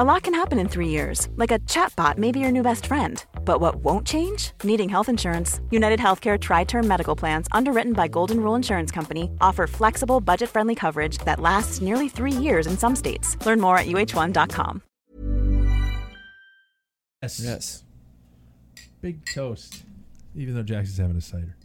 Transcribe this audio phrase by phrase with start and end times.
[0.00, 2.86] A lot can happen in three years, like a chatbot may be your new best
[2.86, 3.22] friend.
[3.44, 4.52] But what won't change?
[4.64, 5.60] Needing health insurance.
[5.70, 10.48] United Healthcare Tri Term Medical Plans, underwritten by Golden Rule Insurance Company, offer flexible, budget
[10.48, 13.36] friendly coverage that lasts nearly three years in some states.
[13.44, 14.80] Learn more at uh1.com.
[17.20, 17.38] Yes.
[17.38, 17.84] Yes.
[19.02, 19.82] Big toast.
[20.34, 21.56] Even though Jackson's having a cider.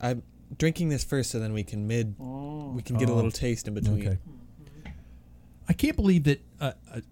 [0.00, 0.22] I'm
[0.56, 3.68] drinking this first so then we can mid we can get a Oh, little taste
[3.68, 4.00] in between.
[4.08, 4.18] Okay.
[5.68, 7.02] I can't believe that uh, a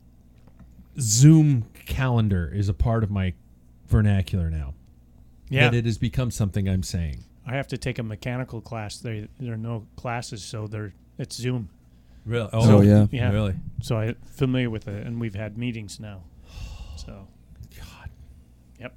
[1.01, 3.33] Zoom calendar is a part of my
[3.87, 4.75] vernacular now.
[5.49, 5.71] Yeah.
[5.71, 7.25] That it has become something I'm saying.
[7.47, 8.99] I have to take a mechanical class.
[8.99, 11.71] There, there are no classes, so they're it's Zoom.
[12.27, 12.51] Really?
[12.53, 13.07] Oh, yeah.
[13.11, 13.33] Yeah.
[13.33, 13.55] Really?
[13.81, 16.25] So I'm familiar with it, and we've had meetings now.
[16.97, 17.27] So,
[17.77, 18.11] God.
[18.79, 18.95] yep.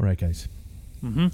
[0.00, 0.48] All right, guys.
[1.04, 1.28] Mm-hmm.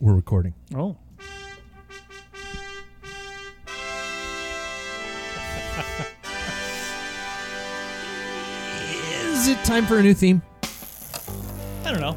[0.00, 0.54] We're recording.
[0.74, 0.96] Oh,
[9.50, 10.42] it time for a new theme?
[11.84, 12.16] I don't know.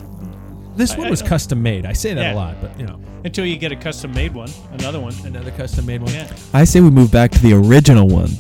[0.75, 1.85] This I- one I was don't- custom made.
[1.85, 2.33] I say that Yeah.
[2.33, 5.13] a lot, but you know, Until you get a custom made one, another one.
[5.25, 6.13] another custom made one.
[6.13, 6.27] Yeah.
[6.53, 8.31] I say we move back to the original one.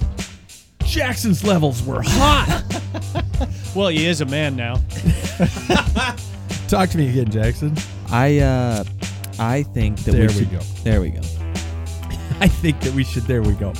[0.85, 2.63] Jackson's levels were hot.
[3.75, 4.75] Well, he is a man now.
[6.67, 7.73] Talk to me again, Jackson.
[8.11, 8.83] I uh
[9.39, 10.59] I think that There we we should go.
[10.83, 11.21] There we go.
[12.39, 13.23] I think that we should.
[13.23, 13.73] There we go.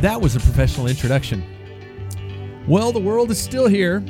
[0.00, 1.42] That was a professional introduction.
[2.68, 4.00] Well, the world is still here.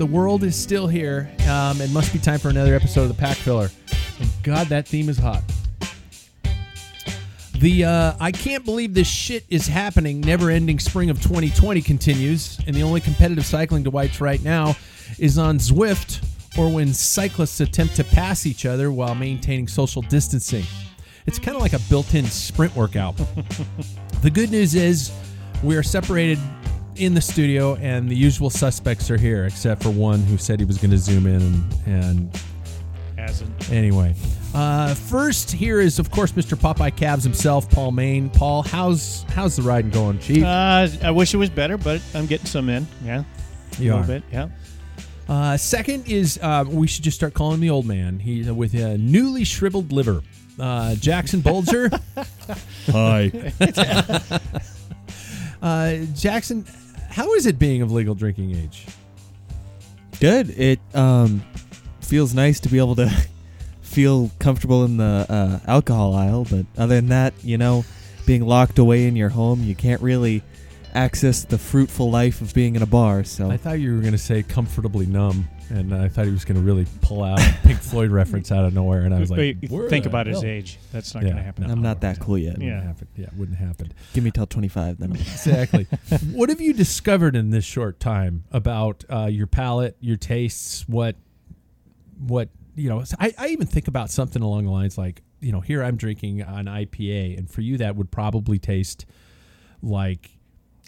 [0.00, 1.30] The world is still here.
[1.46, 3.70] Um, it must be time for another episode of the Packfiller.
[4.18, 5.42] And God, that theme is hot.
[7.58, 10.22] The uh, I can't believe this shit is happening.
[10.22, 14.74] Never-ending spring of 2020 continues, and the only competitive cycling to watch right now
[15.18, 20.64] is on Zwift, or when cyclists attempt to pass each other while maintaining social distancing.
[21.26, 23.18] It's kind of like a built-in sprint workout.
[24.22, 25.12] the good news is
[25.62, 26.38] we are separated
[26.96, 30.66] in the studio, and the usual suspects are here, except for one who said he
[30.66, 32.40] was going to zoom in and, and
[33.20, 33.70] Hasn't.
[33.70, 34.14] Anyway,
[34.54, 36.56] uh, first here is of course Mr.
[36.56, 38.30] Popeye Cabs himself, Paul Main.
[38.30, 40.42] Paul, how's how's the riding going, Chief?
[40.42, 42.86] Uh, I wish it was better, but I'm getting some in.
[43.04, 43.24] Yeah.
[43.78, 44.20] You a little are.
[44.20, 44.22] bit.
[44.32, 44.48] Yeah.
[45.28, 48.18] Uh, second is uh, we should just start calling him the old man.
[48.18, 50.22] He's with a newly shriveled liver.
[50.58, 51.90] Uh, Jackson Bulger.
[52.86, 53.52] Hi.
[55.62, 56.66] uh, Jackson,
[57.10, 58.86] how is it being of legal drinking age?
[60.20, 60.50] Good.
[60.50, 61.42] It um
[62.00, 63.10] feels nice to be able to
[63.82, 67.84] feel comfortable in the uh, alcohol aisle, but other than that, you know,
[68.26, 70.42] being locked away in your home, you can't really
[70.94, 73.24] access the fruitful life of being in a bar.
[73.24, 76.44] So I thought you were going to say comfortably numb, and I thought he was
[76.44, 79.30] going to really pull out a Pink Floyd reference out of nowhere, and I was
[79.30, 80.78] like, But think the about his age.
[80.92, 81.66] That's not Yeah, going to happen.
[81.66, 81.72] no.
[81.72, 82.54] I'm not that cool yet.
[82.58, 82.82] Wouldn't Yeah.
[82.82, 83.08] happen.
[83.16, 83.92] Yeah, wouldn't happen.
[84.12, 85.12] Give me till 25 then.
[85.12, 85.84] Exactly.
[86.32, 91.16] what have you discovered in this short time about uh, your palate, your tastes, what,
[92.18, 93.02] what you know?
[93.18, 96.42] I, I even think about something along the lines like, you know, here I'm drinking
[96.42, 99.06] an IPA, and for you that would probably taste
[99.82, 100.30] like,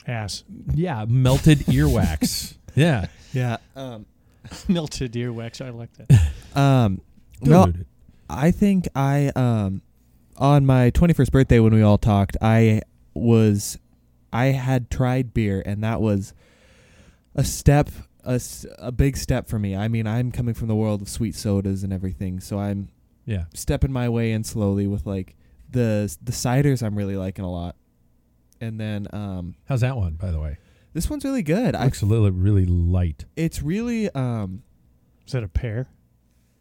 [0.06, 0.44] Ass.
[0.74, 2.56] yeah, melted earwax.
[2.74, 3.58] Yeah, yeah.
[3.76, 4.06] Um
[4.68, 5.64] Melted earwax.
[5.64, 6.30] I like that.
[6.58, 7.00] um
[7.40, 7.86] well, Dude.
[8.28, 9.82] I think I um
[10.36, 12.82] on my 21st birthday when we all talked, I
[13.14, 13.78] was
[14.32, 16.34] I had tried beer and that was
[17.34, 17.90] a step
[18.24, 18.40] a,
[18.78, 19.74] a big step for me.
[19.76, 22.88] I mean, I'm coming from the world of sweet sodas and everything, so I'm
[23.24, 23.44] yeah.
[23.54, 25.34] stepping my way in slowly with like
[25.70, 27.76] the the ciders I'm really liking a lot.
[28.60, 30.58] And then um How's that one, by the way?
[30.92, 31.74] This one's really good.
[31.74, 33.24] I Looks a little really light.
[33.36, 34.62] it's really um
[35.26, 35.88] Is that a pear?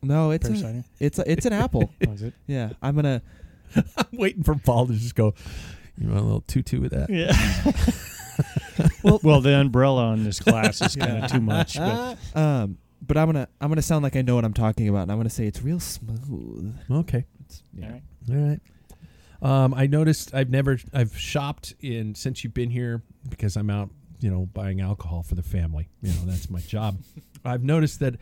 [0.03, 0.83] no, it's Pear a, cider?
[0.99, 1.91] it's a, it's an apple.
[2.07, 2.33] Oh, is it?
[2.47, 3.03] Yeah, I'm going
[3.75, 5.33] to I'm waiting for Paul to just go.
[5.97, 7.09] You want a little tutu with that?
[7.09, 7.31] Yeah.
[9.23, 11.77] well, the umbrella on this class is kind of too much.
[11.77, 15.03] But Um, but I'm gonna I'm gonna sound like I know what I'm talking about,
[15.03, 16.75] and I'm gonna say it's real smooth.
[16.89, 17.25] Okay.
[17.41, 17.85] It's, yeah.
[17.85, 18.01] all right.
[18.29, 18.59] All right.
[19.63, 23.89] Um, I noticed I've never I've shopped in since you've been here because I'm out,
[24.21, 25.89] you know, buying alcohol for the family.
[26.01, 26.99] You know, that's my job.
[27.45, 28.15] I've noticed that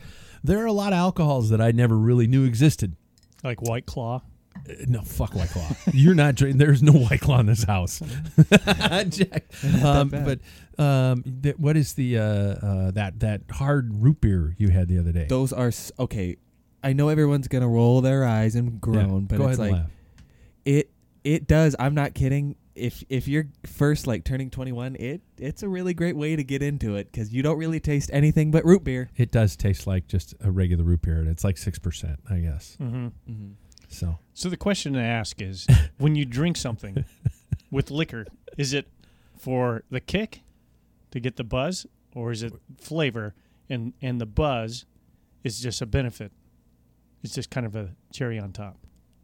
[0.44, 2.96] there are a lot of alcohols that I never really knew existed.
[3.44, 4.22] like White Claw.
[4.68, 5.69] Uh, No, fuck White Claw.
[5.94, 6.57] You're not drinking.
[6.57, 8.01] There's no White Claw in this house.
[9.10, 9.46] Jack.
[9.84, 10.40] Um, but
[10.81, 15.00] um, th- what is the uh, uh, that that hard root beer you had the
[15.00, 15.25] other day?
[15.30, 16.38] Those are s- okay.
[16.84, 19.72] I know everyone's gonna roll their eyes and Yeah, groan, but go it's ahead like
[19.72, 19.92] and laugh.
[20.66, 20.92] it
[21.24, 21.75] it does.
[21.78, 22.56] I'm not kidding.
[22.80, 26.64] If if you're first like turning 21, it it's a really great way to get
[26.64, 29.10] into it because you don't really taste anything but root beer.
[29.18, 31.20] It does taste like just a regular root beer.
[31.20, 32.78] and It's like six percent, I guess.
[32.80, 33.06] Mm-hmm.
[33.06, 33.52] Mm-hmm.
[33.90, 35.68] So So the question to ask is,
[35.98, 37.04] when you drink something
[37.72, 38.26] with liquor,
[38.58, 38.88] is it
[39.38, 40.42] for the kick
[41.12, 41.86] to get the buzz,
[42.16, 43.34] or is it flavor
[43.70, 44.86] and and the buzz
[45.44, 46.31] is just a benefit?
[47.24, 48.78] It's just kind of a cherry on top,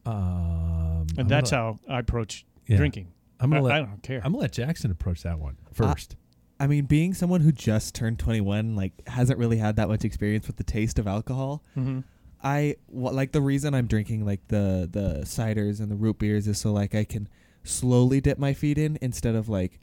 [0.06, 2.78] um, and I'm that's gonna, how I approach yeah.
[2.78, 3.07] drinking.
[3.40, 4.18] I'm gonna let I don't care.
[4.24, 6.16] I'm gonna let Jackson approach that one first.
[6.60, 10.48] I mean, being someone who just turned 21, like hasn't really had that much experience
[10.48, 11.64] with the taste of alcohol.
[11.78, 12.00] mm-hmm.
[12.44, 16.48] I wha- like the reason I'm drinking like the the ciders and the root beers
[16.48, 17.28] is so like I can
[17.64, 19.80] slowly dip my feet in instead of like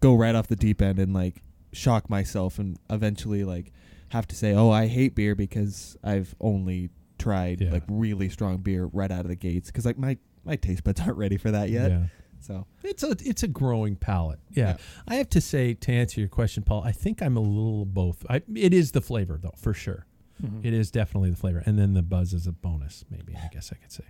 [0.00, 1.42] go right off the deep end and like
[1.72, 3.72] shock myself and eventually like
[4.10, 7.72] have to say, "Oh, I hate beer because I've only tried Yeah.
[7.72, 11.00] like really strong beer right out of the gates." Cuz like my my taste buds
[11.00, 11.90] aren't ready for that yet.
[11.90, 12.02] yeah.
[12.40, 14.38] So, It's a it's a growing palate.
[14.50, 14.68] Yeah.
[14.68, 14.76] Yeah.
[15.06, 18.24] I have to say to answer your question, Paul, I think I'm a little both.
[18.28, 20.06] I, it is the flavor though, for sure.
[20.42, 20.66] Mm-hmm.
[20.66, 23.04] It is definitely the flavor, and then the buzz is a bonus.
[23.10, 24.04] Maybe I guess I could say.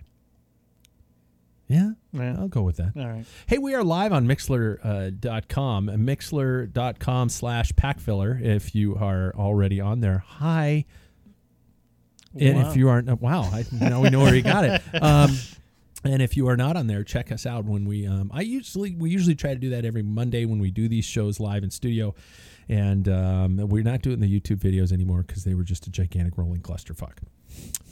[1.67, 2.35] Yeah, Yeah.
[2.39, 2.93] I'll go with that.
[2.97, 3.25] All right.
[3.45, 8.41] Hey, we are live on Mixlr uh, dot com, Mixlr.com slash packfiller.
[8.41, 10.85] If you are already on there, hi.
[12.39, 14.81] And if you aren't, uh, wow, I, now we know where you got it.
[15.01, 15.31] Um,
[16.03, 18.07] and if you are not on there, check us out when we.
[18.07, 21.05] Um, I usually we usually try to do that every Monday when we do these
[21.05, 22.15] shows live in studio,
[22.67, 26.37] and um, we're not doing the YouTube videos anymore because they were just a gigantic
[26.37, 27.17] rolling clusterfuck.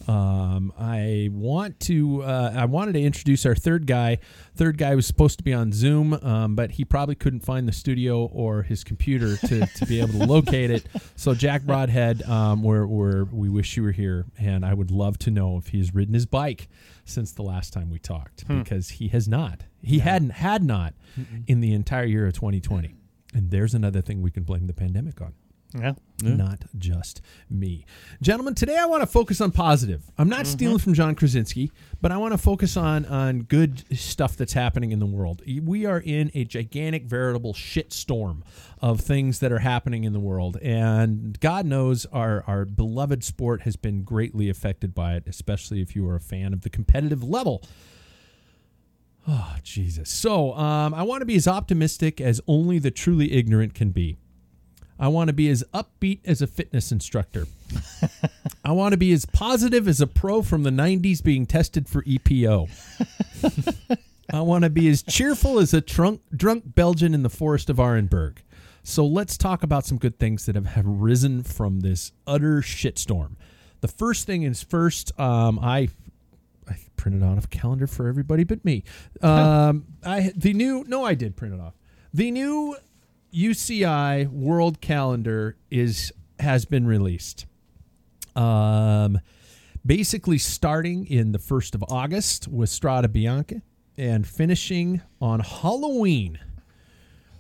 [0.07, 2.23] Um, I want to.
[2.23, 4.19] Uh, I wanted to introduce our third guy.
[4.55, 7.73] Third guy was supposed to be on Zoom, um, but he probably couldn't find the
[7.73, 10.87] studio or his computer to, to be able to locate it.
[11.17, 15.17] So Jack Broadhead, um, we're, we're, we wish you were here, and I would love
[15.19, 16.69] to know if he's ridden his bike
[17.03, 19.63] since the last time we talked because he has not.
[19.83, 20.93] He hadn't had not
[21.47, 22.95] in the entire year of 2020.
[23.33, 25.33] And there's another thing we can blame the pandemic on
[25.73, 25.93] Yeah.
[26.21, 27.85] not just me.
[28.21, 30.09] Gentlemen, today I want to focus on positive.
[30.17, 31.71] I'm not stealing from John Krasinski,
[32.01, 35.41] but I want to focus on on good stuff that's happening in the world.
[35.61, 38.43] We are in a gigantic veritable shit storm
[38.81, 43.63] of things that are happening in the world and God knows our our beloved sport
[43.63, 47.23] has been greatly affected by it, especially if you are a fan of the competitive
[47.23, 47.63] level.
[49.27, 50.09] Oh, Jesus.
[50.09, 54.15] So, um, I want to be as optimistic as only the truly ignorant can be.
[54.99, 57.45] I want to be as upbeat as a fitness instructor.
[58.65, 62.03] I want to be as positive as a pro from the 90s being tested for
[62.03, 62.69] EPO.
[64.31, 67.77] I want to be as cheerful as a drunk, drunk Belgian in the forest of
[67.77, 68.37] Arenberg.
[68.83, 73.35] So let's talk about some good things that have, have risen from this utter shitstorm.
[73.81, 75.89] The first thing is first, um, I
[76.69, 78.83] I printed out a calendar for everybody but me.
[79.21, 81.73] Um, I the new no, I did print it off.
[82.13, 82.77] The new
[83.37, 87.45] UCI World Calendar is has been released.
[88.35, 89.19] Um,
[89.85, 93.61] basically starting in the first of August with Strada Bianca
[93.97, 96.39] and finishing on Halloween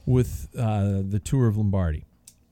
[0.05, 2.05] with uh, the Tour of Lombardy.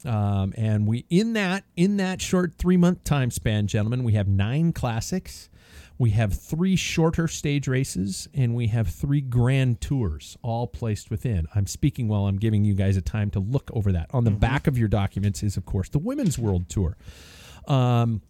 [0.03, 4.27] Um, and we in that in that short three month time span, gentlemen, we have
[4.27, 5.49] nine classics,
[5.97, 11.47] we have three shorter stage races, and we have three grand tours, all placed within.
[11.55, 14.07] I'm speaking while I'm giving you guys a time to look over that.
[14.11, 16.97] On the back of your documents is, of course, the Women's World Tour.
[17.67, 18.21] Um,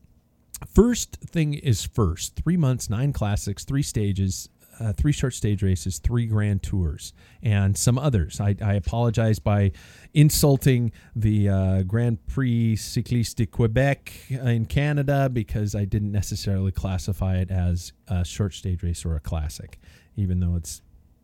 [0.74, 2.36] first thing is first.
[2.36, 7.78] Three months, nine classics, three stages, uh, three short stage races, three grand tours, and
[7.78, 8.40] some others.
[8.40, 9.72] I, I apologize by
[10.14, 17.38] insulting the uh, Grand Prix Cycliste de Quebec in Canada because I didn't necessarily classify
[17.38, 19.80] it as a short stage race or a classic,
[20.16, 20.82] even though it's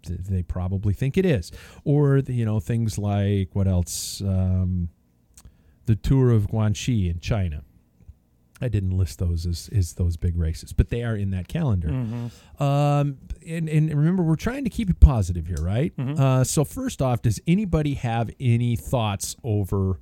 [0.07, 1.51] they probably think it is.
[1.83, 4.21] Or the, you know things like what else?
[4.21, 4.89] Um,
[5.85, 7.63] the Tour of Guangxi in China.
[8.61, 11.89] I didn't list those as, as those big races, but they are in that calendar.
[11.89, 12.63] Mm-hmm.
[12.63, 15.93] Um, and, and remember, we're trying to keep it positive here, right?
[16.19, 19.99] Uh, so first off, does anybody have any thoughts over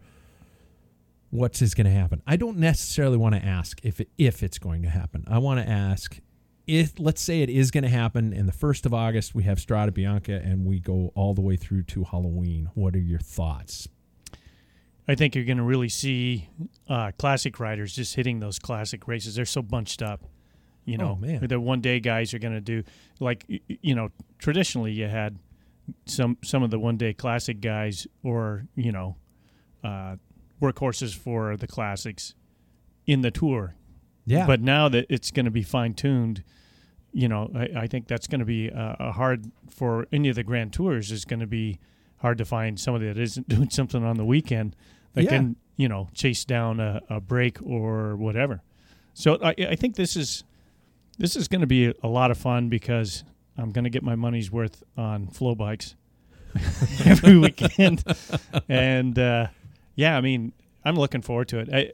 [1.30, 2.22] what's is going to happen?
[2.28, 5.24] I don't necessarily want to ask if it, if it's going to happen.
[5.28, 6.20] I want to ask
[6.68, 9.60] if let's say it is going to happen, and the first of August we have
[9.60, 12.70] Strada Bianca, and we go all the way through to Halloween.
[12.76, 13.88] What are your thoughts?
[15.10, 16.48] I think you're going to really see
[16.88, 19.34] uh, classic riders just hitting those classic races.
[19.34, 20.22] They're so bunched up.
[20.86, 21.48] You know, Oh, man.
[21.48, 22.84] the one day guys are going to do
[23.20, 25.38] like you know traditionally you had
[26.06, 29.16] some some of the one day classic guys or you know
[29.84, 30.16] uh,
[30.62, 32.36] workhorses for the classics
[33.08, 33.76] in the tour.
[34.26, 36.44] Yeah, But now that it's going to be fine tuned,
[37.12, 40.36] you know, I, I think that's going to be uh, a hard for any of
[40.36, 41.12] the grand tours.
[41.12, 41.80] Is going to be
[42.18, 44.76] hard to find somebody that isn't doing something on the weekend
[45.14, 45.30] that Yeah.
[45.30, 48.62] can, you know, chase down a, a break or whatever.
[49.14, 50.44] So I, I think this is
[51.18, 53.24] this is going to be a lot of fun because
[53.58, 55.96] I'm going to get my money's worth on FloBikes
[57.06, 58.04] every weekend,
[58.70, 59.48] and uh,
[59.96, 60.54] yeah, I mean,
[60.86, 61.70] I'm looking forward to it.
[61.74, 61.92] I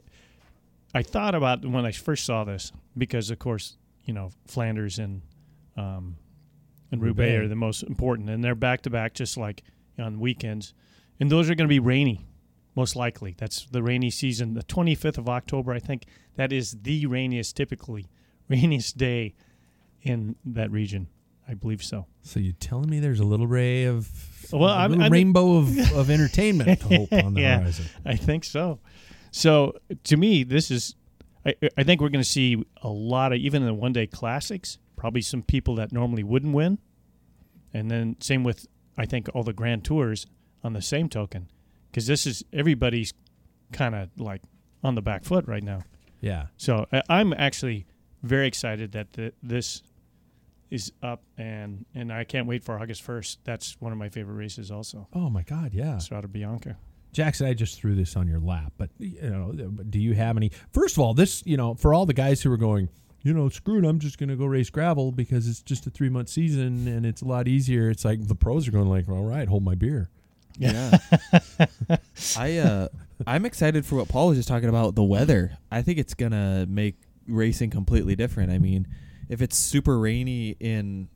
[0.98, 5.22] I thought about when I first saw this because, of course, you know Flanders and
[5.76, 6.16] um,
[6.92, 7.44] and Roubaix Roubaix.
[7.44, 9.62] are the most important, and they're back to back, just like
[9.98, 10.72] on weekends,
[11.20, 12.24] and those are going to be rainy,
[12.76, 13.34] most likely.
[13.38, 14.54] That's the rainy season.
[14.54, 16.04] The 25th of October, I think,
[16.36, 18.06] that is the rainiest, typically
[18.48, 19.34] rainiest day
[20.02, 21.08] in that region.
[21.48, 22.06] I believe so.
[22.22, 24.08] So you're telling me there's a little ray of
[24.52, 27.60] Well, a I'm- little I'm- rainbow of, of entertainment hope on the Yeah.
[27.60, 27.86] horizon.
[28.04, 28.80] I think so.
[29.30, 30.94] So to me, this is.
[31.44, 34.06] I, I think we're going to see a lot of even in the one day
[34.08, 34.78] classics.
[34.96, 36.78] Probably some people that normally wouldn't win,
[37.72, 38.66] and then same with
[38.98, 40.26] I think all the grand tours
[40.64, 41.48] on the same token,
[41.96, 43.14] because this is everybody's
[43.72, 44.42] kind of like
[44.84, 45.80] on the back foot right now.
[46.20, 46.48] Yeah.
[46.58, 47.86] So I, I'm actually
[48.22, 49.82] very excited that the, this
[50.70, 53.38] is up, and and I can't wait for August first.
[53.44, 55.08] That's one of my favorite races, also.
[55.14, 55.72] Oh my God.
[55.72, 55.96] Yeah.
[55.96, 56.76] Strada Bianca.
[57.12, 59.52] Jackson, I just threw this on your lap, but you know,
[59.88, 60.50] do you have any?
[60.74, 62.90] First of all, this you know, for all the guys who are going,
[63.22, 65.90] you know, screw it, I'm just going to go race gravel because it's just a
[65.90, 67.88] three month season and it's a lot easier.
[67.88, 70.10] It's like the pros are going like, all right, hold my beer.
[70.58, 70.98] Yeah.
[72.36, 72.88] I uh
[73.26, 75.56] I'm excited for what Paul was just talking about, the weather.
[75.70, 76.96] I think it's gonna make
[77.26, 78.50] racing completely different.
[78.52, 78.86] I mean,
[79.28, 81.08] if it's super rainy in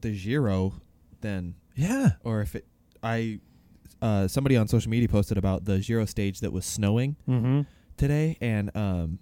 [0.00, 0.74] the Giro,
[1.20, 2.12] then Yeah.
[2.24, 2.66] or if it
[3.02, 3.40] I
[4.00, 7.60] uh somebody on social media posted about the Giro stage that was snowing Mm-hmm.
[7.96, 9.18] today and um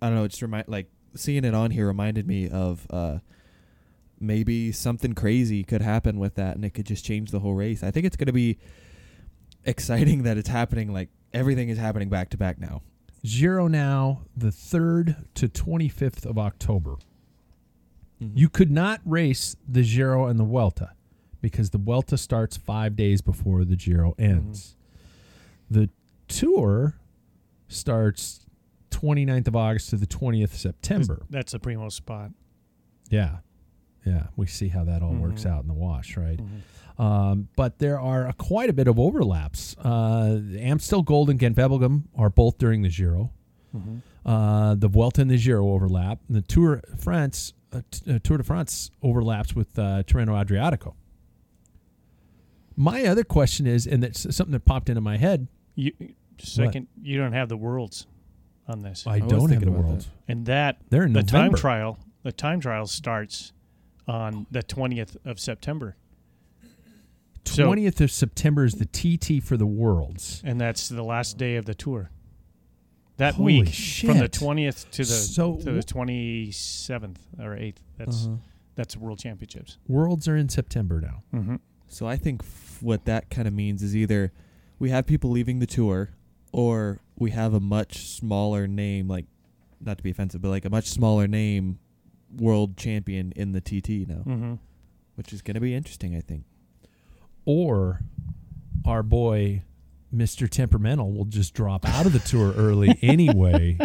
[0.00, 3.18] I don't know, it just remind like seeing it on here reminded me of uh
[4.20, 7.82] maybe something crazy could happen with that and it could just change the whole race.
[7.82, 8.58] I think it's going to be
[9.64, 12.82] exciting that it's happening like everything is happening back to back now.
[13.24, 16.96] Giro now, the 3rd to 25th of October.
[18.22, 18.36] Mm-hmm.
[18.36, 20.90] You could not race the Giro and the Vuelta
[21.40, 24.76] because the Vuelta starts five days before the Giro ends.
[25.70, 25.88] The
[26.28, 26.96] Tour
[27.68, 28.46] starts
[28.90, 31.22] 29th of August to the 20th of September.
[31.30, 32.30] That's the primo spot.
[33.10, 33.38] Yeah.
[34.06, 34.28] Yeah.
[34.36, 35.50] We see how that all works Mhm.
[35.50, 36.38] out in the wash, right?
[36.98, 39.76] Um, but there are a, quite a bit of overlaps.
[39.78, 43.32] Uh, Amstel Gold and Gent Wevelgem are both during the Giro.
[44.24, 46.20] Uh, the Vuelta and the Giro overlap.
[46.28, 50.94] And the Tour France, uh, t- uh, Tour de France overlaps with uh, Tirreno Adriatico.
[52.76, 55.48] My other question is, and that's something that popped into my head.
[55.74, 55.92] You
[56.38, 58.06] second, you don't have the worlds
[58.66, 60.06] on this, I, was don't have the worlds, world.
[60.26, 61.98] and that They're in the time trial.
[62.22, 63.52] The time trial starts
[64.08, 65.96] on the twentieth of September,
[67.44, 70.40] So- Twentieth of September is the TT for the Worlds.
[70.44, 72.10] and that's the last day of the tour.
[73.16, 77.80] That Holy week, from the twentieth to the So to the twenty seventh or eighth.
[77.96, 78.36] That's Uh-huh.
[78.74, 79.78] that's World Championships.
[79.86, 81.22] Worlds are in September now.
[81.32, 81.56] Mm-hmm.
[81.86, 84.32] So I think f- what that kind of means is either
[84.80, 86.10] we have people leaving the tour
[86.50, 89.26] or we have a much smaller name like
[89.80, 91.78] not to be offensive but like a much smaller name
[92.36, 94.54] world champion in the TT now, Mm-hmm.
[95.14, 96.42] which is going to be interesting I think.
[97.44, 98.00] Or
[98.84, 99.62] our boy
[100.14, 100.48] Mr.
[100.48, 103.76] Temperamental will just drop out of the tour early anyway.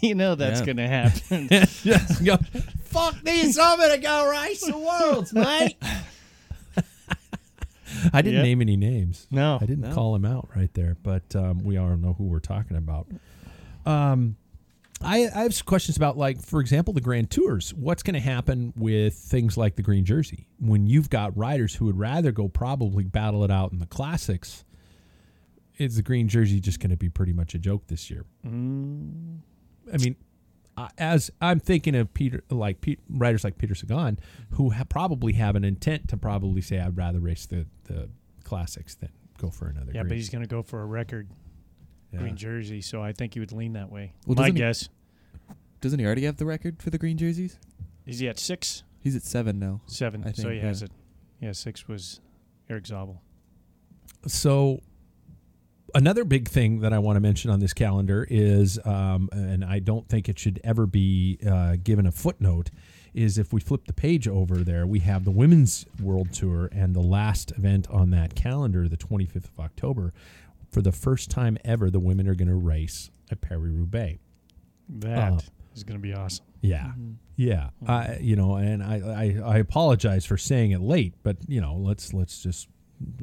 [0.00, 0.66] You know that's Yeah.
[0.66, 1.48] going to happen.
[1.82, 2.38] just go,
[2.84, 5.76] fuck these, I'm gonna go race the worlds, mate.
[8.12, 8.42] I didn't Yep.
[8.44, 9.26] name any names.
[9.30, 9.94] no, I didn't No.
[9.94, 13.06] call him out right there, but um, we all know who we're talking about.
[13.86, 14.36] Um,
[15.04, 17.72] I, I have some questions about, like, for example, the Grand Tours.
[17.74, 21.86] What's going to happen with things like the Green Jersey when you've got riders who
[21.86, 24.64] would rather go probably battle it out in the classics?
[25.78, 28.24] Is the Green Jersey just going to be pretty much a joke this year?
[28.46, 29.38] Mm,
[29.92, 30.16] I mean,
[30.98, 34.18] as I'm thinking of Peter, like Pe- writers like Peter Sagan,
[34.50, 38.08] who ha- probably have an intent to probably say, "I'd rather race the the
[38.44, 40.08] classics than go for another." Yeah, green.
[40.08, 41.28] but he's going to go for a record
[42.14, 42.20] Yeah.
[42.20, 44.12] green jersey, so I think he would lean that way.
[44.26, 44.88] Well, My doesn't he- guess
[45.80, 47.58] Doesn't he already have the record for the green jerseys?
[48.06, 49.82] is he at six, He's at seven now.
[49.86, 50.22] seven.
[50.24, 50.90] I so think, he has it.
[51.40, 52.20] Yeah, six was
[52.70, 53.20] Erik Zabel.
[54.26, 54.80] So
[55.94, 59.78] another big thing that I want to mention on this calendar is, um, and I
[59.78, 62.70] don't think it should ever be uh, given a footnote,
[63.12, 66.94] is if we flip the page over there, we have the Women's World Tour and
[66.96, 70.12] the last event on that calendar, the 25th of October.
[70.74, 74.18] For the first time ever, the women are going to race at Paris Roubaix.
[74.88, 76.44] That is Uh, going to be awesome.
[76.60, 76.92] Yeah,
[77.36, 77.70] yeah.
[77.86, 78.96] I, you know, and I,
[79.44, 82.68] I, I apologize for saying it late, but you know, let's let's just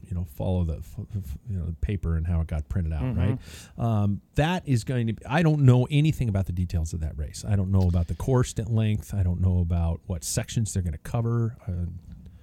[0.07, 2.93] you know follow the f- f- you know the paper and how it got printed
[2.93, 3.37] out, right?
[3.77, 5.13] Um, that is going to.
[5.13, 7.43] Be, I don't know anything about the details of that race.
[7.47, 9.13] I don't know about the course length.
[9.13, 11.57] I don't know about what sections they're going to cover.
[11.67, 11.87] Uh,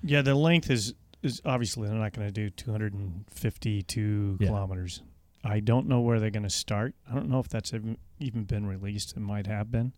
[0.03, 4.47] Yeah, the length is is obviously they're not going to do 252 Yeah.
[4.49, 5.03] kilometers.
[5.45, 6.95] I don't know where they're going to start.
[7.11, 9.17] I don't know if that's even, even been released.
[9.17, 9.93] It might have been,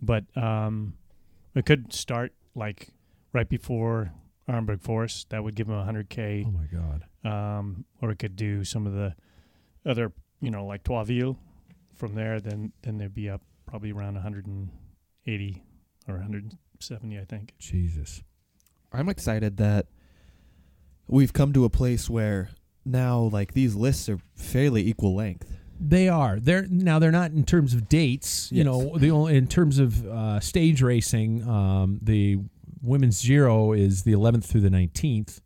[0.00, 0.94] but um,
[1.54, 2.88] it could start like
[3.32, 4.12] right before
[4.48, 5.30] Arenberg Forest.
[5.30, 6.46] That would give them 100k.
[6.46, 7.04] oh my god!
[7.58, 9.14] um, or it could do some of the
[9.84, 11.36] other, you know, like Troisvilles.
[11.94, 15.62] From there, then then they'd be up probably around 180
[16.08, 17.52] or 170, I think.
[17.58, 18.22] Jesus.
[18.90, 19.84] I'm excited that
[21.10, 22.50] we've come to a place where
[22.84, 25.52] now like these lists are fairly equal length.
[25.82, 26.38] They are.
[26.38, 28.50] They're now they're not in terms of dates.
[28.52, 28.66] You Yes.
[28.66, 31.46] know, the only in terms of uh, stage racing.
[31.48, 32.38] Um, the
[32.82, 35.40] women's Giro is the 11th through the 19th.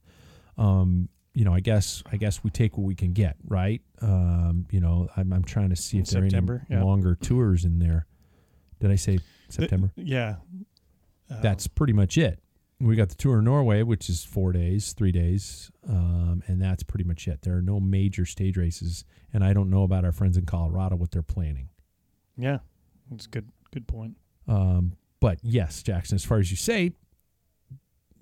[0.59, 3.81] Um, you know, I guess I guess we take what we can get, right?
[4.01, 6.83] Um, you know, I'm, I'm trying to see In if there are any yeah.
[6.83, 8.07] longer tours in there.
[8.81, 9.93] Did I say The- September?
[9.97, 10.37] yeah.
[11.31, 12.39] Uh, That's pretty much it.
[12.81, 16.83] We got the tour of Norway, which is four days, three days, um, and that's
[16.83, 17.43] pretty much it.
[17.43, 20.97] There are no major stage races, and I don't know about our friends in Colorado
[20.97, 21.69] what they're planning.
[22.37, 22.59] yeah.
[23.11, 24.17] That's a good good point.
[24.49, 26.93] Um, but yes, Jackson, as far as you say,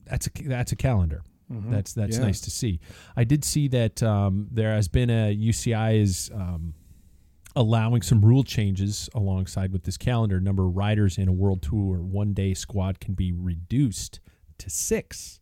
[0.04, 1.22] that's a that's a calendar.
[1.50, 1.70] Mhm.
[1.70, 2.24] That's that's Yeah.
[2.24, 2.80] nice to see.
[3.16, 6.74] I did see that um, there has been a UCI is um,
[7.54, 10.40] allowing some rule changes alongside with this calendar.
[10.40, 14.18] Number of riders in a world tour one day squad can be reduced
[14.62, 15.38] to six.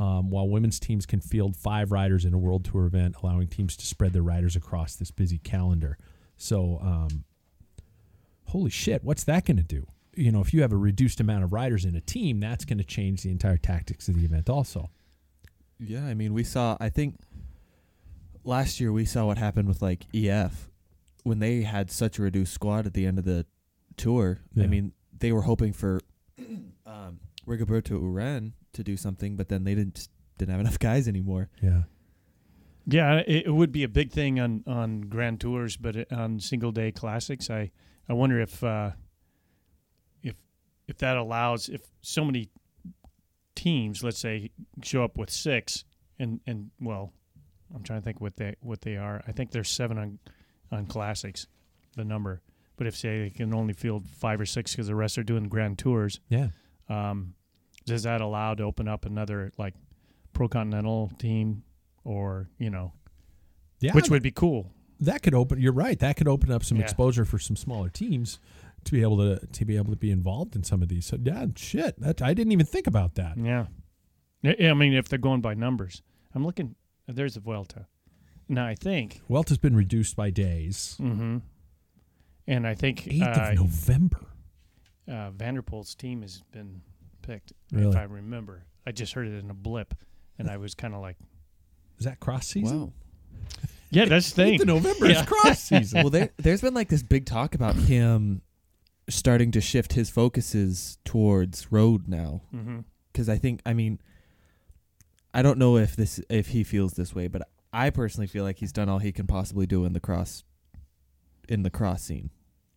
[0.00, 3.76] Um, while women's teams can field five riders in a world tour event, allowing teams
[3.78, 5.98] to spread their riders across this busy calendar.
[6.36, 7.24] So, um,
[8.44, 9.86] holy shit, what's that going to do?
[10.14, 12.78] You know, if you have a reduced amount of riders in a team, that's going
[12.78, 14.88] to change the entire tactics of the event, also.
[15.80, 16.76] Yeah, I mean, we saw.
[16.80, 17.16] I think
[18.44, 20.68] last year we saw what happened with like EF
[21.24, 23.46] when they had such a reduced squad at the end of the
[23.96, 24.40] tour.
[24.54, 24.64] Yeah.
[24.64, 26.00] I mean, they were hoping for
[26.86, 30.08] um, Rigoberto Uran to do something, but then they didn't
[30.38, 31.48] didn't have enough guys anymore.
[31.62, 31.82] Yeah.
[32.90, 36.40] Yeah, it, it would be a big thing on on grand tours, but it, on
[36.40, 37.70] single day classics, I
[38.08, 38.92] I wonder if uh,
[40.22, 40.36] if
[40.86, 42.48] if that allows if so many
[43.54, 44.50] teams, let's say,
[44.82, 45.84] show up with six,
[46.18, 47.12] and and well,
[47.74, 49.22] I'm trying to think what they what they are.
[49.26, 50.18] I think there's seven on
[50.72, 51.46] on classics,
[51.96, 52.40] the number.
[52.76, 55.48] But if say they can only field five or six because the rest are doing
[55.48, 56.48] grand tours, Yeah.
[56.88, 57.34] um,
[57.88, 59.74] does that allow to open up another like
[60.32, 61.62] pro continental team
[62.04, 62.92] or you know
[63.80, 63.92] Yeah.
[63.94, 65.98] which would be cool that could open you're right.
[65.98, 66.84] That could open up some Yeah.
[66.84, 68.38] exposure for some smaller teams
[68.84, 71.06] to be able to to be able to be involved in some of these.
[71.06, 71.98] So yeah, shit.
[72.00, 73.36] That I didn't even think about that.
[73.36, 73.66] yeah
[74.44, 76.00] i mean if they're going by numbers
[76.34, 76.76] i'm looking
[77.08, 77.86] there's a vuelta
[78.48, 80.96] now i think Welt has been reduced by days.
[81.00, 81.38] mm-hmm.
[82.46, 84.26] and i think 8th uh, of November.
[85.08, 86.82] uh, van der Poel's team has been
[87.28, 87.90] picked Really?
[87.90, 89.94] if i remember i just heard it in a blip
[90.38, 91.16] and i was kind of like
[91.98, 92.80] Is that cross season?
[92.80, 92.92] Wow.
[93.90, 95.20] yeah that's the 8th thing of November Yeah.
[95.20, 96.02] is cross season.
[96.02, 98.42] well, there, there's been like this big talk about him
[99.08, 102.42] starting to shift his focuses towards road now.
[102.54, 102.80] mm-hmm.
[103.12, 103.98] because I think I mean
[105.34, 108.58] I don't know if this if he feels this way, but I personally feel like
[108.58, 110.42] he's done all he can possibly do in the cross
[111.48, 112.30] in the cross scene.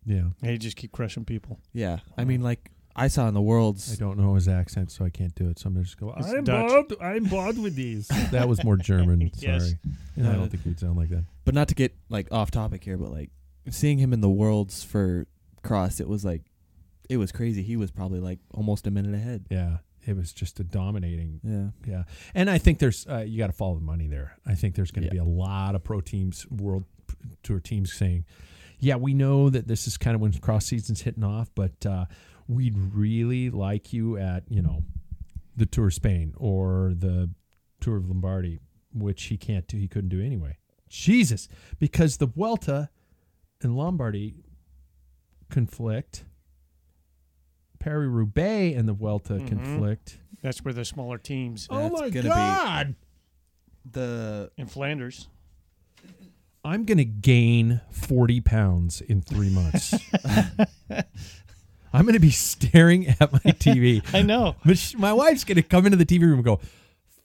[0.06, 0.28] yeah.
[0.42, 3.92] he just keep crushing people Yeah, I mean like I saw in the world's.
[3.92, 5.58] I don't know his accent, so I can't do it.
[5.58, 6.12] So I'm gonna just go.
[6.16, 6.88] It's I'm Dutch.
[6.88, 7.00] bored.
[7.02, 8.08] I'm bored with these.
[8.30, 9.30] that was more German.
[9.38, 9.62] Yes.
[9.62, 9.78] Sorry.
[10.16, 11.24] Yeah, I Uh, don't think he'd sound like that.
[11.44, 13.30] But not to get like off topic here, but like
[13.70, 15.26] seeing him in the worlds for
[15.62, 16.42] cross, it was like
[17.08, 17.62] it was crazy.
[17.62, 19.46] He was probably like almost a minute ahead.
[19.50, 21.40] Yeah, it was just a dominating.
[21.42, 22.02] Yeah, Yeah,
[22.34, 24.36] and I think there's uh, you got to follow the money there.
[24.46, 25.22] I think there's going to Yeah.
[25.22, 26.84] be a lot of pro teams, world
[27.42, 28.24] tour teams saying,
[28.78, 32.04] yeah, we know that this is kind of when cross season's hitting off, but uh,
[32.48, 34.84] we'd really like you at you know
[35.56, 37.30] the Tour of Spain or the
[37.80, 38.60] Tour of Lombardy,
[38.94, 39.76] which he can't do.
[39.76, 40.56] He couldn't do anyway.
[40.88, 42.90] Jesus, because the Vuelta
[43.62, 44.34] and Lombardy
[45.50, 46.24] conflict.
[47.78, 49.48] Paris Roubaix and the Vuelta Mhm.
[49.48, 50.18] conflict.
[50.40, 52.94] That's where the smaller teams Oh That's my gonna be- God!
[53.90, 55.28] The in Flanders.
[56.64, 59.94] I'm going to gain 40 pounds in three months.
[61.92, 64.02] I'm going to be staring at my TV.
[64.14, 64.56] I know.
[64.96, 66.60] My wife's going to come into the TV room and go,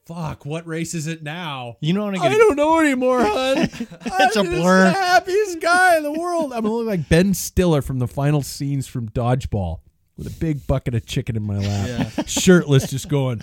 [0.06, 1.78] fuck, what race is it now?
[1.82, 3.58] You know what I'm I gonna don't know anymore, hon.
[3.60, 4.86] It's a I'm just blur.
[4.86, 6.54] the happiest guy in the world.
[6.54, 9.80] I'm going to look like Ben Stiller from the final scenes from Dodgeball
[10.18, 13.42] with a big bucket of chicken in my lap, shirtless, just going,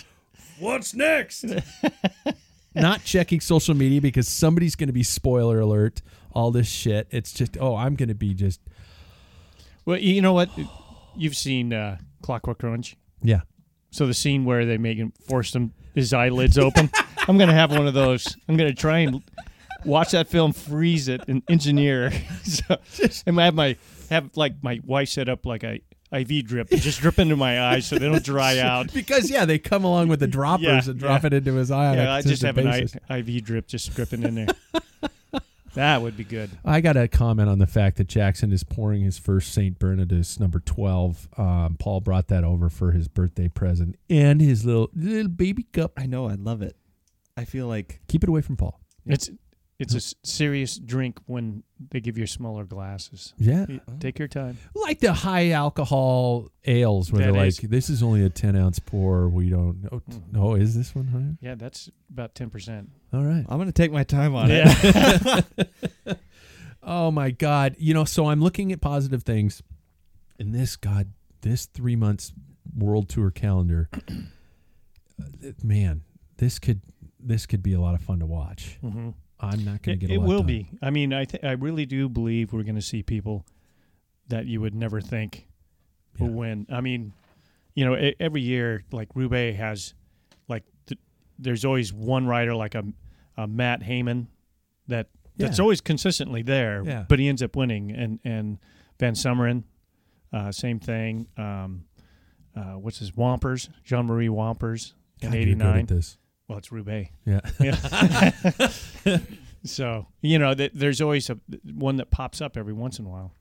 [0.59, 1.45] what's next?
[2.73, 6.01] Not checking social media because somebody's going to be spoiler alert,
[6.33, 7.07] all this shit.
[7.11, 8.59] It's just, oh, I'm going to be just,
[9.85, 10.49] Well, you know what?
[11.17, 12.97] You've seen uh, Clockwork Orange.
[13.21, 13.41] yeah.
[13.91, 16.89] So the scene where they make him force him his eyelids open.
[17.29, 18.35] I'm gonna have one of those.
[18.49, 19.23] I'm gonna try and
[19.85, 22.11] watch that film, freeze it, and engineer.
[22.43, 22.75] so
[23.25, 23.77] I'm have my
[24.09, 25.79] have like my wife set up like a
[26.11, 28.93] IV drip, and just drip into my eyes so they don't dry out.
[28.93, 31.27] Because, yeah, they come along with the droppers Yeah, and drop yeah.
[31.27, 31.95] it into his eye.
[31.95, 32.67] Yeah, I just have an.
[32.67, 35.41] I, IV drip just dripping in there.
[35.75, 36.49] That would be good.
[36.65, 39.77] I got to comment on the fact that Jackson is pouring his first St.
[39.77, 41.29] Bernardus number 12.
[41.37, 45.91] Um, Paul brought that over for his birthday present and his little little baby cup.
[45.97, 46.75] I know I love it.
[47.37, 48.79] I feel like Keep it away from Paul.
[49.05, 49.29] It's
[49.79, 53.33] it's a serious drink when they give you smaller glasses.
[53.37, 53.65] Yeah.
[53.67, 54.57] You- Take your time.
[54.73, 57.61] Like the high alcohol ales where That they're is.
[57.61, 59.27] like, this is only a 10 ounce pour.
[59.27, 59.87] We don't.
[59.91, 60.37] Oh, t- Mhm.
[60.37, 61.37] oh, is this one higher?
[61.41, 62.89] Yeah, that's about ten percent.
[63.13, 63.45] All right.
[63.49, 64.65] I'm gonna take my time on it.
[66.05, 66.13] Yeah.
[66.87, 67.75] Oh my God.
[67.79, 69.63] You know, so I'm looking at positive things.
[70.37, 72.31] And this, God, this three months
[72.77, 73.89] world tour calendar,
[75.19, 75.23] uh,
[75.63, 76.01] man,
[76.37, 76.81] this could
[77.19, 78.77] this could be a lot of fun to watch.
[78.81, 79.09] hmm
[79.45, 80.47] I'm not going It, to get a it lot will done.
[80.47, 80.69] be.
[80.81, 83.45] I mean, I th- I really do believe we're going to see people
[84.27, 85.47] that you would never think
[86.19, 86.65] will win.
[86.71, 87.13] I mean,
[87.73, 89.93] you know, every year like Roubaix has
[90.47, 90.99] like th-
[91.37, 92.83] there's always one rider like a,
[93.37, 94.27] a Mat Hayman
[94.87, 97.05] that that's always consistently there, Yeah.
[97.09, 97.91] but he ends up winning.
[97.91, 98.57] And and
[98.99, 99.63] Van Summeren,
[100.31, 101.27] uh, same thing.
[101.37, 101.83] Um,
[102.55, 103.69] uh, what's his Wampers?
[103.83, 105.85] Jean Marie Wampers in God, you're good '89.
[106.47, 107.11] Well, it's Roubaix.
[107.25, 107.41] Yeah.
[107.59, 109.17] Yeah.
[109.63, 113.33] so you know, there's always a one that pops up every once in a while.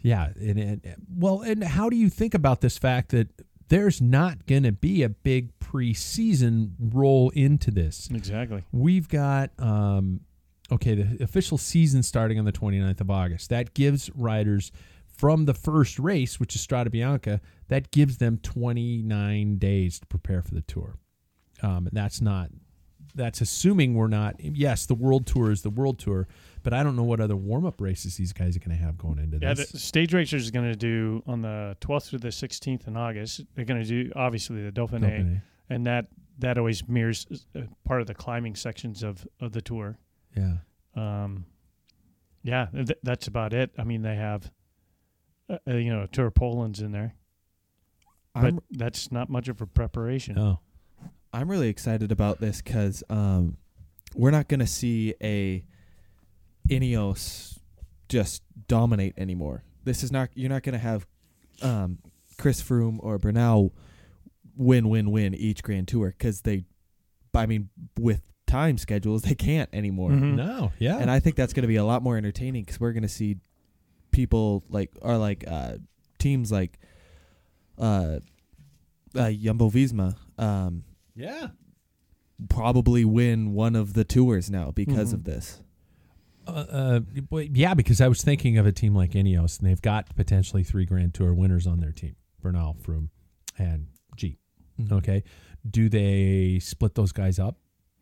[0.00, 3.28] Yeah, and, and well, and how do you think about this fact that
[3.68, 8.10] there's not going to be a big preseason roll into this?
[8.12, 8.64] Exactly.
[8.70, 10.20] We've got um
[10.70, 13.50] okay, the official season starting on the 29th of August.
[13.50, 14.72] That gives riders
[15.06, 20.42] from the first race, which is Strada Bianca, that gives them 29 days to prepare
[20.42, 20.96] for the tour.
[21.64, 22.50] Um, and that's not
[23.16, 26.26] that's assuming we're not yes, the world tour is the world tour,
[26.64, 29.18] but I don't know what other warm-up races these guys are going to have going
[29.18, 29.70] into Yeah, this.
[29.70, 33.42] the Stage Racers is going to do on the 12th through the 16th in August.
[33.54, 35.42] They're going to do obviously the Dauphiné, Dauphiné.
[35.70, 36.06] and that
[36.40, 39.96] that always mirrors uh, part of the climbing sections of of the tour.
[40.36, 40.54] Yeah.
[40.96, 41.44] Um,
[42.42, 43.70] yeah, th- that's about it.
[43.78, 44.50] I mean, they have
[45.48, 47.14] uh, uh, you know Tour of Poland's in there,
[48.34, 50.36] but I'm that's not much of a preparation.
[50.38, 50.58] Oh.
[51.34, 53.56] I'm really excited about this because um,
[54.14, 55.64] we're not going to see a
[56.68, 57.58] Ineos
[58.08, 59.64] just dominate anymore.
[59.84, 60.30] This is not.
[60.34, 61.06] You're not going to have
[61.62, 61.98] um,
[62.38, 63.72] Chris Froome or Bernal
[64.56, 66.64] win, win, win each Grand Tour because they.
[67.34, 67.68] I mean,
[67.98, 70.10] with time schedules, they can't anymore.
[70.10, 70.36] Mhm.
[70.36, 70.98] No, yeah.
[70.98, 73.08] And I think that's going to be a lot more entertaining because we're going to
[73.08, 73.38] see
[74.12, 75.74] people like or like uh,
[76.18, 76.78] teams like
[77.76, 78.20] uh,
[79.16, 81.48] uh, Jumbo Visma um, yeah.
[82.48, 85.14] probably win one of the tours now because Mhm.
[85.14, 85.62] of this.
[86.46, 87.00] Uh, uh,
[87.52, 90.84] yeah, because I was thinking of a team like Ineos, and they've got potentially three
[90.84, 93.08] Grand Tour winners on their team: Bernal, Froome,
[93.58, 94.36] and G.
[94.92, 95.22] Okay,
[95.68, 97.58] do they split those guys up,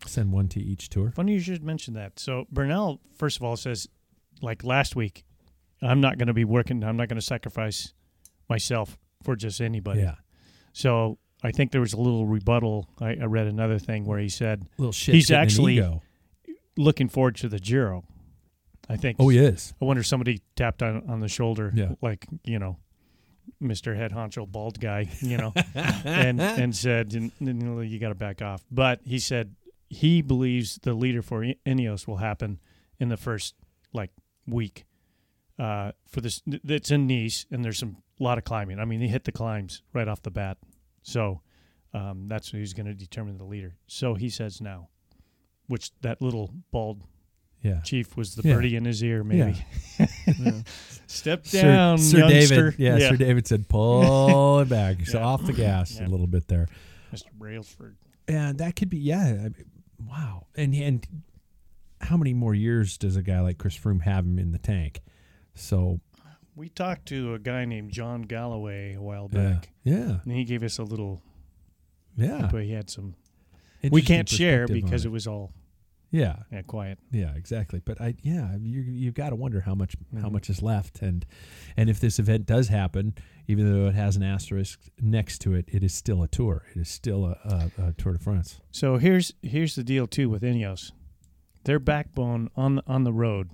[0.06, 1.12] send one to each tour?
[1.12, 2.18] Funny you should mention that.
[2.18, 3.86] So Bernal, first of all, says,
[4.40, 5.24] like last week,
[5.82, 6.82] I'm not going to be working.
[6.82, 7.92] I'm not going to sacrifice
[8.48, 10.00] myself for just anybody.
[10.00, 10.16] Yeah,
[10.72, 12.88] So I think there was a little rebuttal.
[13.00, 15.14] I, I read another thing where he said little shit.
[15.14, 15.82] He's actually-
[16.76, 18.04] looking forward to the Giro.
[18.88, 19.16] I think.
[19.20, 19.74] Oh, he is.
[19.80, 21.92] I wonder if somebody tapped on on the shoulder, Yeah.
[22.02, 22.78] like you know,
[23.60, 25.52] Mister Head Honcho bald guy, you know,
[26.04, 29.54] and and said, "N- n- "You got to back off." But he said
[29.88, 32.58] he believes the leader for Ineos will happen
[32.98, 33.54] in the first
[33.92, 34.10] like
[34.48, 34.84] week
[35.60, 36.42] uh, for this.
[36.46, 38.80] It's in Nice, and there's some a lot of climbing.
[38.80, 40.58] I mean, he hit the climbs right off the bat,
[41.02, 41.40] so
[41.94, 43.74] um, that's who's going to determine the leader.
[43.86, 44.88] So he says now,
[45.66, 47.02] which that little bald
[47.62, 47.80] Yeah.
[47.82, 48.54] chief was the Yeah.
[48.54, 49.64] birdie in his ear, maybe.
[51.06, 52.70] Step down, Sir, youngster.
[52.70, 52.78] David.
[52.78, 55.06] Yeah, Sir David said, pull it back.
[55.06, 55.26] So Yeah.
[55.26, 56.06] off the gas Yeah.
[56.06, 56.68] a little bit there.
[57.12, 57.30] Mr.
[57.34, 57.96] Brailsford.
[58.28, 59.24] And that could be, yeah.
[59.26, 59.54] I mean,
[60.08, 60.46] wow.
[60.56, 61.06] And and
[62.00, 65.00] how many more years does a guy like Chris Froome have him in the tank?
[65.54, 66.00] So
[66.54, 70.62] We talked to a guy named John Galloway a while back, yeah, and he gave
[70.62, 71.22] us a little.
[72.16, 72.48] yeah.
[72.52, 73.14] But he had some.
[73.90, 75.08] we can't share because it.
[75.08, 75.52] it was all
[76.10, 76.98] yeah, yeah, quiet.
[77.10, 77.80] yeah, exactly.
[77.82, 80.32] But I, yeah, you you've got to wonder how much how Mhm.
[80.32, 81.24] much is left, and
[81.74, 83.14] and if this event does happen,
[83.48, 86.66] even though it has an asterisk next to it, it is still a tour.
[86.76, 88.60] It is still a, a, a Tour de France.
[88.70, 90.92] So here's here's the deal too with Ineos.
[91.64, 93.48] Their backbone on on the road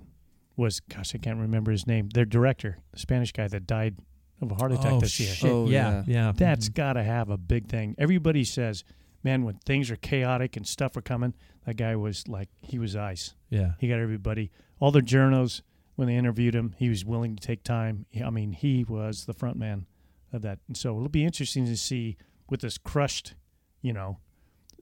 [0.59, 2.09] was gosh, I can't remember his name.
[2.09, 3.95] Their director, the Spanish guy that died
[4.41, 5.33] of a heart attack oh this year.
[5.33, 5.49] shit!
[5.49, 6.31] Oh, yeah, yeah.
[6.35, 6.73] That's Mhm.
[6.75, 7.95] got to have a big thing.
[7.97, 8.83] Everybody says,
[9.23, 11.33] man, when things are chaotic and stuff are coming,
[11.65, 13.33] that guy was like he was ice.
[13.49, 13.73] yeah.
[13.79, 14.51] He got everybody.
[14.79, 15.61] All the journos
[15.95, 18.05] when they interviewed him, he was willing to take time.
[18.23, 19.85] I mean, he was the front man
[20.31, 20.59] of that.
[20.67, 22.15] And so it'll be interesting to see
[22.49, 23.33] with this crushed,
[23.81, 24.19] you know,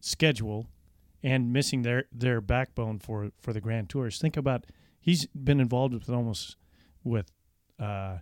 [0.01, 0.67] schedule
[1.23, 4.19] and missing their their backbone for for the Grand Tours.
[4.19, 4.65] Think about
[5.07, 6.57] he's been involved with almost
[7.03, 7.31] with
[7.79, 8.17] uh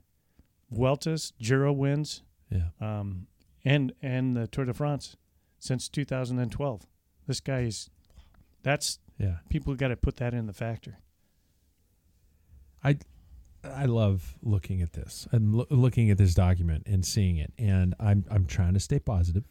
[0.71, 2.69] Vueltas, Giro wins, Yeah.
[2.79, 3.27] um,
[3.65, 5.17] and and the Tour de France
[5.59, 6.85] since 2012.
[7.27, 7.89] This guy is
[8.63, 9.37] that's Yeah.
[9.49, 10.97] people got to put that in the factor.
[12.83, 12.97] I
[13.63, 17.95] I love looking at this and lo- looking at this document and seeing it, and
[17.99, 19.43] I'm I'm trying to stay positive.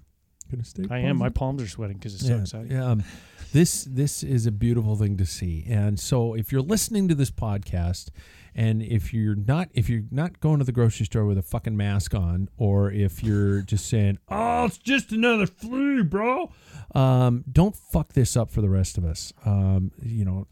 [0.50, 0.84] Gonna stay.
[0.90, 1.16] I am.
[1.16, 2.70] My palms are sweating because it's so yeah, exciting.
[2.70, 3.04] yeah, um,
[3.52, 7.30] this this is a beautiful thing to see, and so if you're listening to this
[7.30, 8.10] podcast,
[8.54, 11.76] and if you're not if you're not going to the grocery store with a fucking
[11.76, 16.50] mask on, or if you're just saying, "Oh, it's just another flu, bro,"
[16.94, 19.32] um, don't fuck this up for the rest of us.
[19.44, 20.46] Um, you know,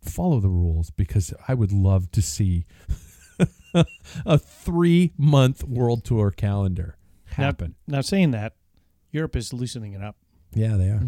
[0.00, 2.66] follow the rules because I would love to see
[4.26, 7.74] a three month world tour calendar happen.
[7.86, 8.54] Now, saying that,
[9.16, 10.16] Europe is loosening it up.
[10.52, 11.02] yeah, they are.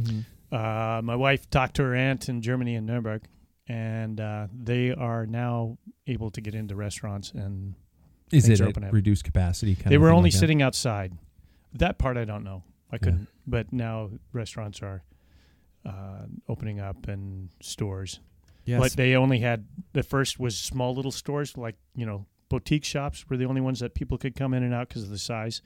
[0.50, 3.22] Uh, my wife talked to her aunt in Germany in Nuremberg,
[3.68, 7.32] and uh, they are now able to get into restaurants.
[7.32, 7.74] And
[8.32, 9.74] Is it are at reduced capacity?
[9.74, 10.38] Kind they of were only like that?
[10.38, 11.12] sitting outside.
[11.74, 12.62] That part I don't know.
[12.90, 13.28] I couldn't.
[13.46, 15.02] But now restaurants are
[15.84, 18.20] uh, opening up and stores.
[18.64, 18.80] Yes.
[18.80, 23.28] But they only had the first was small little stores like you know boutique shops
[23.28, 25.60] were the only ones that people could come in and out because of the size.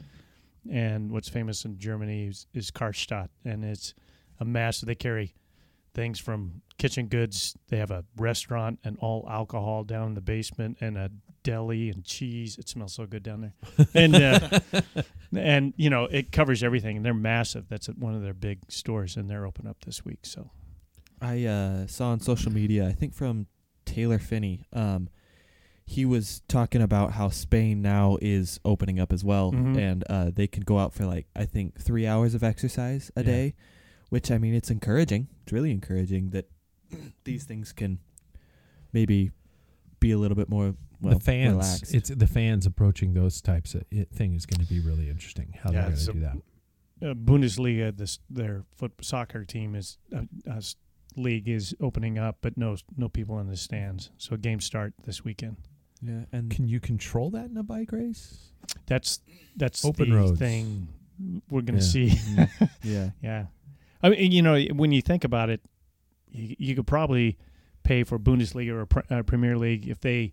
[0.70, 3.94] And what's famous in Germany is, is Karstadt, and it's
[4.38, 4.86] a massive.
[4.86, 5.34] They carry
[5.94, 7.56] things from kitchen goods.
[7.68, 11.10] They have a restaurant and all alcohol down in the basement, and a
[11.42, 12.58] deli and cheese.
[12.58, 13.86] It smells so good down there.
[13.94, 14.60] And uh,
[15.36, 16.96] and you know it covers everything.
[16.96, 17.68] And they're massive.
[17.68, 20.20] That's one of their big stores, and they're open up this week.
[20.22, 20.50] So
[21.20, 23.46] I uh, saw on social media, I think from
[23.84, 25.08] Taylor Phinney, um,
[25.92, 29.76] he was talking about how Spain now is opening up as well, Mhm.
[29.78, 33.20] and uh, they can go out for like I think three hours of exercise a
[33.20, 33.26] Yeah.
[33.26, 33.54] day,
[34.08, 35.28] which I mean it's encouraging.
[35.42, 36.50] It's really encouraging that
[37.24, 37.98] these things can
[38.92, 39.30] maybe
[40.00, 41.52] be a little bit more well the fans.
[41.52, 41.94] relaxed.
[41.94, 45.54] It's the fans approaching those types of it, thing is going to be really interesting.
[45.62, 46.20] How Yeah, they're going to a- do
[47.00, 47.10] that.
[47.10, 50.60] uh, Bundesliga, this their foot soccer team is uh, uh,
[51.16, 54.10] league is opening up, but no no people in the stands.
[54.16, 55.56] So games start this weekend.
[56.02, 58.38] Yeah, and Can you control that in a bike race?
[58.86, 59.20] That's
[59.56, 60.38] that's Open the roads.
[60.38, 60.88] thing
[61.50, 62.14] we're going to Yeah.
[62.14, 62.46] see.
[62.82, 63.46] yeah, yeah,
[64.02, 65.60] I mean, you know, when you think about it,
[66.30, 67.38] you, you could probably
[67.84, 70.32] pay for Bundesliga or pre- uh, Premier League if they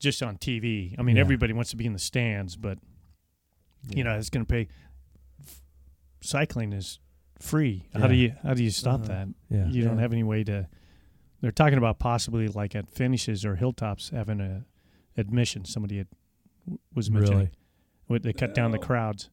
[0.00, 0.94] just on TV.
[0.98, 1.20] I mean, Yeah.
[1.22, 2.78] everybody wants to be in the stands, but
[3.94, 4.68] you know, it's going to pay.
[6.20, 6.98] Cycling is
[7.38, 7.86] free.
[7.94, 9.08] How do you how do you stop Uh-huh.
[9.08, 9.28] that?
[9.50, 9.66] Yeah.
[9.68, 10.68] You don't have any way to.
[11.40, 14.64] They're talking about possibly like at finishes or hilltops having a
[15.16, 15.64] admission.
[15.64, 16.08] Somebody had,
[16.94, 17.50] was mentioning
[18.08, 18.20] Really?
[18.20, 19.30] They cut down the crowds.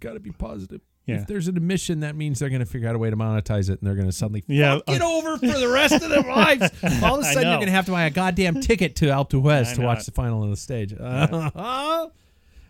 [0.00, 0.80] Got to be positive.
[1.06, 1.16] Yeah.
[1.16, 3.68] If there's an admission, that means they're going to figure out a way to monetize
[3.68, 6.08] it, and they're going to suddenly Yeah, fuck it uh, over for the rest of
[6.08, 6.70] their lives.
[7.02, 9.30] All of a sudden, you're going to have to buy a goddamn ticket to Alpe
[9.30, 10.06] d'Huez to watch it.
[10.06, 10.92] the final on the stage.
[10.92, 12.10] and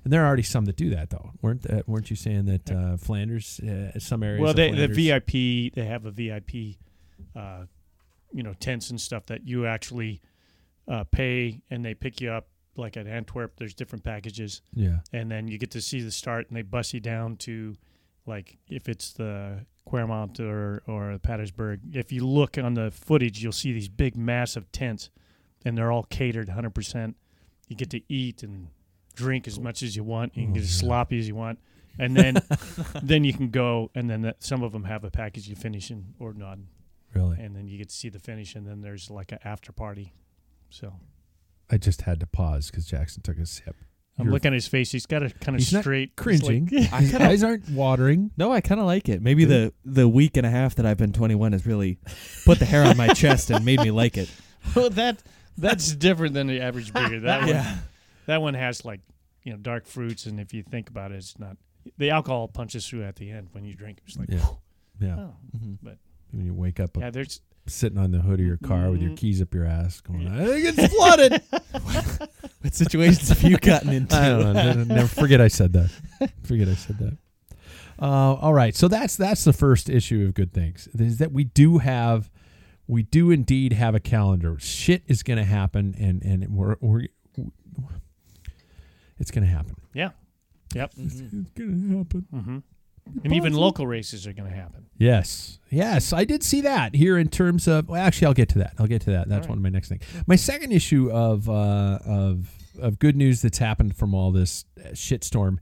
[0.04, 2.96] there are already some that do that, though, weren't uh, weren't you saying that uh,
[2.96, 4.40] Flanders, uh, some areas?
[4.40, 6.76] Well, of they, the VIP they have a VIP,
[7.36, 7.66] uh,
[8.32, 10.20] you know, tents and stuff that you actually
[10.88, 12.48] uh, pay and they pick you up.
[12.76, 14.60] Like at Antwerp, there's different packages.
[14.72, 17.76] Yeah, and then you get to see the start and they bus you down to
[18.26, 23.52] like if it's the Kwaremont or or Paterberg if you look on the footage you'll
[23.52, 25.10] see these big massive tents
[25.64, 27.14] and they're all catered 100%.
[27.68, 28.68] You get to eat and
[29.14, 30.36] drink as much as you want.
[30.36, 31.58] You can get as sloppy as you want,
[31.98, 32.36] and then
[33.02, 33.90] then you can go.
[33.94, 36.58] And then that, some of them have a package you finish in or not,
[37.14, 37.38] Really?
[37.40, 38.54] and then you get to see the finish.
[38.56, 40.12] And then there's like an after party.
[40.74, 40.92] So
[41.70, 43.76] I just had to pause because Jackson took a sip.
[44.18, 44.92] I'm You're- looking at his face.
[44.92, 46.66] He's got a kind of He's straight he's cringing.
[46.66, 48.30] like- His eyes aren't watering.
[48.36, 49.22] No, I kind of like it.
[49.22, 51.98] Maybe the the week and a half that I've been 21 has really
[52.44, 54.30] put the hair on my chest and made me like it.
[54.76, 55.22] well, that
[55.56, 57.20] that's different than the average beer.
[57.20, 57.78] That one,
[58.26, 59.00] that one has like
[59.42, 61.56] you know dark fruits, and if you think about it, it's not
[61.98, 63.98] the alcohol punches through at the end when you drink.
[64.06, 64.46] It's like Yeah.
[65.00, 65.16] Yeah.
[65.18, 65.74] oh, mm-hmm.
[65.82, 65.98] but
[66.32, 69.12] When you wake up yeah, there's sitting on the hood of your car with your
[69.12, 69.16] Mhm.
[69.16, 71.42] keys up your ass, going, "I think it's flooded."
[72.60, 74.16] What situations have you gotten into?
[74.16, 74.52] I don't know.
[74.54, 75.90] Never- Never forget I said that.
[76.44, 77.18] Forget I said that.
[78.00, 81.44] Uh, all right, so that's that's the first issue of good things is that we
[81.44, 82.30] do have,
[82.86, 84.56] we do indeed have a calendar.
[84.58, 87.06] Shit is going to happen, and and we're we're
[89.18, 89.76] it's going to happen.
[89.92, 90.10] yeah,
[90.74, 92.26] yep, It's going to happen.
[92.30, 92.58] hmm
[93.22, 94.86] and even local races are going to happen.
[94.96, 97.88] Yes, yes, I did see that here in terms of.
[97.88, 98.74] Well, actually, I'll get to that.
[98.78, 99.28] I'll get to that.
[99.28, 99.48] That's All right.
[99.50, 100.02] one of my next things.
[100.26, 102.48] My second issue of uh, of
[102.80, 105.58] of good news that's happened from all this uh, shitstorm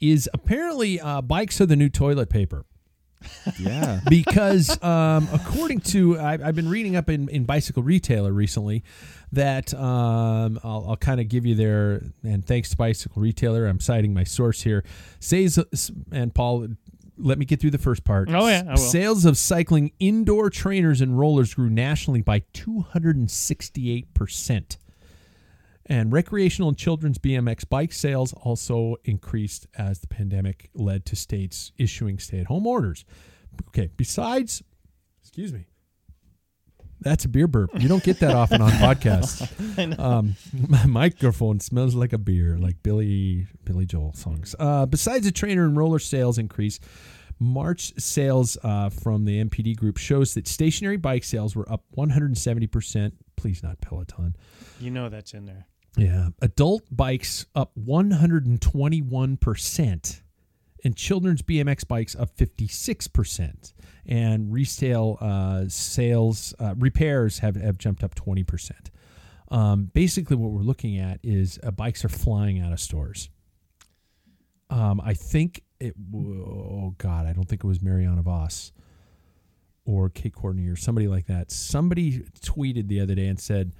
[0.00, 2.64] is apparently uh, bikes are the new toilet paper
[3.58, 4.00] Yeah.
[4.08, 8.82] because um, according to I, I've been reading up in, in Bicycle Retailer recently
[9.32, 12.02] that um, I'll, I'll kind of give you there.
[12.22, 14.84] and thanks to Bicycle Retailer I'm citing my source here
[15.20, 15.58] says
[16.10, 16.68] and Paul
[17.18, 21.18] let me get through the first part Oh, yeah, sales of cycling indoor trainers and
[21.18, 24.78] rollers grew nationally by 268 percent
[25.86, 31.72] and recreational and children's BMX bike sales also increased as the pandemic led to states
[31.76, 33.04] issuing stay at home orders.
[33.68, 34.62] Okay, besides,
[35.20, 35.66] excuse me,
[37.02, 37.70] that's a beer burp.
[37.80, 39.48] You don't get that often on podcasts.
[39.98, 40.36] Um,
[40.68, 44.54] my microphone smells like a beer, like Billy Billy Joel songs.
[44.58, 46.78] Uh, besides the trainer and roller sales increase,
[47.38, 53.12] March sales uh, from the NPD group shows that stationary bike sales were up 170%.
[53.36, 54.36] Please not Peloton.
[54.80, 55.66] You know that's in there.
[55.96, 56.28] Yeah.
[56.40, 60.20] Adult bikes up 121%,
[60.84, 63.72] and children's BMX bikes up 56%.
[64.06, 68.72] And resale uh, sales, uh, repairs have, have jumped up 20%.
[69.50, 73.28] Um, basically, what we're looking at is uh, bikes are flying out of stores.
[74.70, 78.72] Um, I think it, oh God, I don't think it was Marianne Vos
[79.84, 81.50] or Kate Courtney or somebody like that.
[81.50, 83.72] Somebody tweeted the other day and said,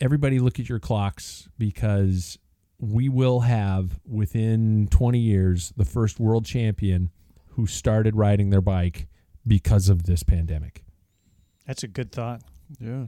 [0.00, 2.38] everybody look at your clocks because
[2.78, 7.10] we will have within 20 years the first world champion
[7.50, 9.06] who started riding their bike
[9.46, 10.84] because of this pandemic.
[11.66, 12.42] That's a good thought.
[12.78, 13.04] Yeah.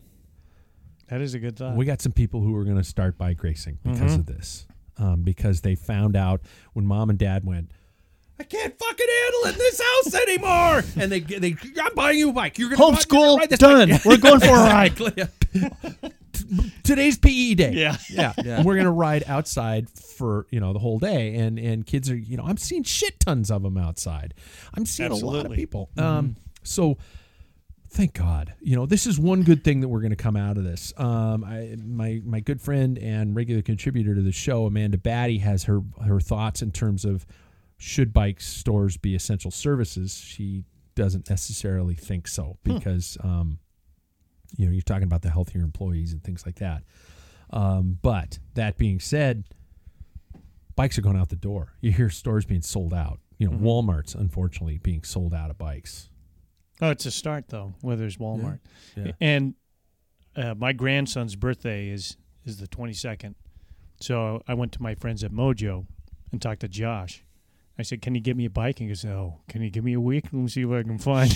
[1.08, 1.76] That is a good thought.
[1.76, 4.20] we got some people who are going to start bike racing because Mhm.
[4.20, 4.66] of this.
[4.98, 6.42] Um, because they found out
[6.74, 7.70] when mom and dad went,
[8.38, 10.82] I can't fucking handle it in this house anymore.
[11.02, 12.58] And they, they, I'm buying you a bike.
[12.58, 13.90] You're going to Homeschool ride this done.
[13.90, 16.11] bike." We're going for a ride.
[16.52, 16.72] Exactly.
[16.82, 17.72] Today's PE day.
[17.72, 17.96] Yeah.
[18.10, 18.32] yeah.
[18.42, 18.56] Yeah.
[18.56, 22.16] And we're gonna ride outside for you know the whole day, and and kids are
[22.16, 24.34] you know I'm seeing shit tons of them outside.
[24.74, 25.56] I'm seeing a lot of Absolutely.
[25.56, 25.90] people.
[25.96, 26.98] Um, so
[27.92, 28.54] thank God.
[28.60, 30.92] You know, this is one good thing that we're going to come out of this.
[30.96, 35.64] Um, I, my my good friend and regular contributor to the show, Amanda Batty, has
[35.64, 37.26] her her thoughts in terms of
[37.78, 40.14] should bike stores be essential services.
[40.14, 43.58] She doesn't necessarily think so because um,
[44.56, 46.82] you know you're talking about the healthier employees and things like that.
[47.50, 49.44] Um, but that being said,
[50.76, 51.72] bikes are going out the door.
[51.80, 53.20] You hear stores being sold out.
[53.38, 56.08] You know, Walmart's unfortunately being sold out of bikes.
[56.80, 57.74] Oh, it's a start though.
[57.80, 58.60] Where there's Walmart,
[58.96, 59.12] Yeah.
[59.20, 59.54] and
[60.36, 63.34] uh, my grandson's birthday is is the 22nd.
[64.00, 65.86] So I went to my friends at Mojo
[66.32, 67.24] and talked to Josh.
[67.78, 69.84] I said, "Can you give me a bike?" And he goes, "Oh, can you give
[69.84, 70.24] me a week?
[70.24, 71.32] Let me see what I can find."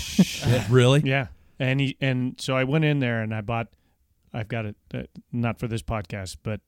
[0.69, 1.01] really?
[1.05, 1.27] yeah,
[1.59, 3.67] and he and so I went in there and I bought.
[4.33, 6.59] I've got it uh, not for this podcast, but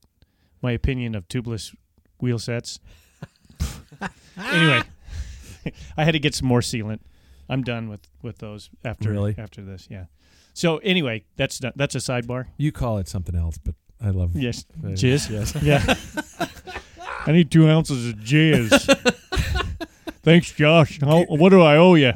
[0.62, 1.74] my opinion of tubeless
[2.18, 2.80] wheel sets.
[4.36, 4.80] anyway,
[5.96, 7.00] I had to get some more sealant.
[7.48, 9.34] I'm done with with those after Really?
[9.36, 9.88] after this.
[9.90, 10.06] Yeah.
[10.54, 12.46] So anyway, that's that's a sidebar.
[12.56, 15.30] You call it something else, but I love Yes, jizz.
[15.30, 15.54] Yes.
[15.62, 15.94] Yeah.
[17.26, 18.70] I need two ounces of jizz.
[20.22, 20.98] Thanks, Josh.
[21.00, 22.12] How, what do I owe you?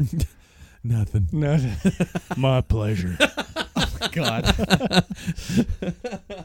[0.85, 1.29] Nothing.
[1.33, 1.59] No,
[2.37, 3.17] my pleasure.
[4.13, 4.45] God.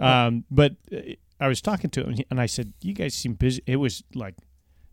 [0.00, 0.98] Um, but uh,
[1.38, 4.34] I was talking to him, and I said, "You guys seem busy." It was like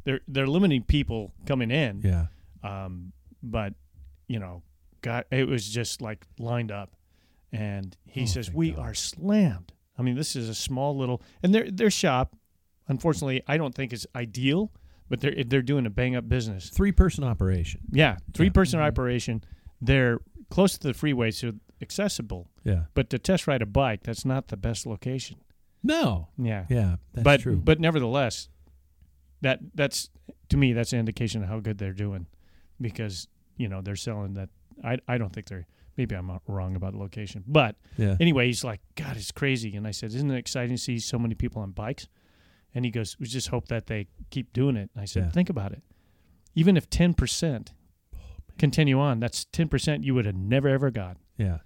[0.04, 2.02] they're they're limiting people coming in.
[2.04, 2.28] Yeah.
[2.64, 3.74] Um, but
[4.28, 4.62] you know,
[5.02, 6.92] God, it was just like lined up,
[7.52, 8.80] and he Oh, says we God.
[8.90, 9.74] are slammed.
[9.98, 12.36] I mean, this is a small little, and their their shop,
[12.88, 14.72] unfortunately, I don't think is ideal,
[15.12, 16.70] but they're they're doing a bang up business.
[16.70, 17.82] Three person operation.
[17.92, 18.88] Yeah, three person Mhm.
[18.88, 19.44] operation.
[19.80, 21.52] They're close to the freeway, so
[21.82, 22.50] accessible.
[22.64, 22.86] Yeah.
[22.94, 25.38] But to test ride a bike, that's not the best location.
[25.84, 26.30] No.
[26.38, 26.96] Yeah, Yeah.
[27.14, 27.58] That's but true.
[27.58, 28.50] but nevertheless,
[29.42, 30.10] that that's
[30.50, 32.28] to me that's an indication of how good they're doing,
[32.80, 34.50] because you know they're selling that.
[34.84, 35.68] I I don't think they're.
[35.98, 38.16] Maybe I'm wrong about the location, but yeah.
[38.20, 39.76] anyway, he's like, God, it's crazy.
[39.76, 42.08] And I said, Isn't it exciting to see so many people on bikes?
[42.74, 44.90] And he goes, We just hope that they keep doing it.
[44.94, 45.30] And I said, Yeah.
[45.32, 45.82] Think about it.
[46.56, 47.70] Even if 10%
[48.58, 51.18] continue on, that's 10% you would have never, ever got.
[51.38, 51.60] yeah.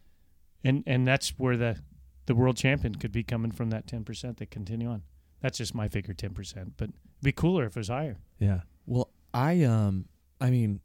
[0.63, 1.77] And and that's where the,
[2.25, 5.03] the world champion could be coming from that 10% that continue on.
[5.41, 6.71] That's just my figure, 10%.
[6.75, 8.17] But it'd be cooler if it was higher.
[8.39, 8.61] Yeah.
[8.87, 10.05] Well, I um,
[10.41, 10.79] I mean,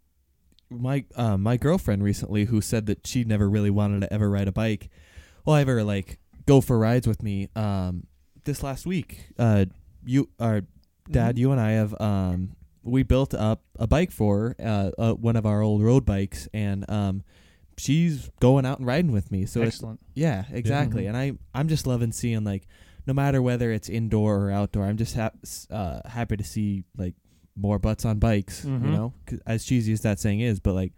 [0.68, 4.48] my uh, my girlfriend recently who said that she never really wanted to ever ride
[4.48, 4.90] a bike,
[5.46, 7.48] well, I ever like go for rides with me.
[7.56, 8.06] Um,
[8.44, 9.64] this last week, uh,
[10.04, 10.62] you, our
[11.10, 15.14] dad, you and I have um, we built up a bike for her, uh, uh,
[15.14, 17.22] one of our old road bikes, and um,
[17.76, 19.46] she's going out and riding with me.
[19.46, 20.00] So it's Excellent.
[20.14, 21.06] yeah, exactly.
[21.06, 22.66] And I I'm just loving seeing like
[23.06, 25.38] no matter whether it's indoor or outdoor, I'm just hap-
[25.70, 27.14] uh, happy to see like
[27.56, 28.64] more butts on bikes.
[28.64, 28.84] Mhm.
[28.84, 30.92] You know, 'Cause as cheesy as that saying is, but like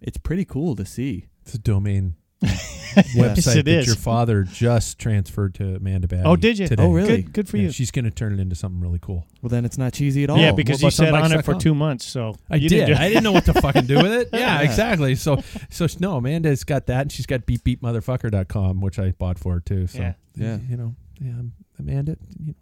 [0.00, 1.26] it's pretty cool to see.
[1.42, 3.86] It's a domain Yes, website it that is.
[3.86, 6.22] your father just transferred to Amanda Batty.
[6.24, 6.66] Oh, did you?
[6.68, 6.82] Today.
[6.82, 7.22] Oh, really?
[7.22, 7.70] Good, good for Yeah, you.
[7.72, 9.26] She's going to turn it into something really cool.
[9.42, 10.38] Well, then it's not cheesy at all.
[10.38, 12.04] yeah, because you sat on it for two months.
[12.06, 12.68] So I did.
[12.68, 14.28] Didn't I didn't know what to fucking do with it.
[14.32, 14.62] Yeah, Yeah.
[14.62, 15.14] exactly.
[15.14, 19.60] So, so no, Amanda's got that, and she's got beepbeepmotherfucker.com, which I bought for her
[19.60, 19.86] too.
[19.86, 20.12] So, Yeah.
[20.34, 20.58] Yeah.
[20.68, 21.32] you know, yeah,
[21.78, 22.54] Amanda, you know,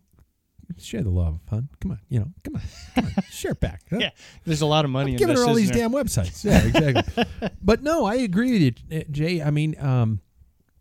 [0.79, 1.69] share the love, hon.
[1.81, 2.63] Come on, you know, come on,
[2.95, 3.83] come on, share it back.
[3.91, 3.99] huh?
[4.01, 4.11] Yeah,
[4.45, 5.45] There's a lot of money I'm in giving this.
[5.45, 5.89] her all these isn't there?
[5.89, 6.45] damn websites.
[6.45, 7.25] Yeah, exactly.
[7.63, 9.43] but no, I agree with you, Jay.
[9.43, 10.21] I mean, um,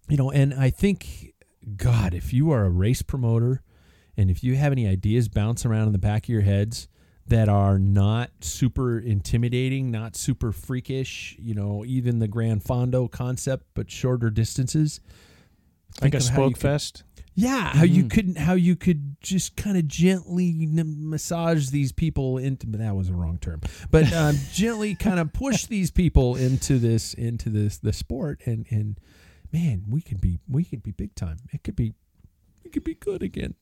[0.10, 1.34] you know, and I think,
[1.76, 3.62] God, if you are a race promoter,
[4.18, 6.88] and if you have any ideas bouncing around in the back of your heads
[7.28, 13.66] that are not super intimidating, not super freakish, you know, even the Grand Fondo concept,
[13.74, 15.00] but shorter distances.
[16.02, 17.04] like think a of how you spoke fest.
[17.36, 18.10] Yeah, how you Mhm.
[18.12, 22.66] couldn't, how you could just kind of gently n- massage these people into.
[22.68, 23.62] But that was a wrong term.
[23.92, 28.66] But um, gently kind of push these people into this, into this, the sport, and
[28.70, 29.00] and
[29.52, 31.38] man, we could be, we could be big time.
[31.54, 31.94] It could be,
[32.64, 33.56] it could be good again.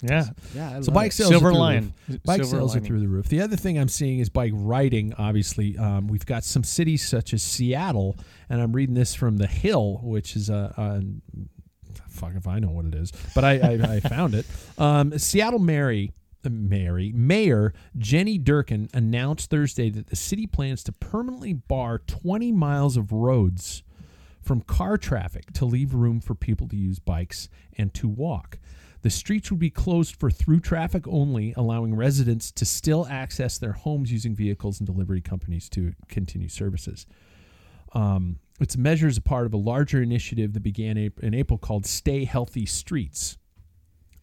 [0.00, 0.76] Yeah, yeah.
[0.78, 1.94] I So bike sales, silver are through the lion.
[2.24, 3.28] Bike Silver sales are through the roof.
[3.28, 5.12] The other thing I'm seeing is bike riding.
[5.14, 8.16] Obviously, um, we've got some cities such as Seattle,
[8.48, 10.72] and I'm reading this from the Hill, which is a.
[10.76, 11.02] a
[12.18, 14.46] fuck if I know what it is, but I, I, I found it.
[14.76, 16.12] Um, Seattle Mary,
[16.44, 22.52] uh, Mary Mayor Jenny Durkan announced Thursday that the city plans to permanently bar 20
[22.52, 23.82] miles of roads
[24.40, 28.58] from car traffic to leave room for people to use bikes and to walk.
[29.02, 33.72] The streets would be closed for through traffic only, allowing residents to still access their
[33.72, 37.06] homes using vehicles and delivery companies to continue services.
[37.92, 41.86] Um, its measure is a part of a larger initiative that began in April called
[41.86, 43.38] Stay Healthy Streets,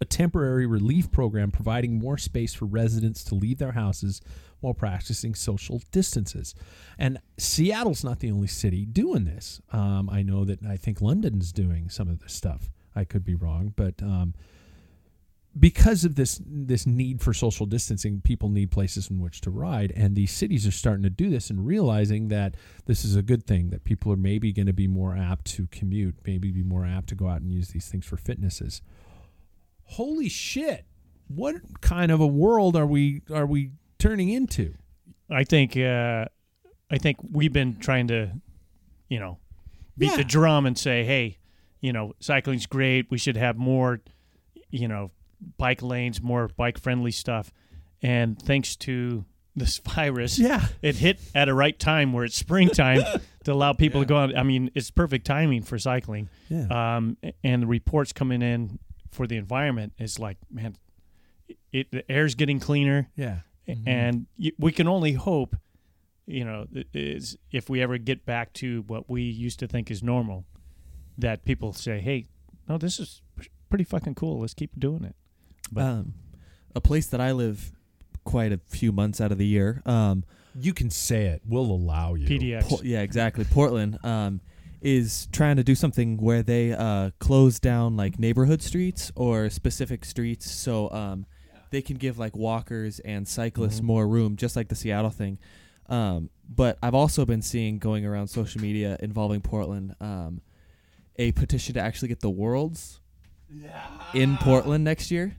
[0.01, 4.21] a temporary relief program providing more space for residents to leave their houses
[4.59, 6.53] while practicing social distances.
[6.97, 9.61] And Seattle's not the only city doing this.
[9.71, 12.71] Um, I know that I think London's doing some of this stuff.
[12.95, 14.33] I could be wrong, but um,
[15.57, 19.91] because of this this need for social distancing, people need places in which to ride,
[19.95, 23.45] and these cities are starting to do this and realizing that this is a good
[23.47, 23.69] thing.
[23.69, 27.07] That people are maybe going to be more apt to commute, maybe be more apt
[27.09, 28.81] to go out and use these things for fitnesses.
[29.83, 30.85] Holy shit!
[31.27, 34.73] What kind of a world are we are we turning into?
[35.29, 36.25] I think uh,
[36.91, 38.31] I think we've been trying to,
[39.09, 39.39] you know,
[39.97, 40.17] beat Yeah.
[40.17, 41.37] the drum and say, hey,
[41.81, 43.09] you know, cycling's great.
[43.09, 44.01] We should have more,
[44.69, 45.11] you know,
[45.57, 47.51] bike lanes, more bike friendly stuff.
[48.01, 49.25] And thanks to
[49.55, 53.01] this virus, Yeah, it hit at a right time where it's springtime
[53.45, 54.37] to allow people to go out.
[54.37, 56.29] I mean, it's perfect timing for cycling.
[56.49, 58.79] yeah, Um, and the reports coming in
[59.11, 60.75] for the environment is like, man,
[61.71, 63.39] it the air's getting cleaner yeah.
[63.67, 65.55] and y- we can only hope
[66.25, 70.01] you know is if we ever get back to what we used to think is
[70.01, 70.43] normal
[71.17, 72.25] that people say hey
[72.67, 73.21] no this is
[73.69, 75.15] pretty fucking cool let's keep doing it
[75.71, 76.13] But- um,
[76.75, 77.71] a place that I live
[78.25, 79.81] quite a few months out of the year.
[79.85, 80.23] Um,
[80.57, 81.41] You can say it.
[81.47, 82.27] We'll allow you.
[82.27, 83.45] pdx Po- yeah, exactly.
[83.45, 84.41] Portland um,
[84.81, 90.05] is trying to do something where they uh, close down like neighborhood streets or specific
[90.05, 91.25] streets, so um,
[91.71, 93.83] they can give like walkers and cyclists Mhm.
[93.85, 95.37] more room, just like the Seattle thing.
[95.87, 100.41] Um, but I've also been seeing going around social media involving Portland um,
[101.17, 102.99] a petition to actually get the worlds
[104.13, 105.37] in Portland next year.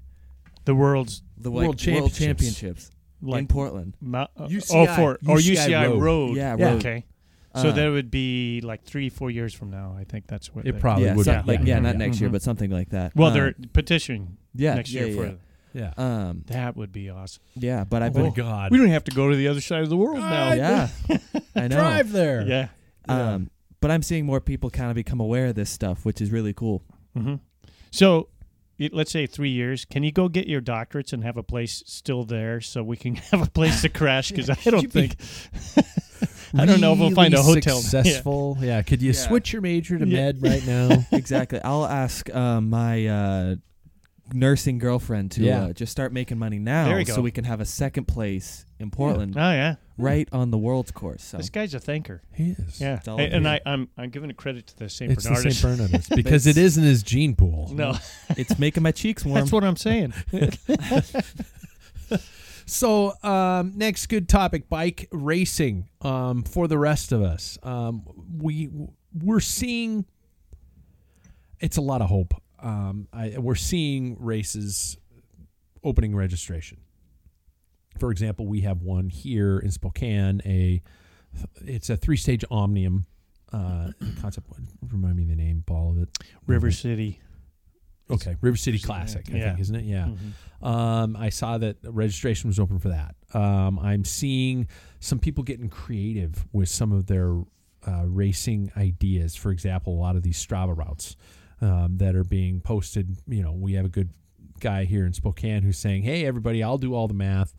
[0.67, 2.19] The world's The World like, Championships.
[2.19, 2.91] championships
[3.27, 3.95] in Portland.
[4.01, 6.03] Mo- uh, UCI, oh, for or UCI UCI Road.
[6.03, 6.37] Road.
[6.37, 6.65] Yeah, Yeah.
[6.67, 6.77] road.
[6.87, 7.05] Okay.
[7.55, 9.97] So Uh, that would be like three, four years from now.
[9.99, 11.25] I think that's what It they- probably yeah, would.
[11.25, 11.49] so- be.
[11.49, 11.99] like yeah, not yeah.
[12.07, 12.33] next year, Mhm.
[12.33, 13.17] but something like that.
[13.17, 15.39] Well, Um, they're petitioning yeah, next yeah, year for
[15.73, 15.93] Yeah.
[15.99, 16.29] yeah.
[16.29, 17.43] Um, that would be awesome.
[17.55, 18.71] yeah, but I've Oh been God.
[18.73, 20.53] We don't have to go to the other side of the world now.
[20.53, 20.89] yeah,
[21.57, 21.77] I know.
[21.77, 22.47] Drive there.
[22.47, 22.69] Yeah.
[23.09, 23.51] Um,
[23.81, 26.53] but I'm seeing more people kind of become aware of this stuff, which is really
[26.53, 26.83] cool.
[27.17, 27.37] hmm
[27.91, 28.29] So, it,
[28.93, 29.85] let's say three years.
[29.85, 33.15] Can you go get your doctorates and have a place still there so we can
[33.33, 34.31] have a place to crash?
[34.31, 35.17] Because I don't think.
[36.59, 37.79] I don't know if we'll find a hotel.
[37.81, 38.57] Successful.
[38.61, 38.81] Yeah.
[38.83, 39.13] Could you Yeah.
[39.19, 40.17] switch your major to Yeah.
[40.33, 41.05] med right now?
[41.13, 41.61] exactly.
[41.63, 43.55] I'll ask um, my uh,
[44.33, 45.65] nursing girlfriend to Yeah.
[45.67, 47.15] uh, just start making money now, There you go.
[47.15, 50.91] so we can have a second place in Portland, Oh yeah, right on the world's
[50.91, 51.23] course.
[51.23, 52.23] So this guy's a thinker.
[52.35, 52.81] he is.
[52.81, 53.61] Yeah, It's and, and here.
[53.67, 55.53] I, I'm I'm giving a credit to the Saint It's the Bernardus.
[55.55, 55.79] St.
[55.93, 57.71] Bernardus because it is in his gene pool.
[57.73, 57.97] no,
[58.31, 59.41] it's making my cheeks warm.
[59.41, 60.13] that's what I'm saying.
[62.69, 65.89] So, um, next good topic: bike racing.
[66.01, 68.03] Um, for the rest of us, um,
[68.43, 68.69] we
[69.15, 70.05] we're seeing.
[71.61, 72.35] It's a lot of hope.
[72.71, 74.99] Um, I, we're seeing races
[75.85, 76.79] opening registration.
[78.01, 80.43] For example, we have one here in Spokane.
[80.45, 80.83] A
[81.65, 83.07] it's a three stage omnium
[83.53, 83.91] uh,
[84.21, 84.49] concept.
[84.91, 86.09] Remind me the name, Paul of it.
[86.47, 87.21] River City.
[88.11, 89.49] Okay, River City Classic, I Yeah.
[89.51, 89.85] think, isn't it?
[89.85, 90.09] Yeah.
[90.63, 90.67] Mhm.
[90.67, 93.15] Um, I saw that registration was open for that.
[93.33, 94.67] Um, I'm seeing
[95.01, 97.43] some people getting creative with some of their
[97.87, 99.37] uh, racing ideas.
[99.37, 101.17] For example, a lot of these Strava routes
[101.61, 103.17] um, that are being posted.
[103.27, 104.11] You know, we have a good
[104.61, 107.55] guy here in Spokane who's saying, "Hey, everybody, I'll do all the math.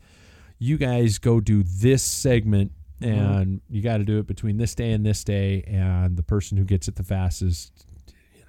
[0.58, 4.90] You guys go do this segment." And you got to do it between this day
[4.90, 7.86] and this day, and the person who gets it the fastest,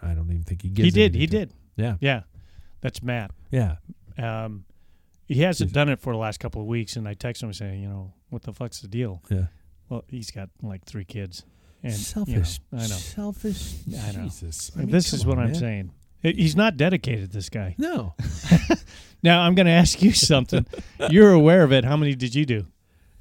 [0.02, 0.86] I don't even think he gives.
[0.86, 1.14] He did.
[1.14, 1.54] He did.
[1.76, 2.24] Yeah, Yeah,
[2.82, 3.30] that's Matt.
[3.52, 3.76] yeah.
[4.18, 4.66] Um,
[5.28, 7.80] he hasn't done it for the last couple of weeks, and I text him saying,
[7.84, 9.22] you know, what the fuck's the deal?
[9.30, 9.46] Yeah.
[9.88, 11.44] Well, he's got like three kids.
[11.84, 12.04] And, you know,
[12.44, 12.60] selfish.
[12.74, 12.84] I know.
[12.86, 13.74] Selfish.
[13.88, 14.24] I know.
[14.24, 14.72] Jesus.
[14.76, 15.60] I mean, this is what on, I'm man.
[15.60, 15.92] saying.
[16.22, 17.32] He's not dedicated.
[17.32, 17.76] This guy.
[17.78, 18.16] No.
[19.22, 20.66] Now I'm going to ask you something.
[21.10, 21.84] You're aware of it.
[21.84, 22.68] How many did you do?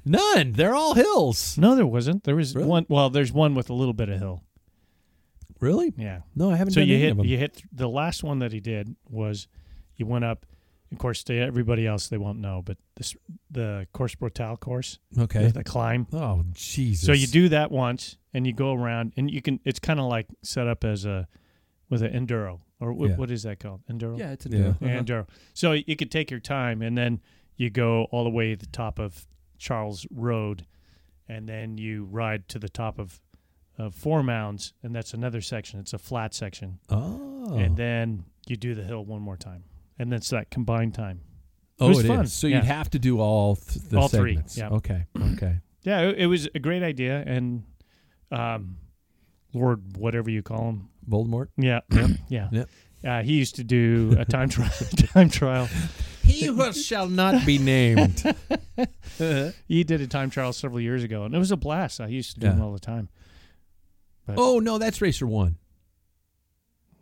[0.05, 0.53] None.
[0.53, 1.57] They're all hills.
[1.57, 2.23] No, there wasn't.
[2.23, 2.67] There was Really?
[2.69, 2.85] one.
[2.87, 4.41] Well, there's one with a little bit of hill.
[5.59, 5.93] Really?
[5.97, 6.21] Yeah.
[6.35, 8.95] No, I haven't So done you hit you hit the last one that he did
[9.09, 9.49] was
[9.97, 10.45] you went up.
[10.91, 13.15] Of course, to everybody else they won't know, but this
[13.51, 15.45] the course brutal course, okay.
[15.47, 16.07] the, the climb.
[16.13, 17.05] Oh, Jesus.
[17.05, 19.59] So you do that once, and you go around, and you can.
[19.65, 21.27] It's kind of like set up as a
[21.89, 23.15] with an enduro, or what, Yeah.
[23.17, 23.81] what is that called?
[23.89, 24.17] Enduro.
[24.17, 24.57] yeah, it's a Yeah.
[24.57, 24.77] deal.
[24.81, 25.03] Yeah, uh-huh.
[25.03, 25.27] enduro.
[25.53, 27.21] So you could take your time, and then
[27.55, 29.27] you go all the way to the top of
[29.59, 30.65] Charles Road,
[31.27, 33.21] and then you ride to the top of
[33.77, 35.79] of Four Mounds, and that's another section.
[35.79, 37.55] It's a flat section, Oh.
[37.57, 39.63] and then you do the hill one more time,
[39.99, 41.21] and that's that combined time.
[41.79, 42.25] oh, was it fun.
[42.25, 42.33] is.
[42.33, 42.57] So Yeah.
[42.57, 44.69] you'd have to do all th- the All three, yeah.
[44.69, 45.05] Okay.
[45.33, 45.59] Okay.
[45.83, 47.63] Yeah, it, it was a great idea, and
[48.31, 48.77] um,
[49.53, 51.47] Lord, whatever you call him, Voldemort.
[51.57, 51.79] yeah,
[52.29, 52.69] yeah, Yep.
[53.07, 54.69] Uh, he used to do a time trial.
[55.13, 55.69] time trial.
[56.23, 58.23] He who shall not be named.
[59.67, 61.99] He did a time trial several years ago, and it was a blast.
[62.01, 62.53] I used to do Yeah.
[62.53, 63.07] them all the time.
[64.27, 65.57] oh no, that's Racer One.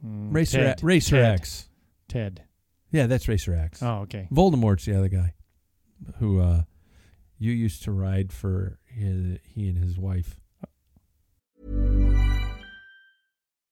[0.05, 0.83] Mm, Racer Ted.
[0.83, 1.33] Racer Ted.
[1.39, 1.69] X.
[2.07, 2.43] Ted.
[2.91, 3.83] Yeah, that's Racer X.
[3.83, 4.27] Oh, okay.
[4.31, 5.33] Voldemort's the other guy,
[6.19, 6.63] who uh,
[7.37, 8.79] you used to ride for.
[8.85, 10.39] His, he and his wife.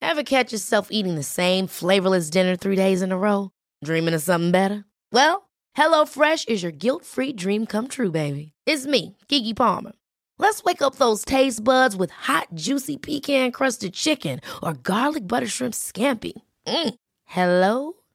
[0.01, 3.49] Ever catch yourself eating the same flavorless dinner three days in a row?
[3.83, 4.85] Dreaming of something better?
[5.11, 8.51] Well, HelloFresh is your guilt-free dream come true, baby.
[8.67, 9.93] It's me, Keke Palmer.
[10.37, 15.73] Let's wake up those taste buds with hot, juicy pecan-crusted chicken or garlic butter shrimp
[15.73, 16.33] scampi.
[16.67, 16.95] Mm.
[17.25, 17.93] Hello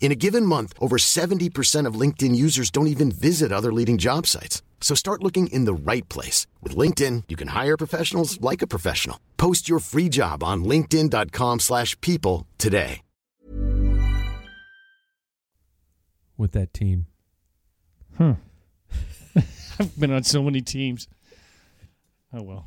[0.00, 4.26] In a given month, over 70% of LinkedIn users don't even visit other leading job
[4.26, 4.62] sites.
[4.80, 6.46] So start looking in the right place.
[6.62, 9.20] With LinkedIn, you can hire professionals like a professional.
[9.36, 13.02] Post your free job on linkedin.com/people slash people today.
[16.38, 17.04] with that team.
[18.16, 18.32] Huh.
[19.34, 19.38] Hmm.
[19.78, 21.06] I've been on so many teams.
[22.32, 22.66] Oh well.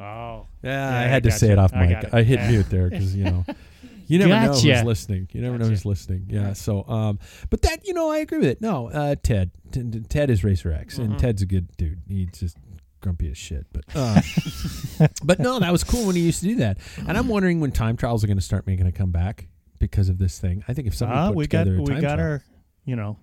[0.00, 0.48] Oh.
[0.64, 1.52] Yeah, Yeah, I I had to say you.
[1.52, 1.90] it off I mic.
[1.90, 2.10] got it.
[2.14, 2.50] I hit Yeah.
[2.50, 3.44] mute there because you know
[4.10, 4.74] You never know Gotcha.
[4.74, 5.28] who's listening.
[5.32, 6.26] You never know who's listening.
[6.28, 6.52] Yeah.
[6.54, 8.60] So, um, but that you know, I agree with it.
[8.60, 11.12] No, uh, Ted, T- T- Ted is Racer X, Mm-hmm.
[11.12, 12.00] and Ted's a good dude.
[12.08, 12.56] He's just
[13.00, 13.66] grumpy as shit.
[13.72, 14.20] But, uh,
[15.24, 16.78] but no, that was cool when he used to do that.
[17.06, 19.46] And I'm wondering when time trials are going to start making a comeback
[19.78, 20.64] because of this thing.
[20.68, 22.42] I think if somebody put we got we got trial, our,
[22.84, 23.16] you know,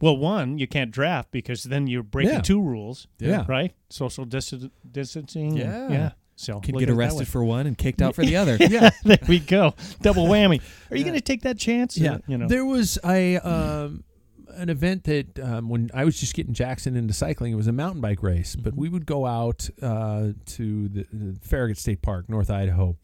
[0.00, 2.40] well, one you can't draft because then you're breaking Yeah.
[2.40, 3.06] two rules.
[3.18, 3.44] Yeah.
[3.48, 3.72] Right.
[3.90, 5.58] Social distan- distancing.
[5.60, 6.12] and- Yeah.
[6.38, 6.44] Yeah.
[6.54, 8.56] So Can get at it that arrested for one and kicked out for the other.
[8.60, 8.90] yeah.
[9.04, 9.74] There we go.
[10.02, 10.60] Double whammy.
[10.90, 11.96] Are you going to take that chance?
[11.98, 12.48] Yeah, Uh, You know.
[12.48, 14.04] there was a um,
[14.50, 17.72] an event that um, when I was just getting Jackson into cycling, it was a
[17.72, 18.56] mountain bike race.
[18.56, 18.80] But Mm-hmm.
[18.80, 22.96] we would go out uh, to the, the Farragut State Park, North Idaho,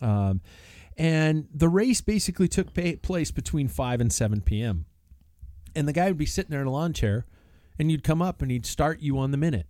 [0.00, 0.40] um,
[0.98, 4.84] and the race basically took pa- place between five and seven p.m.
[5.74, 7.24] And the guy would be sitting there in a lawn chair,
[7.78, 9.66] and you'd come up and he'd start you on the minute.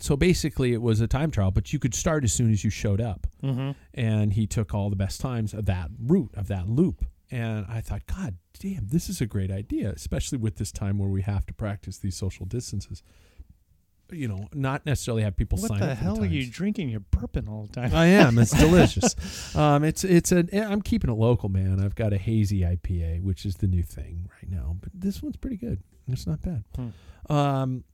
[0.00, 2.70] So basically, it was a time trial, but you could start as soon as you
[2.70, 3.70] showed up mm-hmm.
[3.94, 7.80] and he took all the best times of that route of that loop and i
[7.80, 11.46] thought god damn this is a great idea especially with this time where we have
[11.46, 13.02] to practice these social distances
[14.12, 16.90] you know not necessarily have people What sign the up for hell are you drinking?
[16.90, 17.94] You're burping all the time.
[17.94, 22.12] i am it's delicious um it's it's a i'm keeping it local man i've got
[22.12, 25.82] a hazy ipa which is the new thing right now but this one's pretty good
[26.08, 27.32] it's not bad Hmm.
[27.32, 27.84] um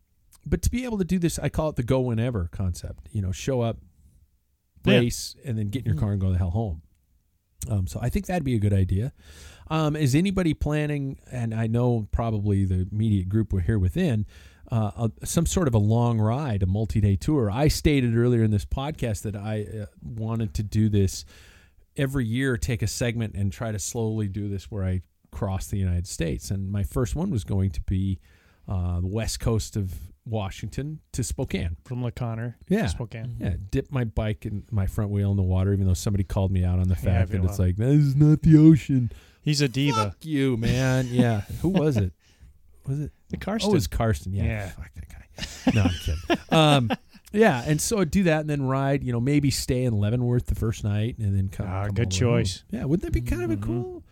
[0.46, 3.20] but to be able to do this i call it the go whenever concept you
[3.22, 3.78] know show up
[4.84, 4.98] Yeah.
[5.00, 6.00] race and then get in your Mhm.
[6.00, 6.80] car and go the hell home.
[7.68, 9.12] Um, so I think that'd be a good idea.
[9.68, 11.18] Um, is anybody planning?
[11.30, 14.24] And I know probably the immediate group we're here within
[14.72, 17.50] uh, a, some sort of a long ride, a multi-day tour.
[17.50, 21.26] I stated earlier in this podcast that I uh, wanted to do this
[21.96, 25.76] every year, take a segment and try to slowly do this where I cross the
[25.76, 26.50] United States.
[26.50, 28.18] And my first one was going to be
[28.66, 31.76] uh, the west coast of Washington to Spokane.
[31.84, 32.56] From La Conner.
[32.68, 32.86] Yeah.
[32.86, 33.36] Spokane.
[33.40, 36.50] Yeah, dip my bike and my front wheel in the water, even though somebody called
[36.52, 39.10] me out on the Yeah, fact that it's like that is not the ocean.
[39.42, 40.04] He's a diva.
[40.10, 41.08] Fuck you, man.
[41.10, 42.12] Yeah, who was it?
[42.86, 43.12] Was it?
[43.28, 44.32] The Oh, it was Karsten.
[44.32, 44.68] Yeah, Yeah.
[44.70, 45.72] fuck that guy.
[45.74, 46.38] No, I'm kidding.
[46.50, 46.90] Um,
[47.32, 49.04] yeah, and so I'd do that and then ride.
[49.04, 51.66] You know, maybe stay in Leavenworth the first night and then come.
[51.68, 52.42] Ah, come good all the way home.
[52.44, 52.64] choice.
[52.70, 53.62] Yeah, wouldn't that be kind of a Mhm.
[53.62, 54.02] cool?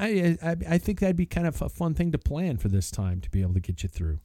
[0.00, 2.90] I, I I think that'd be kind of a fun thing to plan for this
[2.90, 4.18] time to be able to get you through.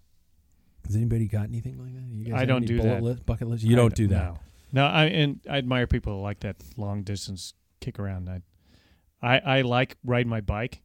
[0.86, 2.04] Has anybody got anything like that?
[2.12, 3.02] You guys I don't do that.
[3.04, 3.64] List, bucket list.
[3.64, 4.34] You I don't do that.
[4.34, 4.40] No,
[4.74, 8.30] no I and I admire people who like that long distance kick around.
[8.30, 8.42] I,
[9.22, 10.82] I, I like riding my bike.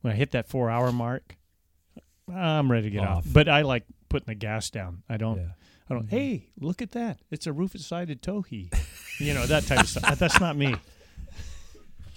[0.00, 1.36] When I hit that four hour mark,
[2.32, 3.18] I'm ready to get off.
[3.18, 3.24] Off.
[3.32, 5.02] But I like putting the gas down.
[5.08, 5.38] I don't.
[5.38, 5.48] Yeah.
[5.88, 6.08] I don't.
[6.08, 7.20] Hey, look at that!
[7.30, 8.74] It's a rufous-sided towhee.
[9.20, 10.18] you know that type of stuff.
[10.18, 10.74] That's not me.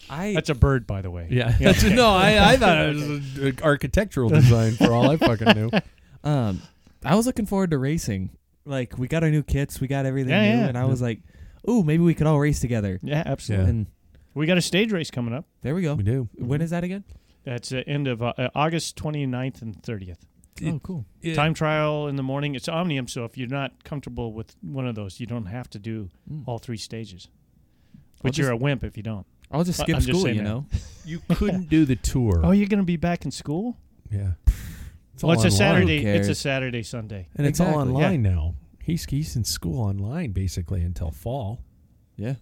[0.10, 1.28] I That's a bird, by the way.
[1.30, 1.56] Yeah.
[1.62, 1.94] okay.
[1.96, 5.70] no, I, I thought it was an architectural design for all I fucking knew.
[6.24, 6.62] um
[7.04, 8.32] I was looking forward to racing.
[8.66, 10.68] Like we got our new kits, we got everything Yeah, new, yeah.
[10.68, 11.22] and I was like,
[11.70, 13.70] "Ooh, maybe we could all race together." Yeah, absolutely.
[13.70, 13.88] And
[14.36, 15.46] We got a stage race coming up.
[15.64, 15.96] there we go.
[15.96, 16.30] We do.
[16.38, 17.04] When is that again?
[17.46, 20.18] That's the end of uh, uh, August 29th and 30th.
[20.62, 21.06] It- oh, cool.
[21.22, 22.54] It- Time trial in the morning.
[22.54, 25.80] It's Omnium, so if you're not comfortable with one of those, you don't have to
[25.80, 26.44] do Mm.
[26.46, 27.28] all three stages.
[27.96, 29.26] I'll But you're just- a wimp if you don't.
[29.52, 30.48] I'll just I- skip I'm just school, saying you that.
[30.50, 30.66] know.
[31.06, 32.42] You couldn't do the tour.
[32.44, 33.78] Oh, you're going to be back in school?
[34.12, 34.34] yeah.
[35.20, 35.58] It's well, all it's a.
[35.58, 36.06] Saturday.
[36.06, 36.34] It's a?
[36.36, 37.28] Saturday, Sunday.
[37.36, 38.56] And it's all Exactly, online now.
[38.82, 41.60] He's he's in school online basically until fall.
[42.16, 42.36] Yeah.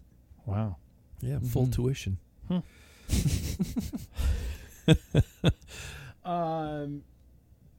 [0.46, 0.76] Wow.
[1.20, 1.74] Yeah, full Mhm.
[1.74, 2.18] tuition.
[2.48, 2.60] Hmm.
[6.30, 7.02] um,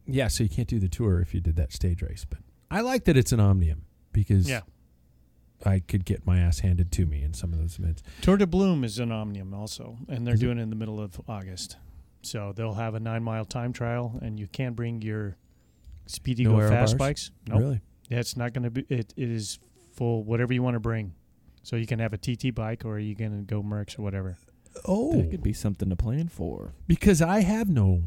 [0.04, 2.26] yeah, so you can't do the tour if you did that stage race.
[2.28, 4.62] But I like that it's an Omnium because Yeah.
[5.64, 8.02] I could get my ass handed to me in some of those events.
[8.20, 10.46] Tour de Bloom is an Omnium also, and they're Is it?
[10.46, 11.76] doing it in the middle of August.
[12.22, 15.36] So they'll have a nine mile time trial, and you can't bring your
[16.06, 17.08] Speedy No Go fast bars?
[17.08, 17.30] bikes.
[17.48, 17.60] Nope.
[17.60, 17.80] Really?
[18.08, 18.80] Yeah, it's not going to be.
[18.88, 19.58] It, it is
[19.94, 21.14] full whatever you want to bring.
[21.62, 24.38] So you can have a TT bike, or you can go Merckx or whatever.
[24.86, 26.72] Oh, That could be something to plan for.
[26.86, 28.04] because I have no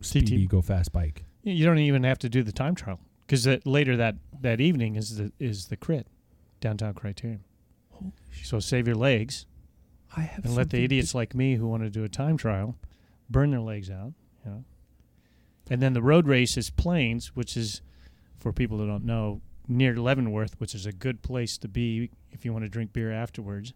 [0.00, 0.50] speedy TT.
[0.50, 1.24] go fast bike.
[1.42, 5.16] You don't even have to do the time trial because later that that evening is
[5.16, 6.06] the is the crit
[6.60, 7.42] downtown Criterion.
[8.44, 9.46] So save your legs
[10.16, 12.76] I have and let the idiots like me who want to do a time trial
[13.30, 14.12] burn their legs out.
[14.44, 14.64] You know,
[15.70, 17.80] and then the road race is Plains, which is
[18.36, 22.44] for people that don't know near Leavenworth, which is a good place to be if
[22.44, 23.72] you want to drink beer afterwards.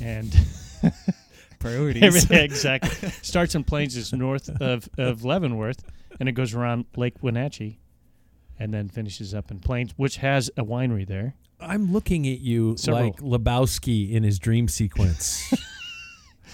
[0.00, 0.34] And
[1.58, 2.28] Priorities.
[2.30, 3.10] Exactly.
[3.22, 5.84] Starts in Plains is north of, of Leavenworth,
[6.18, 7.78] and it goes around Lake Wenatchee,
[8.58, 11.34] and then finishes up in Plains, which has a winery there.
[11.60, 13.04] I'm looking at you Several.
[13.04, 15.54] like Lebowski in his dream sequence.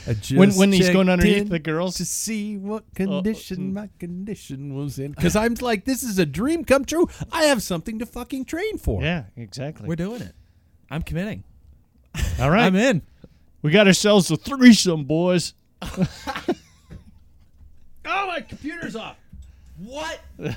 [0.09, 3.73] I When when he's going underneath the girls, to see what condition mm.
[3.75, 5.13] my condition was in.
[5.13, 7.09] Because I'm like, this is a dream come true.
[7.31, 9.03] I have something to fucking train for.
[9.03, 9.87] yeah, exactly.
[9.87, 10.35] We're doing it.
[10.91, 11.45] I'm committing.
[12.41, 13.03] All right, I'm in.
[13.61, 15.53] we got ourselves a threesome, boys.
[15.83, 16.07] oh,
[18.05, 19.17] my computer's off.
[19.77, 20.21] What?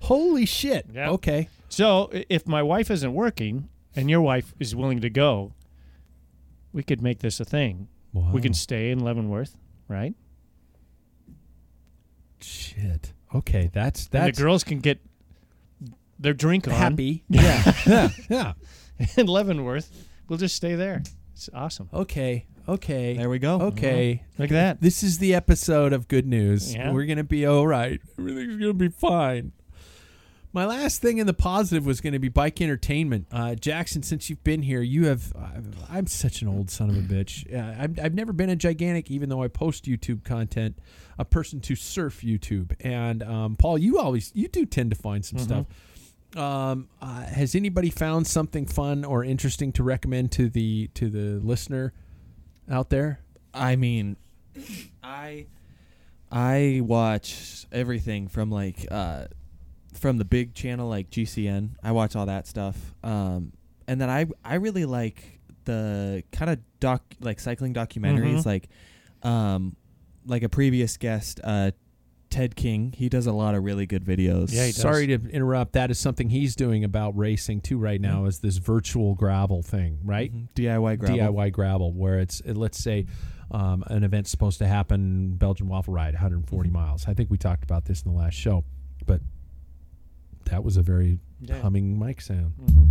[0.00, 0.86] Holy shit.
[0.92, 1.08] Yep.
[1.10, 1.48] Okay.
[1.68, 5.52] So if my wife isn't working and your wife is willing to go,
[6.72, 7.88] we could make this a thing.
[8.16, 8.30] Wow.
[8.32, 9.54] We can stay in Leavenworth,
[9.88, 10.14] right?
[12.40, 13.12] Shit.
[13.34, 15.00] Okay, that's And that's the girls can get
[16.18, 17.24] their drink on happy.
[17.28, 17.72] Yeah.
[17.86, 18.08] yeah.
[18.30, 18.52] Yeah.
[19.18, 19.90] in Leavenworth.
[20.28, 21.02] We'll just stay there.
[21.34, 21.90] It's awesome.
[21.92, 22.46] Okay.
[22.66, 23.18] Okay.
[23.18, 23.60] There we go.
[23.60, 24.22] Okay.
[24.38, 24.80] Look at that.
[24.80, 26.74] This is the episode of good news.
[26.74, 26.92] Yeah.
[26.92, 28.00] We're going to be all right.
[28.18, 29.52] Everything's going to be fine.
[30.56, 33.26] My last thing in the positive was going to be bike entertainment.
[33.30, 35.30] Uh, Jackson, since you've been here, you have.
[35.90, 37.54] I'm such an old son of a bitch.
[37.54, 40.78] Uh, I've, I've never been a gigantic, even though I post YouTube content,
[41.18, 42.74] a person to surf YouTube.
[42.80, 45.66] And um, Paul, you always you do tend to find some stuff.
[46.34, 51.38] Um, uh, has anybody found something fun or interesting to recommend to the to the
[51.46, 51.92] listener
[52.70, 53.20] out there?
[53.52, 54.16] I mean,
[55.04, 55.48] I
[56.32, 59.26] I watch everything from like uh
[59.96, 61.70] from the big channel like GCN.
[61.82, 62.94] I watch all that stuff.
[63.02, 63.52] Um
[63.88, 68.46] and then I I really like the kind of doc like cycling documentaries Mhm.
[68.46, 68.68] like
[69.22, 69.76] um
[70.26, 71.70] like a previous guest uh
[72.28, 72.92] Ted King.
[72.94, 74.52] He does a lot of really good videos.
[74.52, 74.76] Yeah, he does.
[74.80, 75.74] Sorry to interrupt.
[75.74, 78.24] That is something he's doing about racing too right now.
[78.24, 80.34] Is this virtual gravel thing, right?
[80.34, 80.48] Mhm.
[80.54, 81.16] DIY gravel.
[81.18, 83.06] DIY gravel, where it's uh, let's say
[83.52, 86.76] um, an event's supposed to happen, Belgian waffle ride, 140 Mm-hmm.
[86.76, 87.06] miles.
[87.06, 88.64] I think we talked about this in the last show,
[89.06, 89.20] but
[90.46, 91.60] that was a very Yeah.
[91.60, 92.54] humming mic sound.
[92.60, 92.88] Mhm.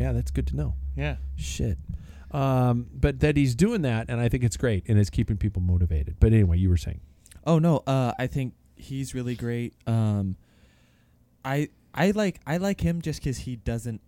[0.00, 0.74] Yeah, that's good to know.
[0.96, 1.16] Yeah.
[1.36, 1.78] Shit.
[2.30, 5.62] Um, but that he's doing that, and I think it's great, and it's keeping people
[5.62, 6.16] motivated.
[6.18, 7.00] But anyway, you were saying.
[7.46, 9.74] Oh no, uh, I think he's really great.
[9.86, 10.36] Um,
[11.44, 14.00] I I like I like him just because he doesn't.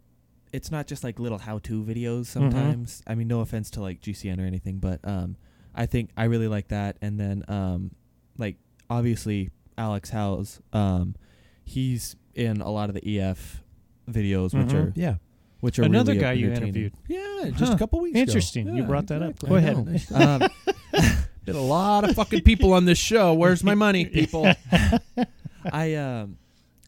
[0.53, 2.27] It's not just like little how-to videos.
[2.27, 5.37] Sometimes I mean, no offense to like GCN or anything, but um,
[5.75, 6.97] I think I really like that.
[7.03, 7.93] And then um,
[8.39, 8.57] like
[8.91, 11.15] obviously Alex Howes, um,
[11.67, 13.63] he's in a lot of the EF
[14.11, 14.75] videos, which Mhm.
[14.75, 15.17] are Yeah.
[15.61, 16.69] which are Another really guy you entertaining.
[16.69, 16.93] interviewed.
[17.09, 17.73] Yeah, just Huh.
[17.75, 18.21] a couple weeks ago.
[18.21, 18.69] Interesting.
[18.69, 19.31] You Yeah, brought that up.
[19.31, 19.49] exactly.
[19.49, 19.77] Go I ahead.
[19.77, 19.83] know.
[19.93, 20.13] Nice.
[20.13, 20.49] um,
[21.45, 23.33] Did a lot of fucking people on this show.
[23.35, 24.53] Where's my money, people?
[25.73, 26.39] I um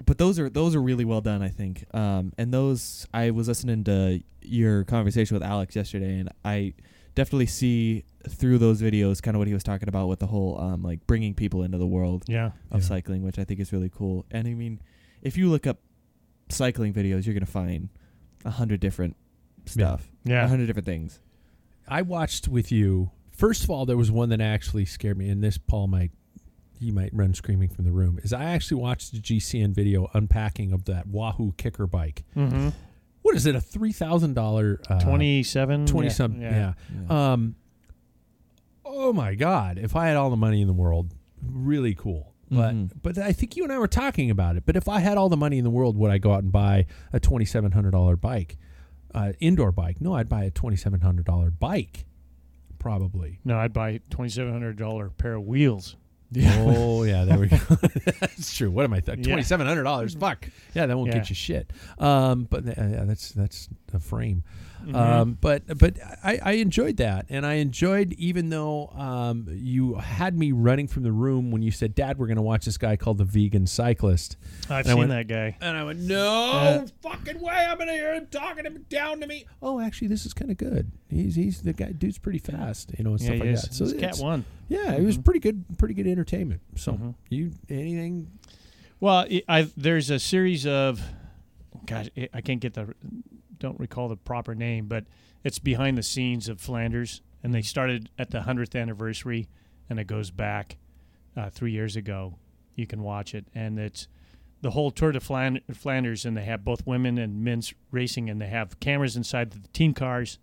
[0.06, 1.84] but those are those are really well done, I think.
[1.94, 6.74] Um and those I was listening to your conversation with Alex yesterday and I
[7.18, 10.60] definitely see through those videos kind of what he was talking about with the whole
[10.60, 12.52] um like bringing people into the world Yeah.
[12.70, 12.86] of Yeah.
[12.88, 14.24] cycling, which I think is really cool.
[14.30, 14.80] And I mean,
[15.22, 15.78] if you look up
[16.48, 17.88] cycling videos, you're going to find
[18.44, 19.16] a hundred different
[19.66, 20.10] stuff.
[20.24, 20.44] Yeah.
[20.44, 21.20] A hundred different things.
[21.88, 23.10] I watched with you.
[23.30, 26.10] First of all, there was one that actually scared me, and this Paul might
[26.78, 28.20] he might run screaming from the room.
[28.22, 32.22] Is I actually watched the GCN video unpacking of that Wahoo KICKR bike.
[32.36, 32.68] Mm-hmm.
[33.28, 33.54] What is it?
[33.54, 35.84] A three thousand dollar uh, 27.
[35.86, 36.12] twenty yeah.
[36.14, 36.72] some yeah.
[37.08, 37.32] Yeah.
[37.32, 37.56] Um.
[38.84, 39.76] Oh my God!
[39.76, 41.12] If I had all the money in the world,
[41.46, 42.32] really cool.
[42.50, 42.90] But Mhm.
[43.02, 44.64] but I think you and I were talking about it.
[44.64, 46.50] But if I had all the money in the world, would I go out and
[46.50, 48.56] buy a twenty seven hundred dollar bike,
[49.14, 50.00] uh, indoor bike?
[50.00, 52.06] No, I'd buy a twenty seven hundred dollar bike,
[52.78, 53.40] probably.
[53.44, 55.96] No, I'd buy $2,700 pair of wheels.
[56.36, 57.56] Oh yeah, there we go.
[58.20, 58.70] that's true.
[58.70, 59.00] What am I?
[59.00, 60.14] Th- Twenty seven hundred dollars.
[60.14, 60.48] Fuck.
[60.74, 61.18] Yeah, that won't Yeah.
[61.18, 61.72] get you shit.
[61.98, 64.42] Um, but uh, yeah, that's that's a frame.
[64.84, 64.94] Mm-hmm.
[64.96, 70.38] Um, but but I, I enjoyed that, and I enjoyed even though um, you had
[70.38, 72.96] me running from the room when you said, "Dad, we're going to watch this guy
[72.96, 74.36] called the Vegan Cyclist,"
[74.70, 75.56] I've And seen went- that guy.
[75.60, 77.66] and I went, "No fucking way!
[77.68, 80.50] I'm going to hear him talking him down to me." Oh, actually, this is kind
[80.50, 80.90] of good.
[81.10, 81.92] He's he's the guy.
[81.92, 83.62] Dude's pretty fast, you know, and Yeah, stuff like is.
[83.62, 83.74] that.
[83.74, 84.44] So it's- Cat 1.
[84.68, 85.64] Yeah, it was pretty good.
[85.78, 86.60] Pretty good entertainment.
[86.76, 87.14] So Mhm.
[87.30, 88.30] you anything?
[89.00, 91.00] Well, I, there's a series of,
[91.86, 92.94] gosh, I can't get the,
[93.58, 95.04] don't recall the proper name, but
[95.44, 99.48] it's behind the scenes of Flanders, and they started at the hundredth anniversary,
[99.88, 100.76] and it goes back
[101.36, 102.36] uh, three years ago.
[102.74, 104.08] You can watch it, and it's
[104.60, 108.48] the whole Tour de Flanders, and they have both women and men's racing, and they
[108.48, 110.38] have cameras inside the team cars,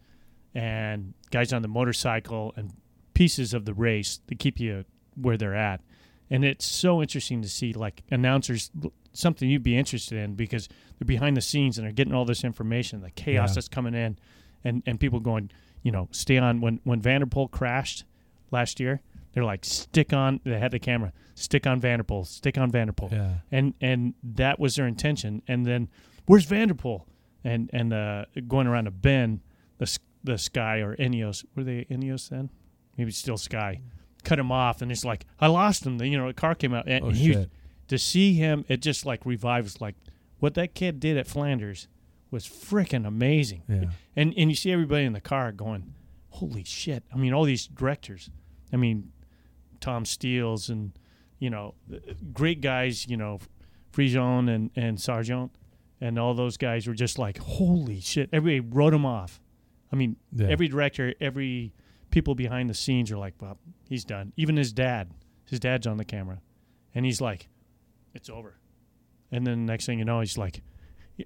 [0.53, 2.71] and guys on the motorcycle, and
[3.13, 4.85] pieces of the race to keep you
[5.15, 5.81] where they're at
[6.29, 8.71] and it's so interesting to see like announcers
[9.15, 10.67] something you'd be interested in because
[10.99, 13.53] they're behind the scenes and they're getting all this information the chaos Yeah.
[13.55, 14.17] that's coming in
[14.63, 15.49] and and people going
[15.83, 18.03] you know stay on when when van der Poel crashed
[18.51, 19.01] last year
[19.33, 22.71] they're like stick on they had the camera stick on van der Poel stick on
[22.71, 23.35] van der Poel Yeah.
[23.51, 25.89] and and that was their intention and then
[26.25, 27.03] where's van der Poel
[27.43, 29.41] and and uh going around a bend
[29.77, 32.49] the the sky or Ineos were they Ineos then
[32.97, 33.81] maybe still sky
[34.23, 36.73] cut him off and it's like i lost him the you know the car came
[36.73, 37.51] out and Oh he, shit.
[37.89, 39.95] To see him it just like revives like
[40.39, 41.87] what that kid did at flanders
[42.31, 43.85] was freaking amazing Yeah.
[44.15, 45.93] and and you see everybody in the car going
[46.29, 47.03] holy shit.
[47.13, 48.29] I mean, all these directors.
[48.73, 49.11] I mean,
[49.79, 50.91] Tom Steels and
[51.39, 51.75] you know,
[52.33, 53.07] great guys.
[53.07, 53.39] You know,
[53.93, 55.51] Frison and and Sergeant
[56.01, 58.29] and all those guys were just like, holy shit.
[58.33, 59.39] Everybody wrote them off.
[59.93, 60.47] I mean, Yeah.
[60.47, 61.73] every director, every
[62.09, 63.57] people behind the scenes are like, well,
[63.87, 64.33] he's done.
[64.35, 65.11] Even his dad,
[65.45, 66.41] his dad's on the camera,
[66.93, 67.47] and he's like,
[68.15, 68.55] it's over.
[69.31, 70.61] And then the next thing you know, he's like,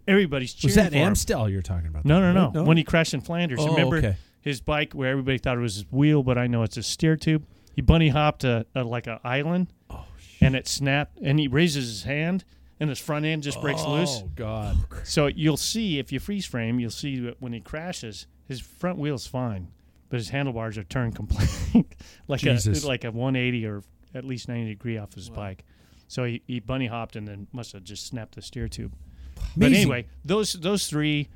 [0.07, 1.07] everybody's cheering Was that for him.
[1.07, 2.05] Amstel you're talking about?
[2.05, 2.53] No, no, right?
[2.53, 4.15] no, When he crashed in Flanders, Oh, remember okay.
[4.41, 7.15] his bike where everybody thought it was his wheel, but I know it's a steer
[7.15, 7.45] tube.
[7.75, 10.05] He bunny hopped a, a like an island, Oh,
[10.41, 11.19] and it snapped.
[11.21, 12.43] And he raises his hand,
[12.79, 14.21] and his front end just breaks oh, loose.
[14.23, 14.77] Oh God.
[15.03, 18.97] So you'll see if you freeze frame, you'll see that when he crashes, his front
[18.97, 19.67] wheel's fine,
[20.09, 21.85] but his handlebars are turned complete,
[22.27, 22.83] like Jesus.
[22.83, 23.83] a like a 180 or
[24.15, 25.63] at least 90 degree off his bike.
[26.09, 28.93] So he, he bunny hopped and then must have just snapped the steer tube.
[29.55, 31.29] But anyway, those those three,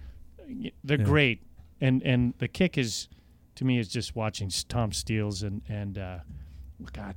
[0.84, 1.06] they're Yeah.
[1.06, 1.44] great,
[1.80, 3.08] and and the kick is,
[3.56, 6.18] to me, is just watching Tom Steels and and uh,
[6.92, 7.16] God,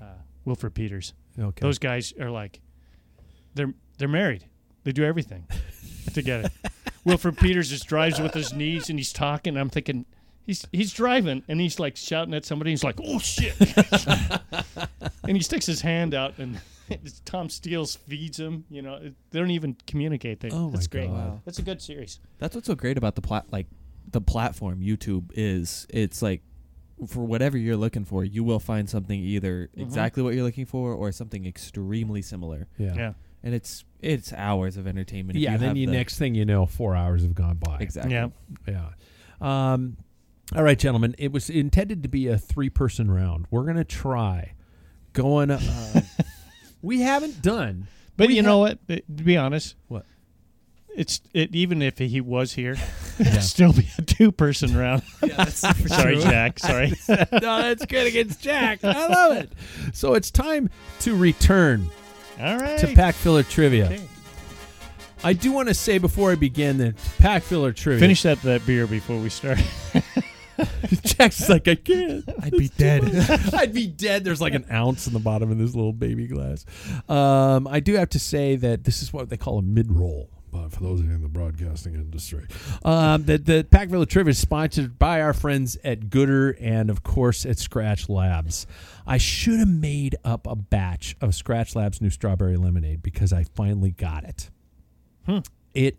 [0.00, 0.04] uh,
[0.46, 1.12] Wilfried Peeters.
[1.38, 1.60] Okay.
[1.60, 2.60] Those guys are like,
[3.54, 4.46] they're they're married.
[4.84, 5.46] They do everything
[6.14, 6.50] together.
[7.04, 9.56] Wilfried Peeters just drives with his knees and he's talking.
[9.56, 10.06] I'm thinking.
[10.44, 12.70] He's, he's driving and he's like shouting at somebody.
[12.70, 13.54] He's like, "Oh shit!"
[15.22, 16.60] and he sticks his hand out, and
[17.24, 18.64] Tom Steels feeds him.
[18.70, 18.98] You know,
[19.30, 20.40] they don't even communicate.
[20.40, 21.08] They, Oh, my that's great.
[21.08, 21.40] God.
[21.44, 22.20] That's a good series.
[22.38, 23.66] That's what's so great about the plat like
[24.10, 26.42] the platform YouTube is it's like
[27.06, 30.92] for whatever you're looking for, you will find something either exactly what you're looking for
[30.92, 32.68] or something extremely similar.
[32.78, 32.94] yeah.
[32.94, 33.12] Yeah,
[33.42, 35.36] And it's it's hours of entertainment.
[35.36, 35.52] if Yeah.
[35.52, 37.78] you then have you the- next thing you know, four hours have gone by.
[37.80, 38.12] exactly.
[38.12, 38.28] yeah.
[38.68, 38.90] Yeah.
[39.40, 39.96] Um,
[40.54, 41.14] all right, gentlemen.
[41.18, 43.46] It was intended to be a three-person round.
[43.50, 44.52] We're gonna try
[45.12, 45.50] going.
[45.50, 45.60] Uh,
[46.82, 47.86] we haven't done.
[48.16, 48.78] But We you ha- know what?
[48.88, 50.04] To be honest, What?
[50.94, 51.54] It's it.
[51.54, 52.74] Even if he was here,
[53.18, 53.28] Yeah.
[53.30, 55.02] it'd still be a two-person round.
[55.22, 56.22] Yeah, that's Sorry, sure.
[56.30, 56.58] Jack.
[56.58, 56.92] Sorry.
[57.08, 57.18] no,
[57.62, 58.84] that's good against Jack.
[58.84, 59.52] I love it.
[59.94, 60.68] So it's time
[61.00, 61.88] to return
[62.40, 62.78] All right.
[62.80, 63.86] to pack filler trivia.
[63.86, 64.00] Okay.
[65.24, 68.00] I do want to say before I begin that pack filler trivia.
[68.00, 69.58] Finish that that beer before we start.
[71.04, 72.24] Jack's like I can't.
[72.42, 73.04] I'd be dead.
[73.54, 74.24] I'd be dead.
[74.24, 76.64] There's like an ounce in the bottom of this little baby glass.
[77.08, 80.28] Um, I do have to say that this is what they call a mid roll.
[80.52, 82.46] But for those of you in the broadcasting industry,
[82.84, 87.46] um, that the Packfiller Trivia is sponsored by our friends at Goodr and of course
[87.46, 88.66] at Skratch Labs.
[89.06, 93.44] I should have made up a batch of Skratch Labs new strawberry lemonade because I
[93.44, 94.50] finally got it.
[95.72, 95.96] It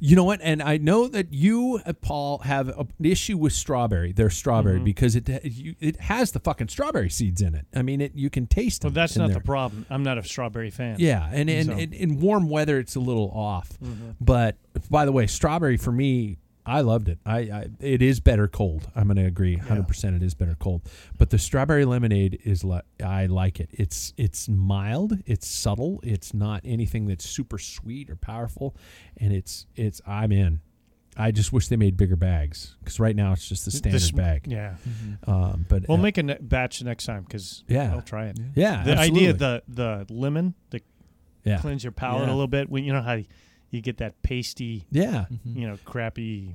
[0.00, 0.40] you know what?
[0.42, 4.12] And I know that you, uh, Paul, have a- an issue with strawberry.
[4.12, 4.84] Their strawberry Mm-hmm.
[4.84, 7.66] because it you, it has the fucking strawberry seeds in it.
[7.74, 9.34] I mean, it you can taste well, that's not there.
[9.34, 9.86] the problem.
[9.90, 10.96] I'm not a strawberry fan.
[10.98, 13.68] Yeah, and and, So- and in warm weather, it's a little off.
[13.78, 14.10] Mm-hmm.
[14.20, 14.56] But
[14.90, 17.18] by the way, strawberry for me, I loved it.
[17.24, 18.90] I, I it is better cold.
[18.94, 20.14] I'm going to agree, hundred percent.
[20.16, 20.82] It is better cold.
[21.18, 23.70] But the strawberry lemonade is like I like it.
[23.72, 25.14] It's it's mild.
[25.26, 26.00] It's subtle.
[26.02, 28.76] It's not anything that's super sweet or powerful,
[29.16, 30.60] and it's it's I'm in.
[31.16, 34.10] I just wish they made bigger bags because right now it's just the standard This-
[34.12, 34.46] bag.
[34.46, 34.76] Yeah.
[35.26, 37.92] Um, but We'll uh, make a ne- batch next time because Yeah.
[37.92, 38.38] I'll try it.
[38.54, 39.18] yeah, The absolutely.
[39.20, 40.80] idea of the the lemon to
[41.44, 42.32] yeah cleanse your palate Yeah.
[42.32, 42.70] a little bit.
[42.70, 43.18] When you know how
[43.70, 45.26] you get that pasty, yeah.
[45.44, 46.52] you know, crappy.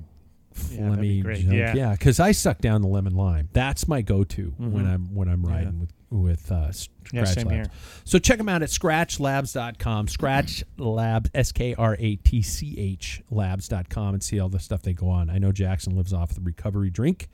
[0.70, 1.40] Yeah, that'd phlegmy great.
[1.40, 1.74] Yeah.
[1.74, 3.50] yeah, because I suck down the lemon lime.
[3.52, 4.88] That's my go-to when Mhm.
[4.94, 7.68] I'm when I'm riding with with uh, Skratch Yeah, same Labs.
[7.68, 7.76] here.
[8.04, 10.06] So check them out at skratchlabs.com.
[10.06, 14.82] Skratch Labs, S K R A T C H Labs.com, and see all the stuff
[14.82, 15.28] they go on.
[15.30, 17.28] I know Jackson lives off the recovery drink.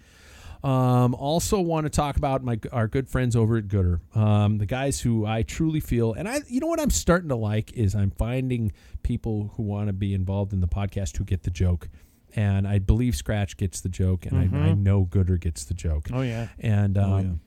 [0.64, 4.66] Um, also, want to talk about my our good friends over at Goodr, um, the
[4.66, 7.94] guys who I truly feel, and I, you know what I'm starting to like is
[7.96, 8.70] I'm finding
[9.02, 11.88] people who want to be involved in the podcast who get the joke,
[12.36, 16.08] and I believe Skratch gets the joke, and I, I know Goodr gets the joke,
[16.12, 16.46] Oh yeah.
[16.60, 17.40] and um,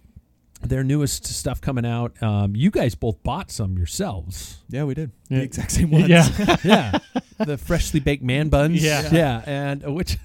[0.62, 2.22] their newest stuff coming out.
[2.22, 4.58] Um, you guys both bought some yourselves.
[4.68, 5.12] Yeah, we did.
[5.30, 5.38] Yeah.
[5.38, 6.10] The exact same ones.
[6.10, 6.58] Yeah.
[6.66, 6.98] yeah,
[7.38, 8.84] the freshly baked man buns.
[8.84, 9.10] Yeah.
[9.14, 10.18] yeah, and uh, which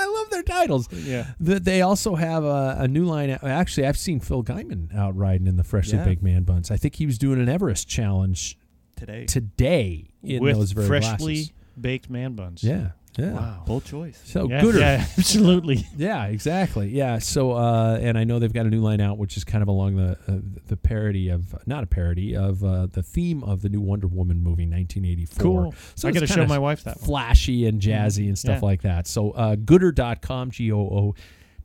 [0.00, 0.88] I love their titles.
[0.92, 1.26] Yeah.
[1.38, 3.30] The, they also have a, a new line.
[3.30, 6.04] Actually, I've seen Phil Gaimon out riding in the freshly Yeah.
[6.04, 6.70] baked man buns.
[6.70, 8.58] I think he was doing an Everest challenge
[8.96, 9.26] Today.
[9.26, 11.52] today in With those very freshly glasses.
[11.80, 12.62] baked man buns.
[12.64, 13.32] Yeah, yeah.
[13.32, 13.62] Wow.
[13.66, 14.20] Bold choice.
[14.24, 14.78] So Yeah, goodr.
[14.80, 15.86] yeah, absolutely.
[15.96, 16.88] Yeah, exactly.
[16.90, 17.18] Yeah.
[17.18, 19.68] So, uh, and I know they've got a new line out, which is kind of
[19.68, 23.68] along the uh, the parody of not a parody of uh, the theme of the
[23.68, 25.42] new Wonder Woman movie, 1984.
[25.42, 25.74] Cool.
[25.96, 27.04] So I got to show my wife that one.
[27.06, 28.66] flashy and jazzy and stuff Yeah.
[28.68, 29.06] like that.
[29.06, 31.14] So, uh, goodr.com, G O O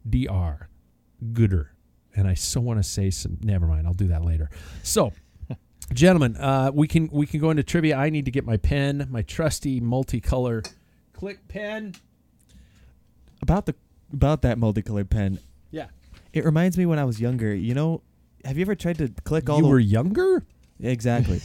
[0.09, 0.67] D R,
[1.31, 1.67] goodr.
[2.15, 3.37] And I so want to say some.
[3.43, 3.85] Never mind.
[3.87, 4.49] I'll do that later.
[4.83, 5.11] So.
[5.93, 7.95] Gentlemen, uh, we can we can go into trivia.
[7.95, 10.67] I need to get my pen, my trusty multicolor
[11.25, 11.95] click pen.
[13.41, 13.73] About the
[14.13, 15.39] about that multicolored pen.
[15.71, 15.87] Yeah.
[16.33, 17.53] It reminds me when I was younger.
[17.55, 18.01] You know,
[18.43, 20.43] have you ever tried to click all You the were younger?
[20.79, 21.41] exactly?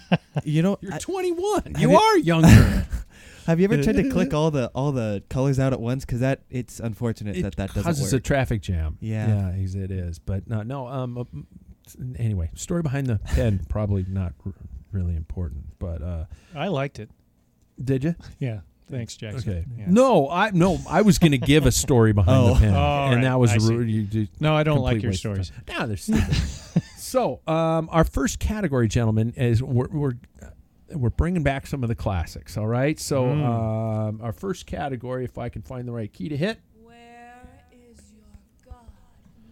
[0.44, 1.76] you know, You're I- 21.
[1.78, 2.86] You you- are younger.
[3.46, 6.04] have you ever tried to click all the all the colors out at once?
[6.04, 8.98] Because that it's unfortunate it that that doesn't causes a traffic jam.
[9.00, 9.52] Yeah.
[9.56, 10.18] yeah, it is.
[10.18, 10.88] But no, no.
[10.88, 11.24] Um, uh,
[12.18, 14.52] anyway, story behind the pen probably not r-
[14.92, 15.78] really important.
[15.78, 16.24] But uh,
[16.54, 17.08] I liked it.
[17.82, 18.14] did you?
[18.38, 18.60] Yeah.
[18.90, 19.50] Thanks, Jackson.
[19.50, 19.64] Okay.
[19.78, 19.84] Yeah.
[19.88, 20.78] No, I no.
[20.88, 22.54] I was going to give a story behind Oh.
[22.54, 23.22] the pen, Oh, and right.
[23.22, 23.74] that was I see.
[23.74, 23.88] rude.
[23.88, 25.50] You, you, No, I don't like your stories.
[25.50, 25.64] time.
[25.80, 26.34] No, they're stupid.
[26.98, 30.12] so, um, our first category, gentlemen, is we're we're,
[30.42, 30.46] uh,
[30.94, 32.58] we're bringing back some of the classics.
[32.58, 32.98] All right.
[33.00, 33.44] So, Mm.
[34.08, 38.02] um, our first category, if I can find the right key to hit, Where is
[38.14, 38.26] your
[38.72, 38.82] God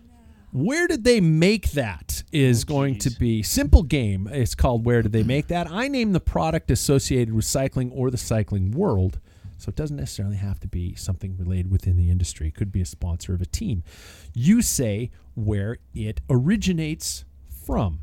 [0.07, 0.17] now?
[0.53, 4.29] Where did they make that is Oh, going to be simple game.
[4.31, 5.71] It's called Where Did They Make That?
[5.71, 9.21] I name the product associated with cycling or the cycling world.
[9.59, 12.49] So it doesn't necessarily have to be something related within the industry.
[12.49, 13.83] It could be a sponsor of a team.
[14.33, 17.25] You say where it originates
[17.67, 18.01] from.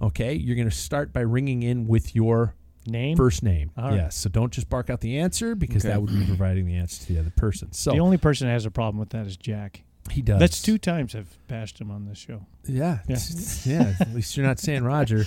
[0.00, 0.34] Okay?
[0.34, 2.54] You're going to start by ringing in with your
[2.86, 3.16] Name.
[3.16, 3.70] first name.
[3.76, 3.96] All right.
[3.96, 4.16] yes.
[4.16, 5.92] So don't just bark out the answer because Okay.
[5.92, 7.72] that would be providing the answer to the other person.
[7.72, 9.82] So the only person that has a problem with that is Jack.
[10.10, 10.38] He does.
[10.40, 12.46] That's two times I've bashed him on this show.
[12.66, 12.98] Yeah.
[13.08, 13.18] Yeah.
[13.64, 13.94] yeah.
[14.00, 15.24] At least you're not saying Roger.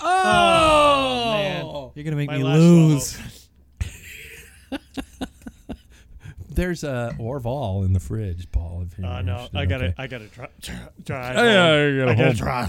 [0.02, 1.90] oh, man.
[1.94, 3.18] You're gonna make My me lose.
[6.48, 8.86] There's a Orval in the fridge, Paul.
[8.90, 9.56] If you're Uh, no, interested.
[9.58, 9.94] I gotta, Okay.
[9.98, 10.48] I gotta try.
[10.62, 12.68] try, try yeah, you gotta I gotta try.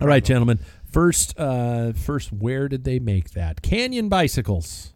[0.00, 0.58] All right, gentlemen.
[0.90, 3.62] First, uh, first, where did they make that?
[3.62, 4.92] Canyon bicycles.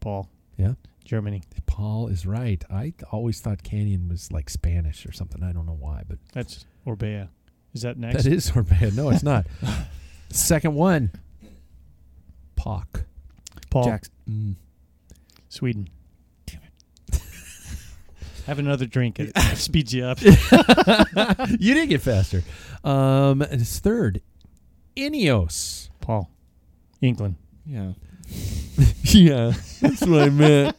[0.00, 0.28] Paul,
[0.58, 0.74] Yeah,
[1.10, 1.42] Germany.
[1.66, 2.62] Paul is right.
[2.70, 5.42] I always thought Canyon was like Spanish or something.
[5.42, 7.30] I don't know why, but That's Orbea.
[7.74, 8.22] Is that next?
[8.22, 8.94] that is Orbea.
[8.94, 9.44] No, it's not.
[10.30, 11.10] Second one,
[12.56, 13.04] POC.
[13.70, 14.12] Paul, Jackson.
[14.30, 14.54] Mm.
[15.48, 15.88] Sweden.
[16.46, 16.60] Damn
[17.12, 17.20] it.
[18.46, 19.18] Have another drink.
[19.18, 20.22] It speeds you up.
[20.22, 22.44] you did get faster.
[22.84, 24.22] Um, and it's third,
[24.96, 25.88] Ineos.
[26.00, 26.30] Paul,
[27.00, 27.34] England.
[27.66, 27.94] Yeah.
[29.02, 30.76] yeah, that's what I meant.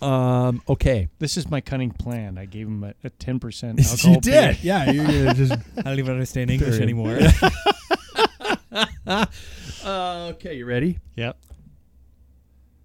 [0.02, 1.08] um, okay.
[1.18, 2.38] This is my cunning plan.
[2.38, 4.14] I gave him a, a 10% alcohol.
[4.14, 4.52] you beer.
[4.52, 4.64] did.
[4.64, 6.82] Yeah, you're gonna just I don't even understand English Period.
[6.82, 7.18] anymore.
[9.82, 10.98] Uh, okay, you ready?
[11.16, 11.38] Yep.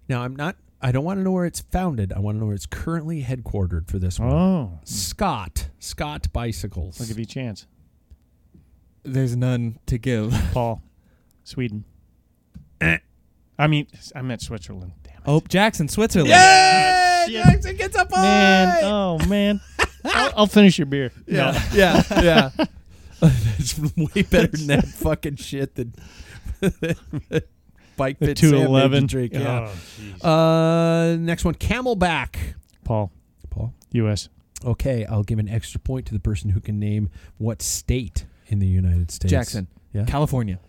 [0.08, 0.56] Now, I'm not.
[0.80, 2.12] I don't want to know where it's founded.
[2.12, 4.32] I want to know where it's currently headquartered for this one.
[4.32, 5.68] Oh, Scott.
[5.78, 7.00] Scott Bicycles.
[7.00, 7.66] I'll give you a chance.
[9.02, 10.32] There's none to give.
[10.52, 10.82] Paul,
[11.44, 11.84] Sweden.
[13.58, 14.92] I mean, I meant Switzerland.
[15.02, 15.22] Damn it.
[15.26, 16.30] Oh, Jackson, Switzerland.
[16.30, 17.24] Yay!
[17.28, 17.44] Shit.
[17.44, 18.12] Jackson gets a point.
[18.22, 19.60] Man, oh man.
[20.04, 21.10] I'll, I'll finish your beer.
[21.26, 21.58] Yeah, No.
[21.72, 22.50] yeah, yeah.
[23.58, 25.88] It's way better than that fucking shit that
[27.96, 29.06] Bike The Pit Sam made you 211.
[29.06, 29.32] drink.
[29.32, 29.68] Yeah.
[29.70, 30.24] Oh, jeez.
[30.24, 32.36] Uh, next one, CamelBak.
[32.84, 33.10] Paul,
[33.50, 33.72] Paul.
[33.92, 34.28] U.S.
[34.64, 38.58] Okay, I'll give an extra point to the person who can name what state in
[38.58, 39.30] the United States.
[39.30, 39.66] Jackson.
[39.92, 40.04] Yeah.
[40.04, 40.60] California.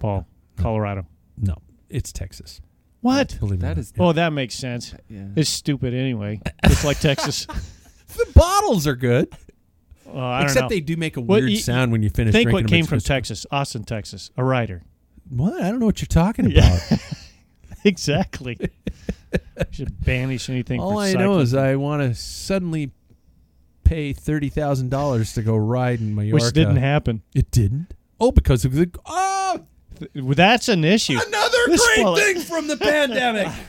[0.00, 1.06] Paul, Colorado.
[1.36, 1.56] No,
[1.90, 2.60] it's Texas.
[3.00, 3.36] What?
[3.38, 3.78] Believe it That not.
[3.78, 4.94] is- Oh, that makes sense.
[5.08, 5.28] Yeah.
[5.36, 6.40] It's stupid anyway.
[6.66, 7.46] Just like Texas.
[8.08, 9.28] the bottles are good.
[10.04, 10.68] Well, I don't Except know.
[10.68, 12.68] they do make a What weird y- sound when you finish Think drinking what them.
[12.70, 14.30] came It's from just- Texas, Austin, Texas.
[14.36, 14.82] A writer.
[15.28, 15.62] What?
[15.62, 16.74] I don't know what you're talking Yeah.
[16.88, 16.98] about.
[17.84, 18.58] exactly.
[19.70, 20.80] should banish anything.
[20.80, 21.40] All for I know cycling.
[21.42, 22.90] is I want to suddenly
[23.84, 26.44] pay thirty thousand dollars to go ride in Mallorca.
[26.46, 27.22] which didn't happen.
[27.34, 27.92] It didn't.
[28.20, 29.66] Oh, because of the oh Well,
[30.14, 31.18] That's an issue.
[31.26, 33.48] another This great fella- thing from the pandemic.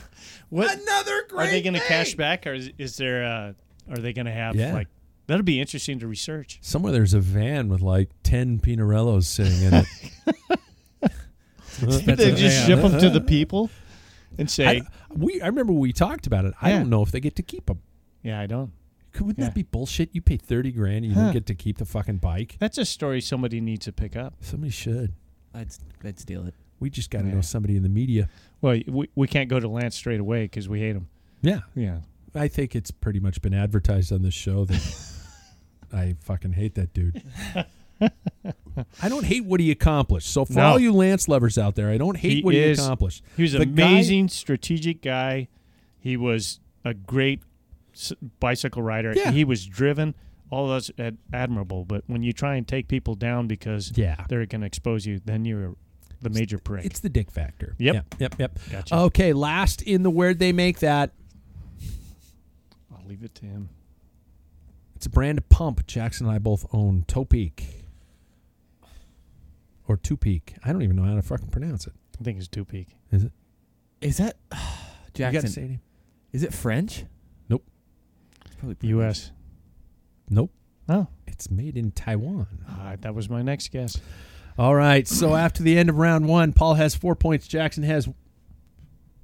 [0.50, 1.46] What Another great.
[1.46, 3.22] are they going to cash back, or is, is there?
[3.24, 3.52] Uh,
[3.92, 4.72] are they going to have Yeah.
[4.74, 4.88] like?
[5.28, 6.58] That'll be interesting to research.
[6.60, 11.06] Somewhere there's a van with like ten Pinarellos sitting in it.
[12.16, 13.70] they just ship them to the people
[14.38, 14.82] and say, I,
[15.14, 16.54] we I remember we talked about it.
[16.60, 16.78] I Yeah.
[16.80, 17.80] don't know if they get to keep them.
[18.24, 18.72] "Yeah, I don't."
[19.20, 19.46] Wouldn't Yeah.
[19.46, 20.10] that be bullshit?
[20.12, 21.26] You pay thirty grand, and you Huh.
[21.26, 22.56] don't get to keep the fucking bike.
[22.58, 24.34] That's a story somebody needs to pick up.
[24.40, 25.12] Somebody should.
[25.54, 25.68] I'd,
[26.04, 26.54] I'd steal it.
[26.78, 27.34] We just got to Yeah.
[27.34, 28.28] know somebody in the media.
[28.60, 31.08] Well, we, we can't go to Lance straight away because we hate him.
[31.42, 32.00] Yeah, Yeah.
[32.34, 35.10] I think it's pretty much been advertised on this show that
[35.92, 37.22] I fucking hate that dude.
[39.02, 40.32] I don't hate what he accomplished.
[40.32, 40.62] So for No.
[40.62, 43.22] all you Lance lovers out there, I don't hate He what is- he accomplished.
[43.36, 45.48] He was The an guy- amazing strategic guy.
[45.98, 47.40] He was a great
[47.92, 49.12] s- bicycle rider.
[49.14, 49.32] Yeah.
[49.32, 50.14] He was driven.
[50.50, 51.84] All that's ad- admirable.
[51.84, 55.20] But when you try and take people down because Yeah, they're going to expose you,
[55.24, 55.74] then you're
[56.20, 56.84] the major prick.
[56.84, 57.74] it's the dick factor.
[57.78, 57.94] Yep.
[57.94, 58.14] Yep.
[58.18, 58.34] Yep.
[58.38, 58.58] Yep.
[58.70, 58.96] Gotcha.
[58.96, 61.12] Okay, last in the where'd they make that?
[62.92, 63.68] I'll leave it to him.
[64.96, 67.04] It's a brand of pump Jackson and I both own.
[67.08, 67.64] Topeak.
[69.88, 70.54] Or Two Peak.
[70.64, 71.94] I don't even know how to fucking pronounce it.
[72.20, 72.88] I think it's two peak.
[73.10, 73.32] Is it?
[74.02, 74.56] Is that You
[75.24, 75.48] got to Jackson?
[75.50, 75.80] say it.
[76.32, 77.04] Is it French?
[77.48, 77.64] Nope.
[78.46, 79.32] It's probably pretty U.S.
[80.30, 80.52] Nope.
[80.88, 82.46] Oh, It's made in Taiwan.
[82.68, 84.00] uh, that was my next guess.
[84.58, 85.06] All right.
[85.06, 87.46] So after the end of round one, Paul has four points.
[87.48, 88.08] Jackson has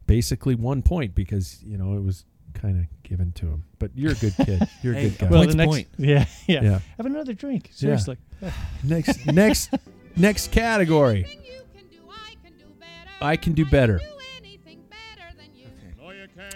[0.06, 3.64] basically one point because you know it was kind of given to him.
[3.78, 4.68] But you're a good kid.
[4.82, 5.26] You're a Hey, good guy.
[5.28, 5.88] well, the Point's next, point.
[5.98, 6.78] Yeah, yeah, Yeah.
[6.96, 7.70] Have another drink.
[7.72, 8.16] Seriously.
[8.84, 9.70] next, next,
[10.16, 11.26] next category.
[13.20, 14.00] I can do better.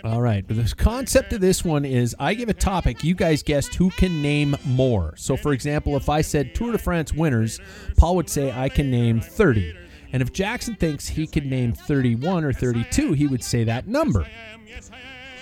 [0.05, 0.47] All right.
[0.47, 3.05] The concept of this one is I give a topic.
[3.05, 5.15] You guys guessed who can name more.
[5.17, 7.61] So, for example, if I said Tour de France winners,
[7.97, 9.77] Paul would say I can name 30.
[10.13, 14.27] And if Jackson thinks he can name 31 or 32, he would say that number.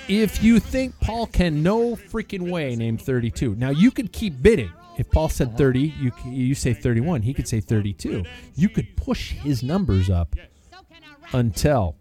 [0.09, 4.73] If you think Paul can no freaking way name 32, now you could keep bidding.
[4.97, 7.23] If Paul said 30, you you say 31.
[7.23, 8.25] He could say 32.
[8.57, 10.35] You could push his numbers up
[11.33, 11.95] until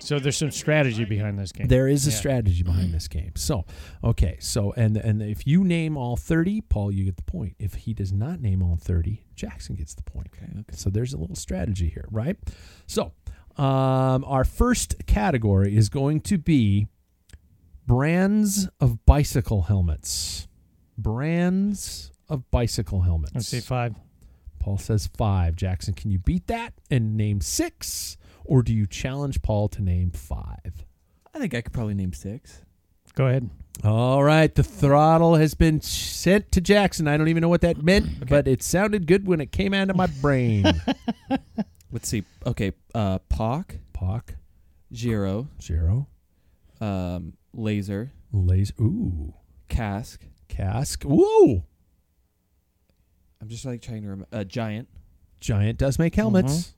[0.00, 1.68] So there's some strategy behind this game.
[1.68, 2.16] there is a Yeah.
[2.16, 3.32] strategy behind this game.
[3.36, 3.64] So,
[4.04, 7.56] okay, so and and if you name all 30, Paul, you get the point.
[7.58, 10.28] If he does not name all 30, Jackson gets the point.
[10.34, 10.76] Okay, okay.
[10.76, 12.36] So there's a little strategy here, right?
[12.86, 13.12] So,
[13.56, 16.86] um, our first category is going to be
[17.86, 20.46] brands of bicycle helmets.
[20.96, 23.34] Brands of bicycle helmets.
[23.34, 23.94] Let's say five.
[24.58, 25.56] Paul says five.
[25.56, 28.16] Jackson, can you beat that and name six?
[28.44, 30.84] Or do you challenge Paul to name five?
[31.34, 32.62] I think I could probably name six.
[33.14, 33.50] Go ahead.
[33.84, 37.06] All right, the throttle has been sent to Jackson.
[37.06, 39.88] I don't even know what that meant, but it sounded good when it came out
[39.88, 40.64] of my brain.
[41.92, 42.24] Let's see.
[42.44, 44.34] Okay, uh, POC, Pock,
[44.92, 46.08] Giro, zero,
[46.80, 49.34] um, Lazer, Lazer, ooh,
[49.68, 50.22] Kask.
[50.48, 51.62] Kask, woo.
[53.40, 54.26] I'm just like trying to remember.
[54.32, 54.88] Uh, Giant.
[55.40, 56.74] Giant does make helmets.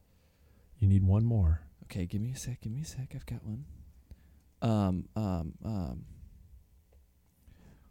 [0.81, 1.61] You need one more.
[1.85, 2.63] Okay, give me a sec.
[2.63, 3.13] Give me a sec.
[3.15, 3.65] I've got one.
[4.63, 6.05] Um, um, um.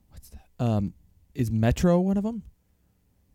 [0.10, 0.48] What's that?
[0.60, 0.94] Um,
[1.36, 2.44] is Metro one of them?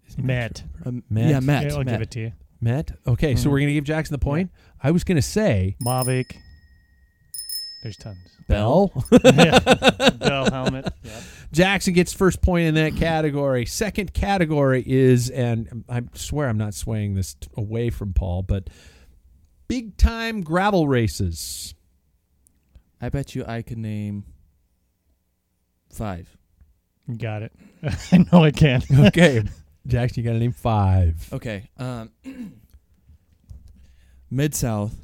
[0.09, 0.65] Is Met.
[0.85, 1.31] Um, Met.
[1.31, 1.65] Yeah, Met.
[1.65, 1.93] Yeah, I'll Met.
[1.93, 2.33] give it to you.
[2.61, 2.93] Met.
[3.07, 4.51] Okay, so we're gonna give Jackson the point.
[4.83, 6.37] I was gonna say Mavic.
[7.83, 8.17] There's tons.
[8.49, 8.91] Bell.
[9.25, 9.59] yeah.
[10.11, 10.93] Bell helmet.
[11.03, 11.21] Yeah.
[11.53, 13.67] Jackson gets first point in that category.
[13.67, 18.71] Second category is, and I swear I'm not swaying this t- away from Paul, but
[19.69, 21.75] big time gravel races.
[23.01, 24.25] I bet you I can name
[25.93, 26.37] five.
[27.19, 27.53] Got it.
[28.13, 28.83] I know I can.
[29.07, 29.43] Okay,
[29.87, 31.29] Jackson, you got to name five.
[31.33, 31.69] Okay.
[31.77, 32.11] Um,
[34.31, 34.95] Mid South.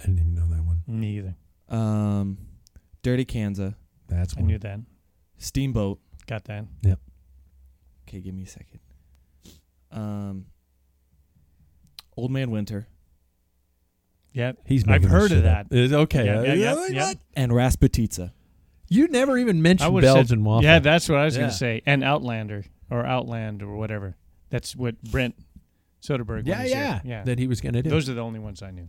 [0.00, 0.82] I didn't even know that one.
[0.86, 1.34] Me either.
[1.70, 2.36] Um,
[3.02, 3.72] Dirty Kansas.
[4.08, 4.48] That's what I one.
[4.48, 4.80] knew that.
[5.38, 5.98] Steamboat.
[6.26, 6.66] Got that.
[6.82, 7.00] Yep.
[8.06, 8.80] Okay, give me a second.
[9.90, 10.46] Um,
[12.16, 12.86] Old Man Winter
[14.36, 14.52] Yeah.
[14.66, 15.60] He's I've making this heard of shit that.
[15.60, 15.66] up.
[15.70, 16.26] It's okay.
[16.26, 17.06] Yeah, yeah, yeah, like yeah.
[17.08, 17.16] what?
[17.34, 18.32] and Rasputitsa.
[18.88, 20.62] You never even I mentioned would Belgian waffle.
[20.64, 21.40] Yeah, that's what I was Yeah.
[21.40, 21.82] going to say.
[21.86, 24.14] And Outlander or Outland or whatever.
[24.50, 25.36] That's what Brent
[26.02, 26.44] Soderbergh.
[26.44, 27.22] when yeah, he said- yeah, yeah.
[27.24, 27.88] That he was going to do.
[27.88, 28.88] Those are the only ones I knew.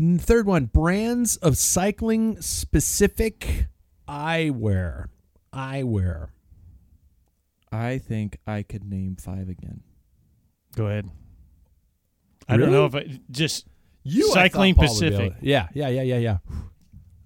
[0.00, 3.66] Mm, Third one, brands of cycling specific
[4.08, 5.06] eyewear.
[5.52, 6.30] Eyewear.
[7.70, 9.82] I think I could name five again.
[10.74, 11.08] Go ahead.
[12.48, 13.66] I don't know if I just
[14.04, 15.38] You Cycling thought Paul would be able Pacific.
[15.42, 16.38] Yeah, yeah, yeah, yeah, yeah.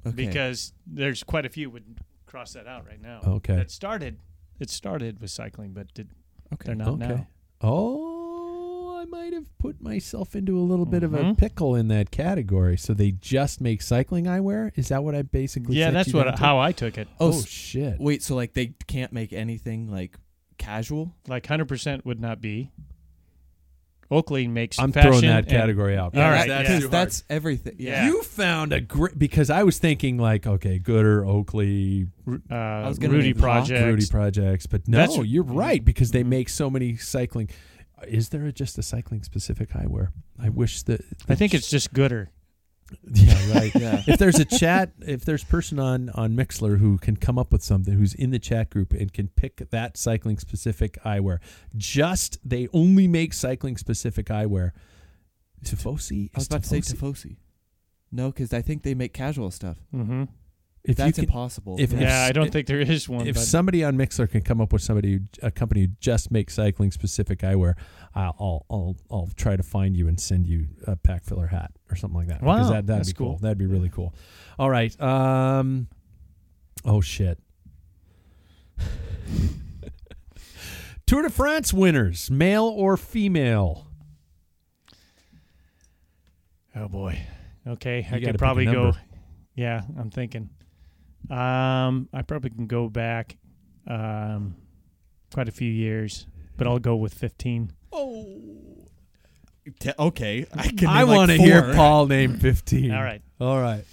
[0.07, 0.15] Okay.
[0.17, 3.21] because there's quite a few would cross that out right now.
[3.27, 3.57] Okay.
[3.57, 4.19] That started.
[4.61, 6.11] It started with cycling, but did,
[6.53, 6.67] okay.
[6.67, 7.07] they're not okay.
[7.09, 7.27] now.
[7.61, 11.39] Oh, I might have put myself into a little bit of a Mhm.
[11.39, 12.77] pickle in that category.
[12.77, 14.73] So they just make cycling eyewear?
[14.77, 17.09] Is that what I basically Yeah, that's you what down how I took it.
[17.21, 17.99] Oh, Oh, shit.
[18.01, 20.17] Wait, so like they can't make anything like
[20.59, 21.15] casual?
[21.27, 22.71] Like hundred percent would not be.
[24.11, 24.79] Oakley makes.
[24.79, 26.17] I'm fashion throwing that and- category out.
[26.17, 26.75] All right, that's, yeah.
[26.75, 27.75] too Because that's everything.
[27.79, 28.07] Yeah.
[28.07, 32.35] You found a great because I was thinking like, okay, Goodr, Oakley, Uh,
[32.89, 36.29] was gonna Rudy projects, Rudy projects, but no, That's- you're right because they Mhm.
[36.29, 37.51] make so many cycling.
[38.07, 40.09] Is there just a cycling specific eyewear?
[40.41, 41.01] I wish that.
[41.29, 42.29] I think it's just goodr.
[43.13, 43.75] Yeah, right.
[43.75, 44.03] yeah.
[44.07, 47.63] if there's a chat, if there's person on on Mixlr who can come up with
[47.63, 51.39] something, who's in the chat group and can pick that cycling specific eyewear,
[51.77, 54.73] just they only make cycling specific eyewear.
[55.65, 56.31] Tifosi.
[56.35, 57.37] I was about to say Tifosi- Tifosi.
[58.11, 59.77] No, because I think they make casual stuff.
[59.95, 60.25] Mm-hmm.
[60.85, 61.77] If That's can, impossible.
[61.79, 62.01] if- Yeah.
[62.01, 63.27] Yeah, I don't if- think there is one.
[63.27, 66.31] if but somebody on Mixlr can come up with somebody, who, a company who just
[66.31, 67.75] makes cycling specific eyewear,
[68.15, 71.97] I'll, I'll I'll I'll try to find you and send you a Packfiller hat or
[71.97, 72.43] something like that.
[72.43, 73.33] Wow, that that'd that's be cool.
[73.33, 73.39] cool.
[73.39, 74.15] That'd be really cool.
[74.59, 74.99] All right.
[75.01, 75.89] Um.
[76.85, 77.39] Oh shit.
[81.07, 83.87] Tour de France winners, male or female?
[86.77, 87.21] oh boy.
[87.67, 88.93] Okay, You I could probably go.
[89.55, 90.51] Yeah, I'm thinking.
[91.31, 93.37] Um, I probably can go back
[93.87, 94.57] um,
[95.33, 96.27] quite a few years,
[96.57, 97.73] but I'll go with 15.
[99.81, 100.89] Te- okay, I can.
[100.89, 102.91] I want to hear Paul name 15.
[102.93, 103.21] All right.
[103.41, 103.85] All right.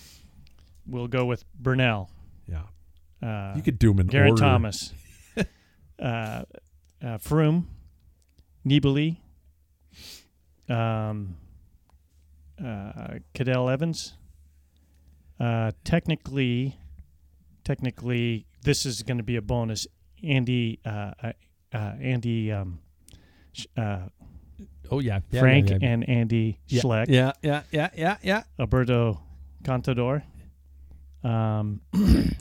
[0.87, 2.09] We'll go with Bernal.
[2.47, 2.61] Yeah.
[3.21, 4.39] Uh, You could do them in Gary order.
[4.41, 4.93] Thomas,
[5.37, 5.43] uh,
[5.99, 6.45] uh,
[7.01, 7.65] Froome,
[8.65, 9.17] Nibali,
[10.69, 11.35] um,
[12.63, 14.13] uh, Cadel Evans.
[15.39, 16.77] Uh, technically,
[17.65, 19.85] technically, this is going to be a bonus.
[20.23, 21.31] Andy, uh, uh,
[21.73, 22.79] uh, Andy, um,
[23.75, 24.03] uh,
[24.89, 25.19] Oh, yeah.
[25.31, 25.87] yeah Frank, yeah, yeah.
[25.89, 26.59] and Andy.
[26.69, 27.07] Schleck.
[27.09, 28.43] Yeah, yeah, yeah, yeah, yeah.
[28.59, 29.19] Alberto
[29.63, 30.23] Contador,
[31.23, 31.81] um,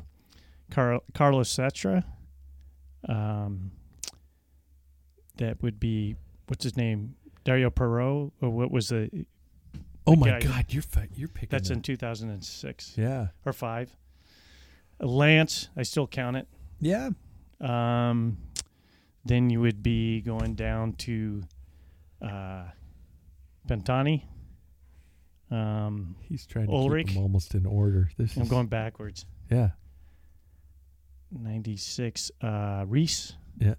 [0.70, 2.05] Car- Carlos Sastre.
[3.09, 3.72] Um,
[5.36, 9.26] that would be what's his name, Dario Perot, or what was the?
[10.06, 10.66] Oh, my guy- God.
[10.68, 10.84] You're,
[11.14, 11.78] you're picking That's them.
[11.78, 13.28] in 2006 Yeah.
[13.46, 13.90] or five.
[15.00, 16.48] Lance, I still count it.
[16.80, 17.10] Yeah.
[17.60, 18.38] Um,
[19.24, 21.42] then you would be going down to
[22.22, 22.64] uh,
[23.68, 24.22] Pantani.
[25.50, 27.06] Um, He's trying to Ullrich.
[27.06, 28.10] keep them almost in order.
[28.18, 29.26] This I'm is, going backwards.
[29.50, 29.70] Yeah.
[31.30, 32.46] 96 uh
[32.86, 33.34] Riis.
[33.58, 33.74] Yeah.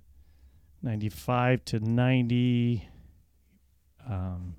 [0.81, 2.87] 95 to 90
[4.09, 4.55] um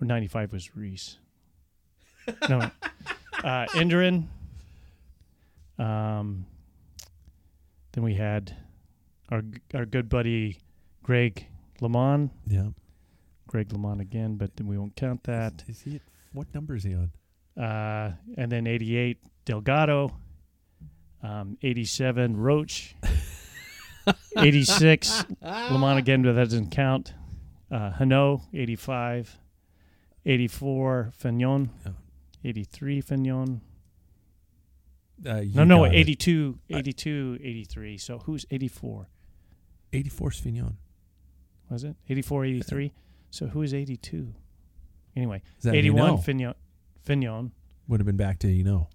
[0.00, 1.16] or 95 was Riis.
[2.48, 2.70] no.
[3.44, 4.26] Uh Indurain.
[5.78, 6.46] Um
[7.92, 8.54] then we had
[9.30, 9.42] our
[9.74, 10.58] our good buddy
[11.02, 11.46] Greg
[11.80, 12.30] LeMond.
[12.46, 12.68] Yeah.
[13.46, 15.64] Greg LeMond again, but then we won't count that.
[15.68, 16.02] Is he at,
[16.32, 17.10] what number is he on?
[17.56, 20.14] Uh, and then 88 Delgado,
[21.22, 22.94] um, 87 Roach,
[24.36, 27.14] 86 LeMond again, but that doesn't count.
[27.70, 29.38] Uh, Hano, 85,
[30.26, 31.92] 84 Fignon, Yeah.
[32.44, 33.60] 83 Fignon.
[35.26, 35.98] Uh, you No, no, got it.
[35.98, 37.98] 82, 82, 83.
[37.98, 39.08] So who's 84?
[39.92, 40.76] 84 is Fignon.
[41.70, 42.92] Was it 84, 83?
[43.30, 44.34] So who is 82?
[45.16, 46.16] Anyway, Is 81 you know?
[46.18, 46.54] Fignon,
[47.02, 47.52] Fignon,
[47.88, 48.88] Would have been back to you know.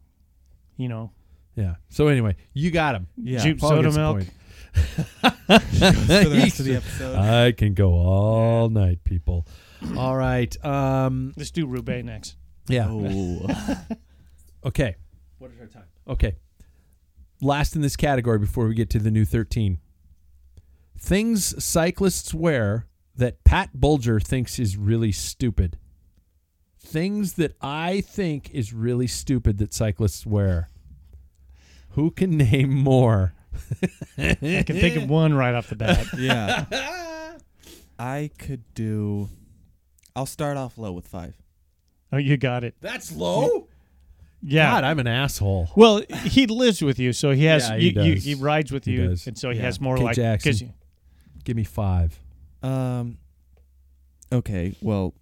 [0.77, 1.11] you know.
[1.55, 1.75] Yeah.
[1.89, 3.07] So anyway, you got him.
[3.21, 3.39] Yeah.
[3.39, 4.17] Jupe Paul Soda Milk.
[4.19, 4.33] point.
[4.73, 7.15] for the rest of the episode.
[7.19, 9.45] I can go all night, people.
[9.97, 10.55] All right.
[10.65, 11.33] Um.
[11.35, 12.37] Let's do Roubaix next.
[12.67, 12.87] Yeah.
[12.89, 13.45] Oh.
[14.65, 14.95] Okay.
[15.39, 15.83] What is our time?
[16.07, 16.35] Okay.
[17.41, 19.79] Last in this category before we get to the new 13.
[20.97, 25.77] Things cyclists wear that Pat Bulger thinks is really stupid.
[26.79, 30.69] Things that I think is really stupid that cyclists wear.
[31.91, 33.33] Who can name more?
[34.17, 36.07] I can think of one right off the bat.
[36.17, 36.65] yeah.
[37.99, 39.29] I could do.
[40.15, 41.35] I'll start off low with five.
[42.11, 42.75] Oh, you got it.
[42.81, 43.67] That's low?
[44.45, 44.71] Yeah.
[44.71, 45.69] God, I'm an asshole.
[45.75, 48.23] well, he lives with you, so he has Yeah, he you, you, does.
[48.25, 49.25] he rides with He you, does.
[49.27, 49.63] and so he Yeah.
[49.65, 50.51] has more Okay, like Jackson.
[50.51, 50.73] 'cause you-
[51.45, 52.19] Give me five.
[52.61, 53.17] Um.
[54.31, 54.75] Okay.
[54.81, 55.13] Well,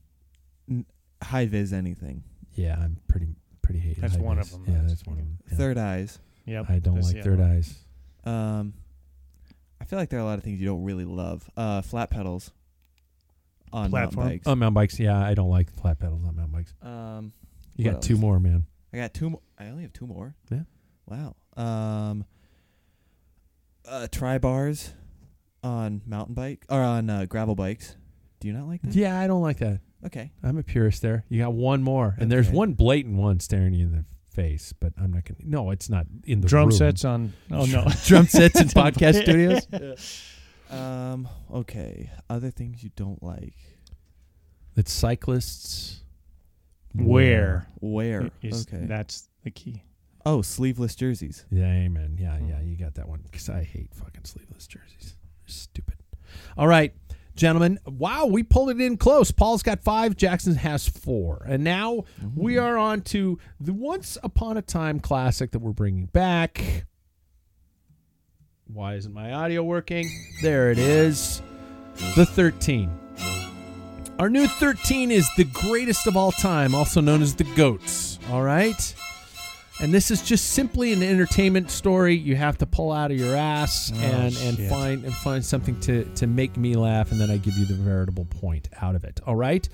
[0.69, 0.85] n-
[1.21, 2.23] high vis anything.
[2.53, 3.27] Yeah, I'm pretty
[3.61, 3.99] pretty hate.
[4.01, 4.63] That's high one of them.
[4.67, 5.37] Yeah, That's- that's one of them.
[5.49, 5.57] Yeah.
[5.57, 6.19] Third eyes.
[6.45, 7.51] Yep, I don't that's like the third other one.
[7.57, 7.79] eyes.
[8.23, 8.73] Um.
[9.79, 11.49] I feel like there are a lot of things you don't really love.
[11.57, 12.51] Uh, flat pedals.
[13.73, 14.45] On mountain bikes.
[14.47, 16.73] On mountain bikes, yeah, I don't like flat pedals on mountain bikes.
[16.81, 17.33] Um.
[17.77, 18.21] You What got two else?
[18.21, 18.65] more, man.
[18.93, 19.29] I got two.
[19.31, 20.35] Mo- I only have two more.
[20.49, 20.61] Yeah.
[21.07, 21.35] Wow.
[21.55, 22.25] Um.
[23.87, 24.93] Uh, tri bars
[25.63, 27.95] on mountain bike or on uh, gravel bikes.
[28.39, 28.93] Do you not like that?
[28.95, 29.81] Yeah, I don't like that.
[30.05, 30.31] Okay.
[30.43, 31.25] I'm a purist there.
[31.29, 32.55] You got one more, and there's Okay.
[32.57, 35.39] one blatant one staring you in the face, but I'm not gonna.
[35.43, 36.77] No, it's not in the drum room.
[36.77, 37.33] sets on.
[37.51, 39.67] Oh no, drum sets in podcast studios.
[40.71, 41.27] Um.
[41.53, 42.09] Okay.
[42.29, 43.55] Other things you don't like.
[44.75, 46.01] That cyclists
[46.93, 48.29] Where Where?
[48.41, 48.85] is okay.
[48.85, 49.83] that's the key?
[50.25, 51.45] oh, sleeveless jerseys.
[51.49, 52.17] Yeah, amen.
[52.19, 52.49] Yeah, hmm.
[52.49, 53.21] yeah, you got that one.
[53.23, 55.15] Because I hate fucking sleeveless jerseys.
[55.39, 55.95] They're stupid.
[56.57, 56.93] All right,
[57.35, 57.79] gentlemen.
[57.85, 59.31] Wow, we pulled it in close.
[59.31, 60.15] Paul's got five.
[60.15, 61.45] Jackson has four.
[61.47, 62.03] And now
[62.35, 62.65] we mm-hmm.
[62.65, 66.85] are on to the Once Upon a Time classic that we're bringing back.
[68.67, 70.09] Why isn't my audio working?
[70.41, 71.41] There it is.
[72.15, 73.00] The 13.
[74.21, 78.19] Our new 13 is the greatest of all time, also known as the GOATs.
[78.29, 78.95] All right?
[79.79, 83.35] And this is just simply an entertainment story you have to pull out of your
[83.35, 84.69] ass oh, and, and shit.
[84.69, 87.73] find and find something to, to make me laugh, and then I give you the
[87.73, 89.19] veritable point out of it.
[89.25, 89.67] All right?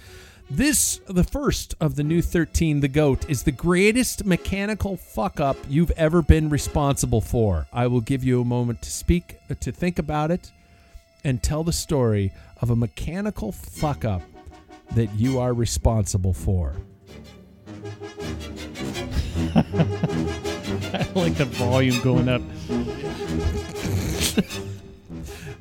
[0.50, 5.58] This, the first of the new 13, the GOAT, is the greatest mechanical fuck up
[5.68, 7.68] you've ever been responsible for.
[7.74, 10.54] I will give you a moment to speak, to think about it,
[11.26, 14.22] and tell the story of a mechanical fuck up
[14.96, 16.76] that you are responsible for.
[20.94, 22.42] I like the volume going up.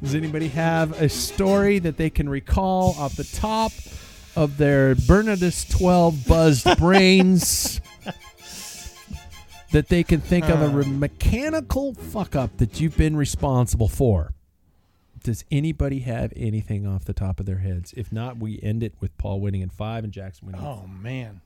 [0.02, 3.72] Does anybody have a story that they can recall off the top
[4.36, 7.80] of their Bernardus 12 buzzed brains
[9.72, 14.32] that they can think of a re- mechanical fuck up that you've been responsible for?
[15.26, 17.92] Does anybody have anything off the top of their heads?
[17.96, 20.60] If not, we end it with Paul winning in five and Jackson winning.
[20.60, 21.40] in Oh man,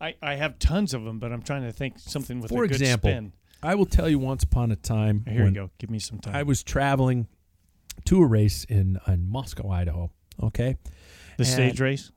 [0.00, 2.66] I I have tons of them, but I'm trying to think something with For a
[2.66, 3.32] good example, spin.
[3.62, 5.24] I will tell you once upon a time.
[5.28, 5.70] Here we go.
[5.78, 6.34] Give me some time.
[6.34, 7.28] I was traveling
[8.06, 10.10] to a race in, in Moscow, Idaho.
[10.42, 10.76] Okay.
[11.38, 12.10] the and- stage race.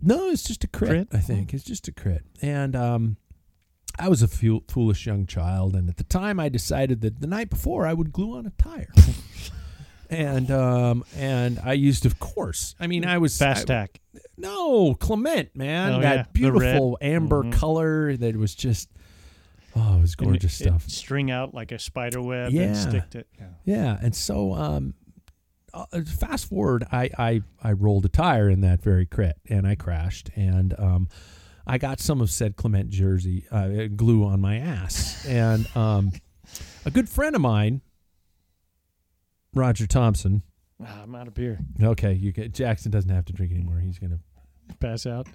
[0.00, 1.08] No, it's just a crit, Crit?
[1.12, 1.52] I think.
[1.52, 2.24] It's just a crit.
[2.40, 3.18] And um,
[3.98, 5.76] I was a foolish young child.
[5.76, 8.50] And at the time, I decided that the night before I would glue on a
[8.50, 8.88] tire.
[10.12, 13.36] and um, and I used, of course, I mean, I was.
[13.38, 14.00] Fast I- tack.
[14.36, 15.94] No, Clement, man.
[15.94, 17.52] Oh, that yeah, beautiful amber Mhm.
[17.52, 18.88] color that was just.
[19.74, 20.88] Oh, it was gorgeous it- it stuff.
[20.88, 22.62] string out like a spider web Yeah.
[22.62, 23.24] and stick to.
[23.38, 23.46] Yeah.
[23.64, 24.94] Yeah, and so um,
[25.72, 29.74] uh, fast forward, I, I I rolled a tire in that very crit, and I
[29.76, 31.08] crashed, and um,
[31.66, 36.10] I got some of said Clement jersey uh, glue on my ass, and um,
[36.84, 37.80] a good friend of mine,
[39.54, 40.42] Roger Thompson.
[40.84, 41.58] Ah, I'm out of beer.
[41.80, 43.78] Okay, you get Jackson doesn't have to drink anymore.
[43.78, 44.18] He's gonna
[44.80, 45.28] Pass out.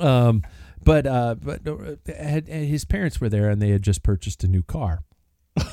[0.00, 0.42] um,
[0.82, 4.42] but uh, but uh, had, and his parents were there, and they had just purchased
[4.44, 5.02] a new car,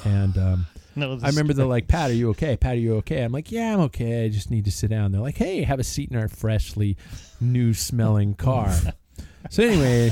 [0.06, 0.66] and um,
[0.96, 2.58] No, I remember they're like, Pat, are you okay?
[2.58, 3.24] Pat, are you okay?
[3.24, 4.26] I'm like, yeah, I'm okay.
[4.26, 5.12] I just need to sit down.
[5.12, 6.98] They're like, hey, have a seat in our freshly
[7.40, 8.76] new smelling car.
[9.50, 10.12] so anyway,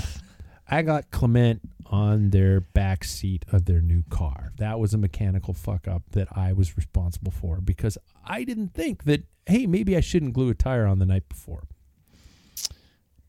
[0.69, 4.51] I got Clement on their back seat of their new car.
[4.57, 9.05] That was a mechanical fuck up that I was responsible for because I didn't think
[9.05, 11.63] that, hey, maybe I shouldn't glue a tire on the night before.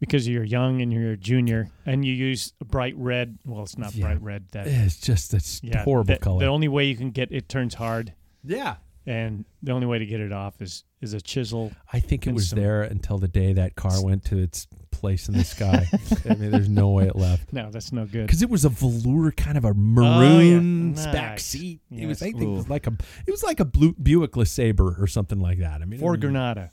[0.01, 3.37] because you're young and you're a junior and you use a bright red.
[3.45, 4.03] Well, it's not Yeah.
[4.07, 4.49] bright red.
[4.53, 6.39] That It's just it's yeah, horrible the, color.
[6.39, 8.13] The only way you can get it turns hard,
[8.45, 8.77] yeah.
[9.09, 11.73] And the only way to get it off is is a chisel.
[11.93, 15.29] I think it was some- there until the day that car went to its place
[15.29, 15.87] in the sky.
[16.29, 17.53] I mean, there's no way it left.
[17.53, 18.27] No, that's no good.
[18.27, 21.13] because it was a velour kind of a maroon Oh, yeah.
[21.13, 21.45] back Nice.
[21.45, 21.81] seat.
[21.91, 22.93] It was, I think, it was like a,
[23.27, 25.83] it was like a blue Buick LeSabre or something like that.
[25.83, 26.71] I mean, For it, was- Granada.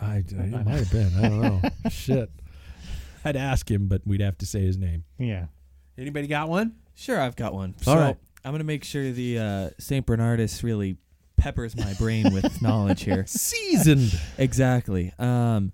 [0.00, 0.32] I, it
[0.64, 1.12] might have been.
[1.18, 1.62] I don't know.
[1.90, 2.30] Shit,
[3.24, 5.02] I'd ask him, but we'd have to say his name.
[5.18, 5.46] Yeah.
[5.98, 6.76] Anybody got one?
[6.94, 7.74] Sure, I've got one.
[7.88, 8.16] All so right.
[8.44, 10.96] I'm gonna make sure the uh, Saint Bernardus really
[11.38, 13.24] peppers my brain with knowledge here.
[13.26, 14.18] Seasoned.
[14.36, 15.12] Exactly.
[15.18, 15.72] Um,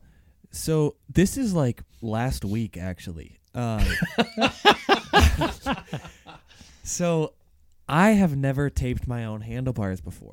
[0.53, 3.39] so this is like last week, actually.
[3.55, 3.85] Um,
[6.83, 7.33] so
[7.89, 10.33] I have never taped my own handlebars before.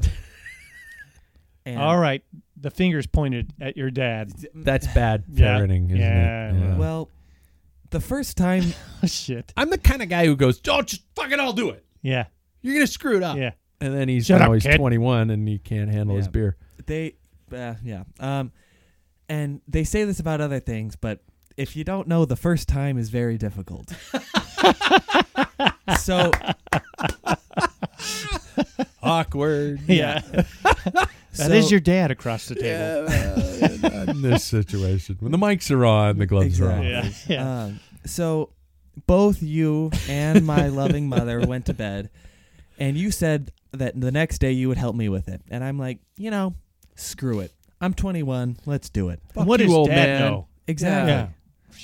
[1.65, 2.23] And All right.
[2.59, 4.31] The fingers pointed at your dad.
[4.53, 5.57] That's bad Yeah.
[5.59, 6.59] parenting, isn't Yeah, it?
[6.59, 6.77] Yeah.
[6.77, 7.09] Well,
[7.91, 8.63] the first time,
[9.03, 9.53] Oh, shit.
[9.57, 11.83] I'm the kind of guy who goes, "Oh, just fucking, I'll do it.
[12.01, 12.25] Yeah.
[12.61, 13.51] You're gonna screw it up." Yeah.
[13.81, 14.77] And then he's Shut now up, he's kid.
[14.77, 16.31] 21 and he can't handle his Yeah.
[16.31, 16.57] beer.
[16.85, 17.15] they,
[17.53, 18.51] uh, yeah, um,
[19.27, 21.21] and they say this about other things, but
[21.57, 23.91] if you don't know, the first time is very difficult.
[25.99, 26.31] so
[29.03, 29.81] Awkward.
[29.87, 30.21] Yeah.
[31.37, 33.09] That is so- your dad across the table.
[33.09, 35.15] Yeah, not in this situation.
[35.21, 36.93] When the mics are on, the gloves Exactly.
[36.93, 37.05] are on.
[37.05, 37.11] Yeah.
[37.29, 37.63] Yeah.
[37.63, 38.49] Um, so
[39.07, 42.09] both you and my loving mother went to bed,
[42.77, 45.41] and you said that the next day you would help me with it.
[45.49, 46.55] And I'm like, you know,
[46.95, 47.51] screw it.
[47.79, 48.57] I'm 21.
[48.65, 49.21] Let's do it.
[49.33, 50.21] Fuck what you, does old dad man.
[50.21, 50.47] know?
[50.67, 51.11] Exactly.
[51.11, 51.27] Yeah.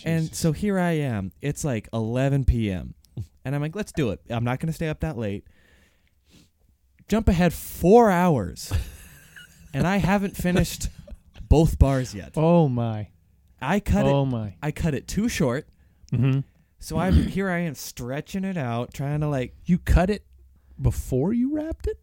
[0.06, 1.32] And so here I am.
[1.42, 2.94] It's like 11 p.m.
[3.44, 4.20] And I'm like, let's do it.
[4.30, 5.46] I'm not going to stay up that late.
[7.08, 8.72] Jump ahead four hours.
[9.74, 10.90] and I haven't finished
[11.42, 12.34] both bars yet.
[12.36, 13.08] Oh my.
[13.62, 14.26] I cut oh it.
[14.26, 14.56] my.
[14.62, 15.68] I cut it too short.
[16.12, 16.42] Mm-hmm.
[16.80, 17.50] So I'm here.
[17.50, 19.56] I am stretching it out, trying to like.
[19.66, 20.26] You cut it
[20.82, 22.00] before you wrapped it?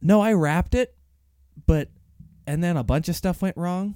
[0.00, 0.94] No, I wrapped it,
[1.66, 1.88] but
[2.46, 3.94] and then a bunch of stuff went wrong.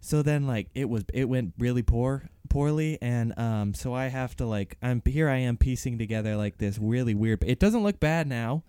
[0.00, 4.36] So then like it was it went really poor poorly and um so I have
[4.36, 7.98] to like I'm here I am piecing together like this really weird it doesn't look
[7.98, 8.62] bad now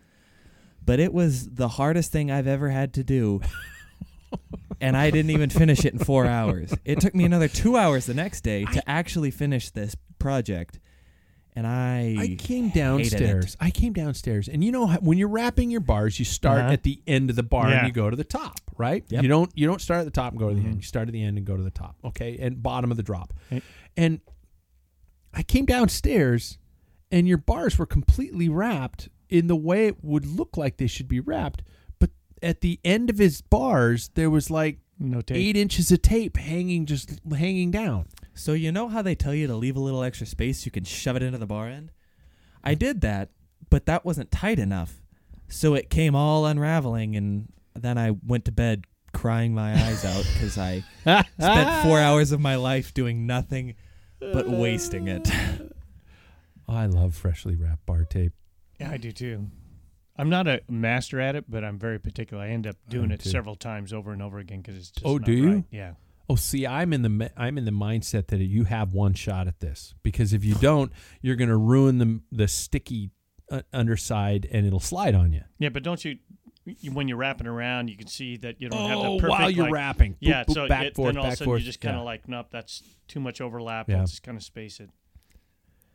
[0.84, 3.39] but it was the hardest thing I've ever had to do
[4.81, 6.73] and I didn't even finish it in 4 hours.
[6.85, 10.80] It took me another 2 hours the next day to actually finish this project
[11.57, 13.57] and I I came downstairs.
[13.59, 16.73] I came downstairs, and you know when you're wrapping your bars, you start Uh-huh.
[16.73, 17.79] at the end of the bar Yeah.
[17.79, 19.03] and you go to the top, right?
[19.09, 19.23] Yep.
[19.23, 20.69] You don't you don't start at the top and go to the Mm-hmm.
[20.69, 20.77] end.
[20.77, 22.38] You start at the end and go to the top, okay?
[22.39, 23.34] And bottom of the drop.
[23.51, 23.63] Right.
[23.97, 24.21] And
[25.34, 26.57] I came downstairs,
[27.11, 31.07] and your bars were completely wrapped in the way it would look like they should
[31.07, 31.61] be wrapped,
[31.99, 32.11] but
[32.41, 35.37] at the end of his bars, there was like No tape.
[35.37, 38.07] eight inches of tape hanging just hanging down.
[38.33, 40.71] So you know how they tell you to leave a little extra space so you
[40.71, 41.91] can shove it into the bar end?
[42.63, 43.29] I did that
[43.69, 45.01] but that wasn't tight enough.
[45.47, 50.25] So it came all unraveling, and then I went to bed crying my eyes out
[50.33, 50.83] because I
[51.39, 53.75] spent four hours of my life doing nothing
[54.19, 55.29] but wasting it.
[56.67, 58.33] I love freshly wrapped bar tape.
[58.79, 59.47] Yeah, I do too.
[60.18, 62.44] I'm not a master at it, but I'm very particular.
[62.44, 63.30] I end up doing it too.
[63.30, 65.52] several times over and over again because it's just Oh, do you?
[65.52, 65.64] right.
[65.72, 65.94] Yeah.
[66.30, 69.60] Oh, see, I'm in the I'm in the mindset that you have one shot at
[69.60, 70.91] this because if you don't,
[71.22, 73.11] you're going to ruin the the sticky
[73.52, 75.41] uh, underside and it'll slide on you.
[75.60, 76.18] Yeah, but don't you,
[76.91, 79.39] when you're wrapping around, you can see that you don't have Oh, the perfect.
[79.39, 80.14] while you're like- wrapping.
[80.15, 81.61] Boop, yeah, boop, so back, it, forth, then all of a sudden forth.
[81.61, 82.06] you just kind of Yeah.
[82.06, 83.88] like, nope, that's too much overlap.
[83.89, 83.99] Yeah.
[83.99, 84.89] Let's just kind of space it,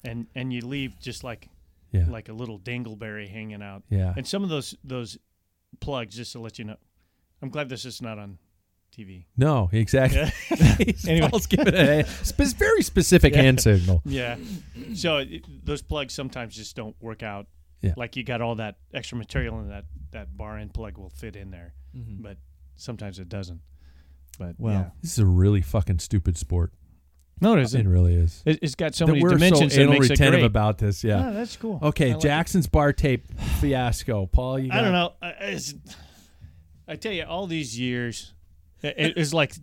[0.05, 1.49] and and you leave just like
[1.93, 2.07] Yeah.
[2.09, 3.83] like a little dingleberry hanging out.
[3.91, 4.15] Yeah.
[4.17, 5.19] And some of those those
[5.81, 6.77] plugs, just to let you know,
[7.43, 8.39] I'm glad this is not on
[8.97, 9.25] TV.
[9.37, 10.21] No, exactly.
[10.51, 10.95] Anyway.
[11.09, 14.03] anyway, Paul's giving a spe- very specific hand signal.
[14.05, 14.37] Yeah.
[14.95, 17.47] So it, those plugs sometimes just don't work out.
[17.81, 17.95] Yeah.
[17.97, 21.37] Like you got all that extra material and that that bar end plug will fit
[21.37, 22.23] in there, Mm-hmm.
[22.23, 22.37] but
[22.77, 23.61] sometimes it doesn't.
[24.39, 24.91] But Well, yeah.
[25.03, 26.73] This is a really fucking stupid sport.
[27.43, 27.89] No, it It isn't.
[27.89, 28.43] really is.
[28.47, 30.45] It, it's got so That many we're dimensions so that anal makes it retentive great.
[30.47, 31.03] about this.
[31.05, 31.27] Yeah.
[31.29, 31.79] Ah, that's cool.
[31.83, 32.27] Okay, I like it.
[32.29, 33.27] Jackson's bar tape
[33.61, 34.27] fiasco.
[34.27, 35.13] Paul, you got I don't know.
[35.21, 35.59] I,
[36.89, 38.33] I tell you, all these years,
[38.83, 39.55] it, it's like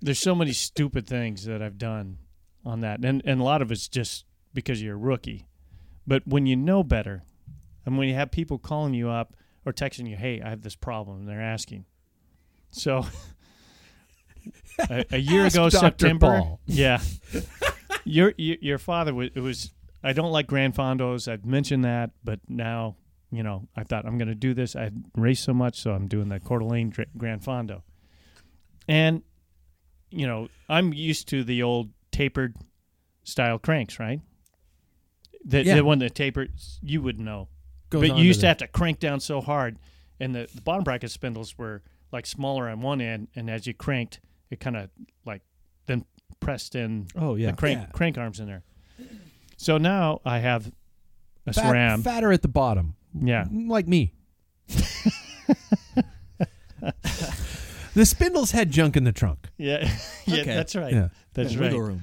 [0.00, 2.18] there's so many stupid things that I've done
[2.64, 4.24] on that, and and a lot of it's just
[4.54, 5.46] because you're a rookie.
[6.06, 7.22] But when you know better,
[7.86, 10.74] and when you have people calling you up or texting you, "Hey, I have this
[10.76, 11.84] problem," and they're asking,
[12.70, 13.06] so.
[14.78, 15.78] a, a year ago, Dr.
[15.78, 16.26] September.
[16.40, 16.60] Paul.
[16.66, 17.00] Yeah,
[18.04, 19.30] your, your your father was.
[19.34, 19.72] It was.
[20.04, 21.30] I don't like Gran Fondos.
[21.30, 22.96] I've mentioned that, but now
[23.30, 24.74] you know I thought I'm going to do this.
[24.76, 27.82] I raced so much, so I'm doing the Coeur d'Alene Gran Fondo,
[28.88, 29.22] and
[30.10, 32.56] you know I'm used to the old tapered
[33.24, 34.20] style cranks, right?
[35.44, 35.76] The, Yeah.
[35.76, 37.48] the one that tapered, you would know.
[37.90, 39.78] Goes but you used to the- have to crank down so hard,
[40.20, 41.82] and the, the bottom bracket spindles were
[42.12, 44.20] like smaller on one end, and as you cranked,
[44.52, 44.90] it kind of
[45.26, 45.42] like
[45.86, 46.04] then
[46.40, 47.86] pressed in oh yeah, the crank Yeah.
[47.92, 48.62] crank arms in there.
[49.56, 50.70] So now I have
[51.46, 52.02] a Fat- SRAM.
[52.04, 52.94] fatter at the bottom.
[53.20, 53.44] Yeah.
[53.50, 54.12] Like me.
[57.94, 59.48] the spindles had junk in the trunk.
[59.58, 59.88] Yeah,
[60.26, 60.54] yeah, Okay.
[60.54, 60.92] that's right.
[60.92, 61.08] Yeah.
[61.34, 61.66] That's Yeah, right.
[61.72, 62.02] wiggle room.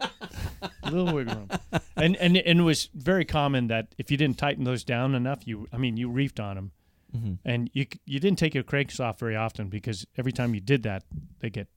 [0.90, 1.48] little wiggle room.
[1.96, 5.46] And, and and it was very common that if you didn't tighten those down enough,
[5.46, 6.72] you I mean you reefed on them,
[7.14, 7.38] Mhm.
[7.44, 10.82] and you you didn't take your cranks off very often because every time you did
[10.82, 11.04] that,
[11.40, 11.68] they get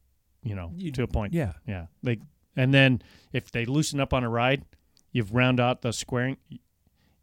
[0.44, 1.34] you know You- to a point.
[1.34, 1.54] Yeah.
[1.68, 1.88] yeah.
[2.02, 2.20] They
[2.56, 3.02] and then
[3.34, 4.64] if they loosen up on a ride,
[5.12, 6.38] you've round out the squaring.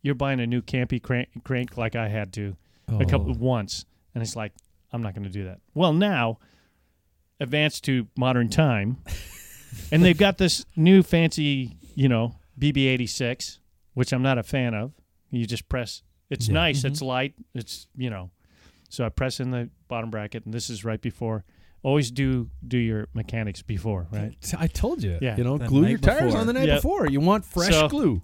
[0.03, 2.57] You're buying a new campy crank, crank like I had to
[2.89, 3.37] a couple Oh.
[3.39, 3.85] once,
[4.15, 4.53] and it's like
[4.93, 5.61] I'm not going to do that.
[5.75, 6.39] Well, now
[7.41, 8.99] advanced to modern time,
[9.91, 13.59] and they've got this new fancy, you know, BB86,
[13.95, 14.93] which I'm not a fan of.
[15.31, 16.03] You just press.
[16.35, 16.55] It's Yeah.
[16.55, 16.79] nice.
[16.79, 16.87] Mm-hmm.
[16.89, 17.35] It's light.
[17.55, 18.31] It's you know,
[18.91, 21.45] so I press in the bottom bracket, and this is right before.
[21.83, 24.35] Always do do your mechanics before, right?
[24.59, 25.19] I told you.
[25.21, 25.37] Yeah.
[25.37, 26.41] You know, The glue your tires before.
[26.41, 26.79] on the night Yep.
[26.79, 27.07] before.
[27.09, 28.23] You want fresh So- glue.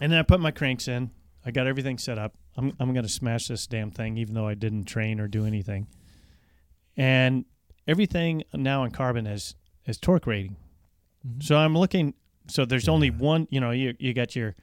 [0.00, 1.10] And then I put my cranks in.
[1.44, 2.34] I got everything set up.
[2.56, 5.86] I'm I'm gonna smash this damn thing, even though I didn't train or do anything.
[6.96, 7.44] And
[7.86, 9.54] everything now in carbon has
[9.86, 10.56] is torque rating.
[11.26, 11.40] Mm-hmm.
[11.40, 12.14] So I'm looking.
[12.48, 13.46] So there's only one.
[13.50, 14.54] You know, you you got your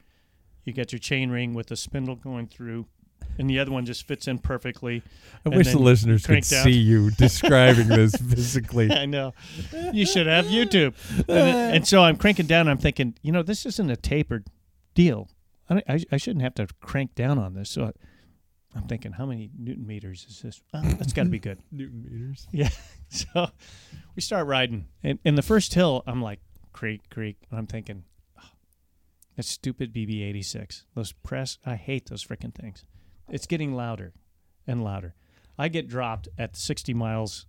[0.70, 2.86] you got your chain ring with the spindle going through,
[3.38, 5.02] and the other one just fits in perfectly.
[5.44, 6.64] I and wish the listeners could down.
[6.64, 8.90] see you describing this physically.
[8.90, 9.32] I know.
[9.92, 10.94] You should have YouTube.
[11.28, 12.68] And, and so I'm cranking down.
[12.68, 14.46] I'm thinking, you know, this isn't a tapered
[14.94, 15.28] deal.
[15.68, 17.70] I, I, I shouldn't have to crank down on this.
[17.70, 17.92] So
[18.74, 20.62] I'm thinking, how many newton meters is this?
[20.72, 21.58] Oh, that's got to be good.
[21.72, 22.46] Newton meters.
[22.52, 22.70] Yeah.
[23.12, 23.48] So
[24.14, 24.86] we start riding.
[25.02, 26.38] And in the first hill, I'm like,
[26.72, 27.38] creak, creak.
[27.50, 28.04] And I'm thinking,
[29.40, 30.84] that stupid BB 86.
[30.94, 32.84] Those press, I hate those freaking things.
[33.30, 34.12] It's getting louder
[34.66, 35.14] and louder.
[35.58, 37.46] I get dropped at 60 miles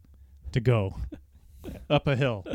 [0.54, 0.96] to go
[1.90, 2.46] up a hill.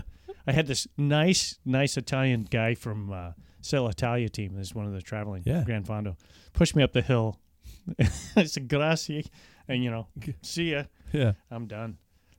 [0.47, 4.59] I had this nice, nice Italian guy from uh, Selle Italia team.
[4.59, 5.65] Is one of the traveling Yeah.
[5.67, 6.17] Gran Fondo.
[6.55, 7.39] Push me up the hill.
[8.37, 9.27] I said, grazie.
[9.69, 10.07] And, you know,
[10.41, 10.85] see ya.
[11.13, 11.33] Yeah.
[11.51, 11.99] I'm done.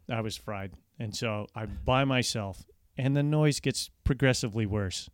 [0.09, 0.71] I was fried.
[0.97, 2.65] And so I'm by myself,
[2.97, 5.11] and the noise gets progressively worse.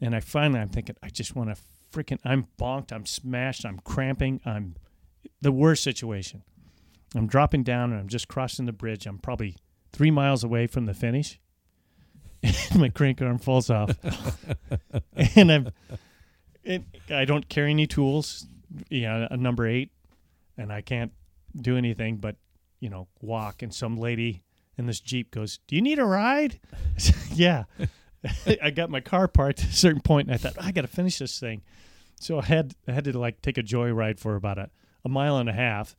[0.00, 1.62] And I finally, I'm thinking, I just want to
[1.92, 4.76] freaking, I'm bonked, I'm smashed, I'm cramping, I'm
[5.40, 6.42] the worst situation.
[7.14, 9.06] I'm dropping down and I'm just crossing the bridge.
[9.06, 9.56] I'm probably
[9.92, 11.40] three miles away from the finish.
[12.42, 13.96] And my crank arm falls off.
[15.36, 15.68] and I'm,
[16.62, 18.46] it, I don't carry any tools,
[18.90, 19.90] yeah, a number eight,
[20.58, 21.12] and I can't
[21.58, 22.36] do anything but
[22.80, 24.42] you know, walk, and some lady
[24.76, 26.60] in this Jeep goes, Do you need a ride?
[27.32, 27.64] Yeah.
[28.62, 30.88] I got my car parked at a certain point, and I thought, I got to
[30.88, 31.62] finish this thing.
[32.18, 34.70] So I had I had to like take a joyride for about a,
[35.04, 35.94] a mile and a half.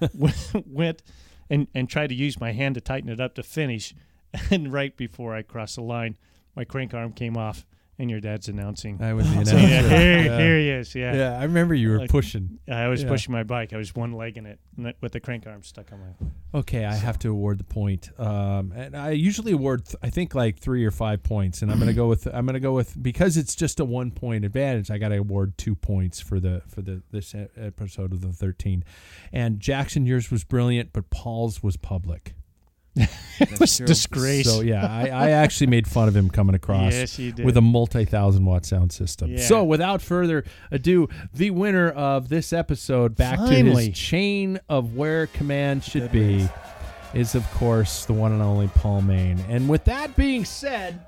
[0.66, 1.02] went
[1.48, 3.94] and and tried to use my hand to tighten it up to finish,
[4.50, 6.16] and right before I crossed the line,
[6.54, 7.66] my crank arm came off,
[7.98, 9.00] and your dad's announcing.
[9.02, 9.58] I was the announcer.
[9.58, 10.38] Yeah, here, Yeah.
[10.38, 10.94] here he is.
[10.94, 11.14] Yeah.
[11.14, 12.58] Yeah, I remember you were Like- pushing.
[12.68, 13.08] I was Yeah.
[13.08, 13.72] pushing my bike.
[13.72, 14.58] I was one legging it
[15.00, 16.58] with the crank arm stuck on my.
[16.60, 18.10] Okay, I have to award the point.
[18.18, 21.78] Um, and I usually award, th- I think, like three or five points, and I'm
[21.78, 24.90] gonna go with I'm gonna go with because it's just a one point advantage.
[24.90, 28.84] I got to award two points for the for the this episode of the 13.
[29.32, 32.34] And Jackson, yours was brilliant, but Paul's was public.
[33.40, 34.48] It was disgrace.
[34.48, 38.44] So yeah, I, I actually made fun of him coming across Yes, with a multi-thousand
[38.44, 39.32] watt sound system.
[39.32, 39.40] Yeah.
[39.40, 43.86] So without further ado, the winner of this episode, back to Finally.
[43.88, 46.48] his chain of where command should be,
[47.14, 49.40] is of course the one and only Paul Main.
[49.48, 51.04] And with that being said.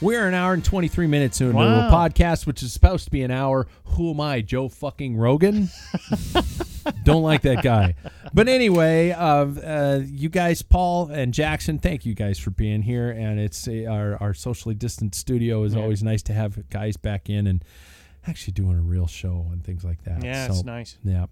[0.00, 3.32] We're an hour and 23 minutes into a podcast, which is supposed to be an
[3.32, 3.66] hour.
[3.84, 5.70] Who am I, Joe fucking Rogan?
[7.04, 7.96] Don't like that guy.
[8.32, 13.10] But anyway, uh, uh, you guys, Paul and Jackson, thank you guys for being here.
[13.10, 15.82] And it's a, our, our socially distant studio is Yeah.
[15.82, 17.64] always nice to have guys back in and
[18.26, 20.22] actually doing a real show and things like that.
[20.22, 20.96] yeah, So, it's nice.
[21.02, 21.26] Yeah.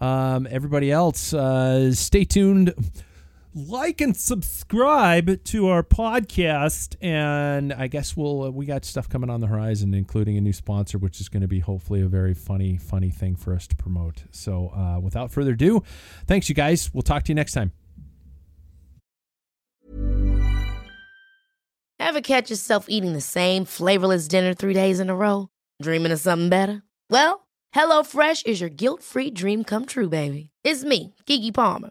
[0.00, 2.72] Um, everybody else, uh, stay tuned.
[3.54, 9.28] Like and subscribe to our podcast, and I guess we'll uh, we got stuff coming
[9.28, 12.32] on the horizon, including a new sponsor, which is going to be hopefully a very
[12.32, 14.24] funny, funny thing for us to promote.
[14.30, 15.82] So, uh, without further ado,
[16.26, 16.94] thanks you guys.
[16.94, 17.72] We'll talk to you next time.
[22.00, 25.50] Ever catch yourself eating the same flavorless dinner three days in a row?
[25.82, 26.82] Dreaming of something better?
[27.10, 30.48] Well, HelloFresh is your guilt-free dream come true, baby.
[30.64, 31.90] It's me, Keke Palmer.